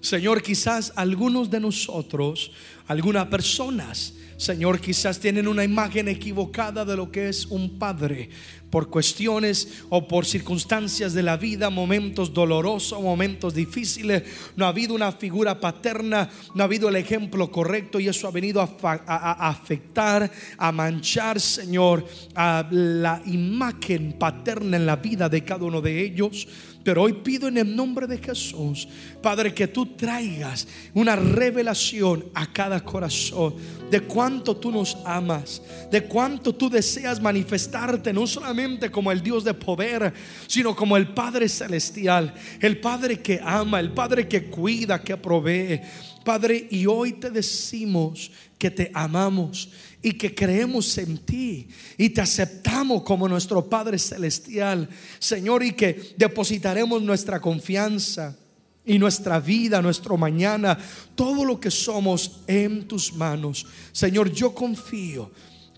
Señor, 0.00 0.40
quizás 0.40 0.94
algunos 0.96 1.50
de 1.50 1.60
nosotros, 1.60 2.50
algunas 2.86 3.26
personas, 3.26 4.14
Señor, 4.36 4.80
quizás 4.80 5.18
tienen 5.18 5.48
una 5.48 5.64
imagen 5.64 6.08
equivocada 6.08 6.84
de 6.84 6.96
lo 6.96 7.10
que 7.10 7.28
es 7.28 7.46
un 7.46 7.78
padre 7.78 8.28
por 8.70 8.90
cuestiones 8.90 9.84
o 9.88 10.06
por 10.06 10.26
circunstancias 10.26 11.14
de 11.14 11.22
la 11.22 11.38
vida, 11.38 11.70
momentos 11.70 12.34
dolorosos, 12.34 13.00
momentos 13.00 13.54
difíciles. 13.54 14.24
No 14.54 14.66
ha 14.66 14.68
habido 14.68 14.94
una 14.94 15.12
figura 15.12 15.58
paterna, 15.58 16.28
no 16.54 16.62
ha 16.62 16.66
habido 16.66 16.90
el 16.90 16.96
ejemplo 16.96 17.50
correcto 17.50 17.98
y 17.98 18.08
eso 18.08 18.28
ha 18.28 18.30
venido 18.30 18.60
a, 18.60 19.48
afectar, 19.48 20.30
a 20.58 20.72
manchar, 20.72 21.40
Señor, 21.40 22.06
a 22.34 22.68
la 22.70 23.22
imagen 23.24 24.16
paterna 24.18 24.76
en 24.76 24.84
la 24.84 24.96
vida 24.96 25.30
de 25.30 25.44
cada 25.44 25.64
uno 25.64 25.80
de 25.80 26.04
ellos. 26.04 26.46
Pero 26.86 27.02
hoy 27.02 27.14
pido 27.14 27.48
en 27.48 27.58
el 27.58 27.74
nombre 27.74 28.06
de 28.06 28.16
Jesús, 28.16 28.86
Padre, 29.20 29.52
que 29.52 29.66
tú 29.66 29.96
traigas 29.96 30.68
una 30.94 31.16
revelación 31.16 32.26
a 32.32 32.52
cada 32.52 32.78
corazón 32.78 33.56
de 33.90 34.02
cuánto 34.02 34.56
tú 34.56 34.70
nos 34.70 34.96
amas, 35.04 35.60
de 35.90 36.04
cuánto 36.04 36.54
tú 36.54 36.70
deseas 36.70 37.20
manifestarte, 37.20 38.12
no 38.12 38.24
solamente 38.24 38.88
como 38.88 39.10
el 39.10 39.20
Dios 39.20 39.42
de 39.42 39.52
poder, 39.52 40.14
sino 40.46 40.76
como 40.76 40.96
el 40.96 41.08
Padre 41.08 41.48
celestial, 41.48 42.32
el 42.60 42.78
Padre 42.78 43.20
que 43.20 43.40
ama, 43.42 43.80
el 43.80 43.90
Padre 43.90 44.28
que 44.28 44.44
cuida, 44.44 45.02
que 45.02 45.16
provee. 45.16 45.80
Padre, 46.24 46.68
y 46.70 46.86
hoy 46.86 47.14
te 47.14 47.30
decimos 47.30 48.30
que 48.58 48.70
te 48.70 48.92
amamos 48.94 49.70
y 50.06 50.12
que 50.12 50.32
creemos 50.32 50.96
en 50.98 51.18
ti 51.18 51.66
y 51.98 52.10
te 52.10 52.20
aceptamos 52.20 53.02
como 53.02 53.26
nuestro 53.26 53.68
Padre 53.68 53.98
Celestial, 53.98 54.88
Señor, 55.18 55.64
y 55.64 55.72
que 55.72 56.14
depositaremos 56.16 57.02
nuestra 57.02 57.40
confianza 57.40 58.38
y 58.84 59.00
nuestra 59.00 59.40
vida, 59.40 59.82
nuestro 59.82 60.16
mañana, 60.16 60.78
todo 61.16 61.44
lo 61.44 61.58
que 61.58 61.72
somos 61.72 62.42
en 62.46 62.86
tus 62.86 63.12
manos. 63.14 63.66
Señor, 63.90 64.30
yo 64.30 64.54
confío 64.54 65.32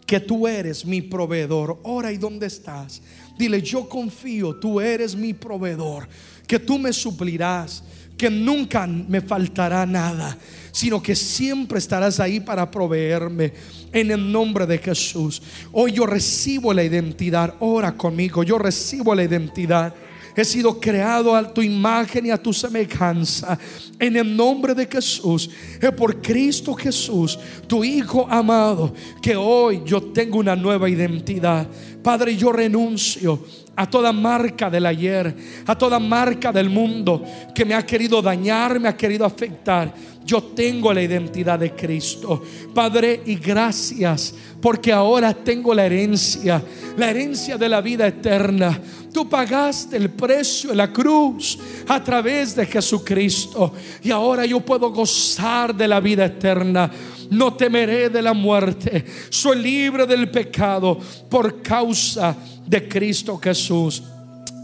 que 0.05 0.20
tú 0.20 0.47
eres 0.47 0.85
mi 0.85 1.01
proveedor. 1.01 1.81
Ora 1.85 2.12
y 2.12 2.18
dónde 2.18 2.49
estás. 2.49 3.01
Dile, 3.39 3.62
yo 3.62 3.89
confío, 3.89 4.57
tú 4.57 4.79
eres 4.79 5.16
mi 5.16 5.33
proveedor, 5.33 6.07
que 6.47 6.59
tú 6.59 6.79
me 6.79 6.93
suplirás, 6.93 7.83
que 8.19 8.29
nunca 8.29 8.87
me 8.87 9.21
faltará 9.21 9.87
nada, 9.87 10.37
sino 10.73 11.01
que 11.01 11.14
siempre 11.14 11.79
estarás 11.79 12.19
ahí 12.21 12.41
para 12.41 12.71
proveerme 12.71 13.53
en 13.93 14.11
el 14.11 14.31
nombre 14.31 14.66
de 14.66 14.79
Jesús. 14.79 15.41
Hoy 15.73 15.93
yo 15.93 16.05
recibo 16.05 16.75
la 16.75 16.83
identidad. 16.83 17.55
Ora 17.61 17.97
conmigo, 17.97 18.43
yo 18.43 18.59
recibo 18.59 19.14
la 19.14 19.23
identidad. 19.23 19.95
He 20.39 20.45
sido 20.45 20.78
creado 20.78 21.34
a 21.34 21.53
tu 21.53 21.61
imagen 21.61 22.26
y 22.26 22.30
a 22.30 22.41
tu 22.41 22.53
semejanza. 22.53 23.59
En 23.99 24.14
el 24.14 24.36
nombre 24.36 24.72
de 24.72 24.86
Jesús. 24.86 25.51
Es 25.82 25.91
por 25.91 26.22
Cristo 26.22 26.74
Jesús, 26.74 27.36
tu 27.66 27.82
Hijo 27.82 28.24
amado, 28.30 28.95
que 29.20 29.34
hoy 29.34 29.82
yo 29.84 30.01
tengo 30.01 30.39
una 30.39 30.55
nueva 30.55 30.89
identidad. 30.89 31.66
Padre, 32.05 32.36
yo 32.36 32.53
renuncio 32.53 33.45
a 33.74 33.91
toda 33.91 34.12
marca 34.12 34.70
del 34.70 34.86
ayer, 34.86 35.34
a 35.66 35.76
toda 35.76 35.99
marca 35.99 36.53
del 36.53 36.70
mundo 36.70 37.24
que 37.53 37.64
me 37.64 37.74
ha 37.74 37.84
querido 37.84 38.22
dañar, 38.22 38.78
me 38.78 38.89
ha 38.89 38.97
querido 38.97 39.24
afectar. 39.24 39.93
Yo 40.24 40.43
tengo 40.43 40.93
la 40.93 41.03
identidad 41.03 41.59
de 41.59 41.72
Cristo. 41.72 42.43
Padre, 42.72 43.22
y 43.26 43.34
gracias 43.36 44.34
porque 44.61 44.93
ahora 44.93 45.32
tengo 45.32 45.74
la 45.74 45.86
herencia, 45.86 46.62
la 46.97 47.11
herencia 47.11 47.57
de 47.57 47.68
la 47.68 47.80
vida 47.80 48.07
eterna. 48.07 48.80
Tú 49.13 49.29
pagaste 49.29 49.97
el 49.97 50.11
precio 50.11 50.71
de 50.71 50.77
la 50.77 50.93
cruz 50.93 51.59
a 51.89 52.03
través 52.03 52.55
de 52.55 52.67
Jesucristo 52.67 53.73
y 54.03 54.11
ahora 54.11 54.45
yo 54.45 54.61
puedo 54.61 54.91
gozar 54.91 55.75
de 55.75 55.89
la 55.89 56.01
vida 56.01 56.27
eterna. 56.27 56.91
No 57.31 57.55
temeré 57.55 58.09
de 58.09 58.23
la 58.23 58.33
muerte. 58.33 59.05
Soy 59.31 59.59
libre 59.61 60.07
del 60.07 60.31
pecado 60.31 60.99
por 61.29 61.63
causa 61.63 62.37
de 62.67 62.89
Cristo 62.89 63.39
Jesús 63.39 64.03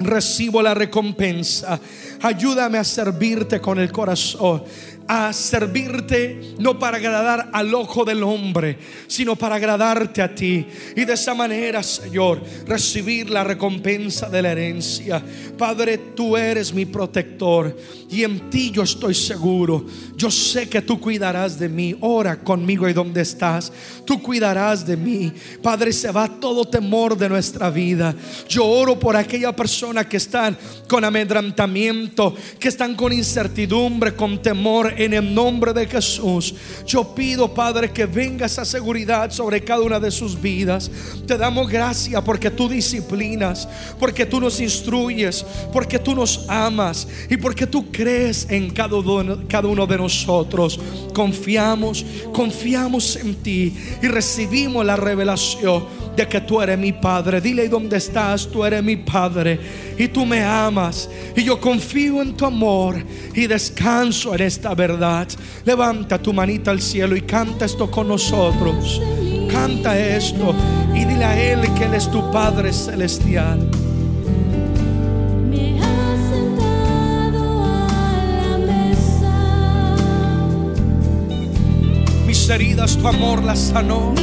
recibo 0.01 0.63
la 0.63 0.75
recompensa. 0.75 1.79
Ayúdame 2.23 2.79
a 2.79 2.85
servirte 2.85 3.61
con 3.61 3.79
el 3.79 3.93
corazón 3.93 4.65
a 5.07 5.33
servirte 5.33 6.55
no 6.59 6.79
para 6.79 6.97
agradar 6.97 7.51
al 7.53 7.75
ojo 7.75 8.05
del 8.05 8.23
hombre, 8.23 8.79
sino 9.07 9.37
para 9.37 9.57
agradarte 9.57 10.23
a 10.23 10.35
ti. 10.35 10.67
Y 10.97 11.05
de 11.05 11.13
esa 11.13 11.35
manera, 11.35 11.83
Señor, 11.83 12.43
recibir 12.67 13.31
la 13.31 13.45
recompensa 13.45 14.29
de 14.29 14.43
la 14.43 14.53
herencia. 14.53 15.23
Padre, 15.59 15.99
tú 16.15 16.37
eres 16.37 16.73
mi 16.73 16.87
protector 16.87 17.77
y 18.11 18.25
en 18.25 18.51
ti 18.51 18.71
yo 18.71 18.83
estoy 18.83 19.15
seguro. 19.15 19.85
Yo 20.17 20.31
sé 20.31 20.69
que 20.69 20.83
tú 20.83 21.01
cuidarás 21.01 21.59
de 21.59 21.69
mí. 21.69 21.97
Ora 22.01 22.41
conmigo 22.41 22.89
y 22.89 22.93
donde 22.93 23.23
estás. 23.23 23.73
Tú 24.05 24.23
cuidarás 24.23 24.87
de 24.87 24.97
mí. 24.97 25.33
Padre, 25.63 25.93
se 25.93 26.11
va 26.11 26.29
todo 26.29 26.65
temor 26.65 27.17
de 27.17 27.29
nuestra 27.29 27.71
vida. 27.71 28.15
Yo 28.49 28.65
oro 28.65 28.99
por 28.99 29.17
aquella 29.17 29.55
persona 29.55 30.09
que 30.09 30.17
están 30.17 30.57
con 30.89 31.05
amedrantamiento, 31.05 32.35
que 32.59 32.69
están 32.69 32.95
con 32.95 33.13
incertidumbre, 33.13 34.15
con 34.15 34.41
temor 34.41 34.94
En 34.97 35.15
el 35.15 35.35
nombre 35.35 35.73
de 35.73 35.87
Jesús, 35.87 36.55
yo 36.87 37.15
pido, 37.15 37.53
Padre, 37.53 37.93
que 37.93 38.07
venga 38.07 38.47
esa 38.47 38.65
seguridad 38.65 39.31
sobre 39.31 39.63
cada 39.63 39.83
una 39.83 40.01
de 40.01 40.11
sus 40.11 40.41
vidas. 40.41 40.91
Te 41.27 41.37
damos 41.37 41.69
gracias 41.69 42.23
porque 42.23 42.51
tú 42.51 42.69
disciplinas, 42.69 43.69
porque 43.99 44.27
tú 44.27 44.41
nos 44.41 44.61
instruyes, 44.61 45.45
porque 45.73 45.99
tú 45.99 46.15
nos 46.15 46.49
amas 46.49 47.07
y 47.29 47.37
porque 47.37 47.67
tú 47.67 47.91
crees 47.91 48.47
en 48.51 48.71
cada 48.71 48.97
uno 48.97 49.87
de 49.87 49.99
nosotros. 49.99 50.79
Confiamos, 51.13 52.05
confiamos 52.33 53.17
en 53.17 53.35
ti 53.37 53.75
y 54.03 54.07
recibimos 54.07 54.85
la 54.85 54.97
revelación 54.97 56.04
de 56.17 56.29
que 56.29 56.41
tú 56.41 56.61
eres 56.61 56.79
mi 56.79 56.93
Padre. 56.93 57.41
Dile 57.41 57.69
dónde 57.69 57.97
estás, 57.97 58.47
tú 58.47 58.65
eres 58.65 58.83
mi 58.83 58.97
Padre 58.97 59.59
y 59.99 60.09
tú 60.09 60.25
me 60.25 60.43
amas 60.43 61.09
y 61.37 61.43
yo 61.43 61.61
confío 61.61 62.23
en 62.23 62.35
tu 62.35 62.47
amor 62.47 62.97
y 63.35 63.47
descanso 63.47 64.35
en 64.35 64.43
esta 64.43 64.75
verdad. 64.75 65.29
Levanta 65.65 66.21
tu 66.21 66.33
manita 66.33 66.71
al 66.71 66.81
cielo 66.81 67.17
y 67.17 67.23
canta 67.23 67.65
esto 67.65 67.91
con 67.91 68.09
nosotros. 68.09 69.01
Canta 69.51 69.99
esto 69.99 70.55
y 70.95 71.05
dile 71.05 71.25
a 71.25 71.41
Él 71.41 71.61
que 71.75 71.85
Él 71.85 71.95
es 71.95 72.11
tu 72.11 72.31
Padre 72.31 72.73
celestial. 72.73 73.59
Me 75.49 75.79
has 75.81 76.19
sentado 76.29 77.65
a 77.65 78.25
la 78.41 78.59
mesa, 78.59 79.97
Mis 82.27 82.49
heridas 82.49 82.97
tu 82.97 83.07
amor 83.07 83.45
las 83.45 83.59
sanó. 83.59 84.15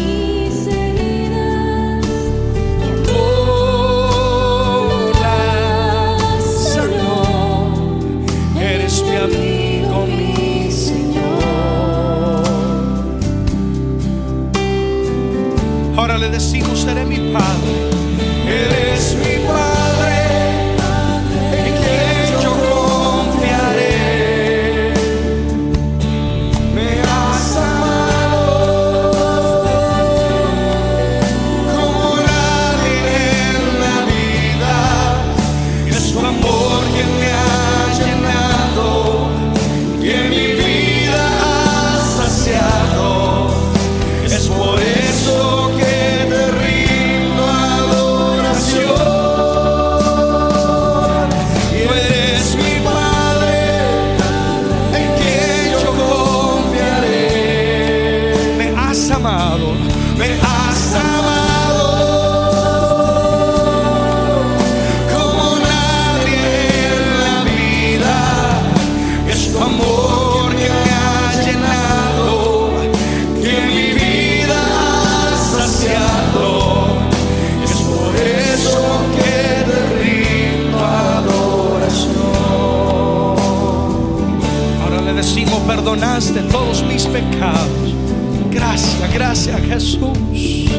Gracias, 89.44 89.68
gracias 89.68 89.84
Jesús. 89.84 90.18
Y 90.32 90.70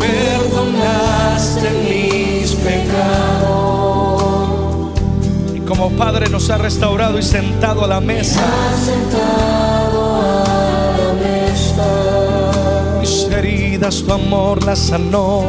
perdonaste 0.00 1.70
mis 1.88 2.52
pecados. 2.54 4.22
Y 5.54 5.60
como 5.60 5.90
Padre 5.90 6.28
nos 6.30 6.50
ha 6.50 6.58
restaurado 6.58 7.16
y 7.18 7.22
sentado 7.22 7.84
a 7.84 7.86
la 7.86 8.00
mesa. 8.00 8.42
Mis 13.00 13.28
heridas 13.30 14.02
tu 14.02 14.12
amor 14.14 14.64
las 14.64 14.80
sanó. 14.80 15.44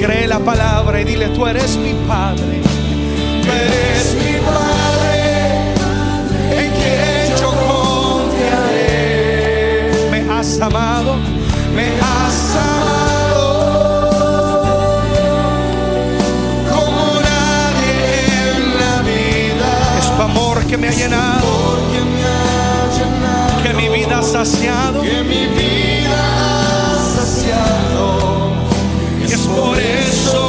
Cree 0.00 0.26
la 0.26 0.38
palabra 0.38 0.98
y 1.02 1.04
dile, 1.04 1.28
tú 1.28 1.46
eres 1.46 1.76
mi 1.76 1.92
Padre. 2.08 2.62
Tú 3.42 3.48
eres 3.52 4.14
mi 4.14 4.32
Padre, 4.40 5.74
en 6.62 6.70
quien 6.72 7.36
yo 7.38 7.50
confiaré. 7.68 8.88
Me 10.10 10.20
has 10.32 10.58
amado, 10.60 11.16
me 11.74 11.86
has 12.00 12.56
amado. 12.56 13.00
Amor 20.18 20.64
que 20.66 20.76
me 20.78 20.88
ha 20.88 20.92
llenado. 20.92 21.48
Que 23.62 23.72
mi 23.74 23.88
vida 23.88 24.18
ha 24.18 24.22
saciado. 24.22 25.02
Que 25.02 25.22
mi 25.22 25.46
vida 25.46 26.20
ha 26.40 26.96
saciado 27.16 28.39
por 29.60 29.78
eso 29.78 30.39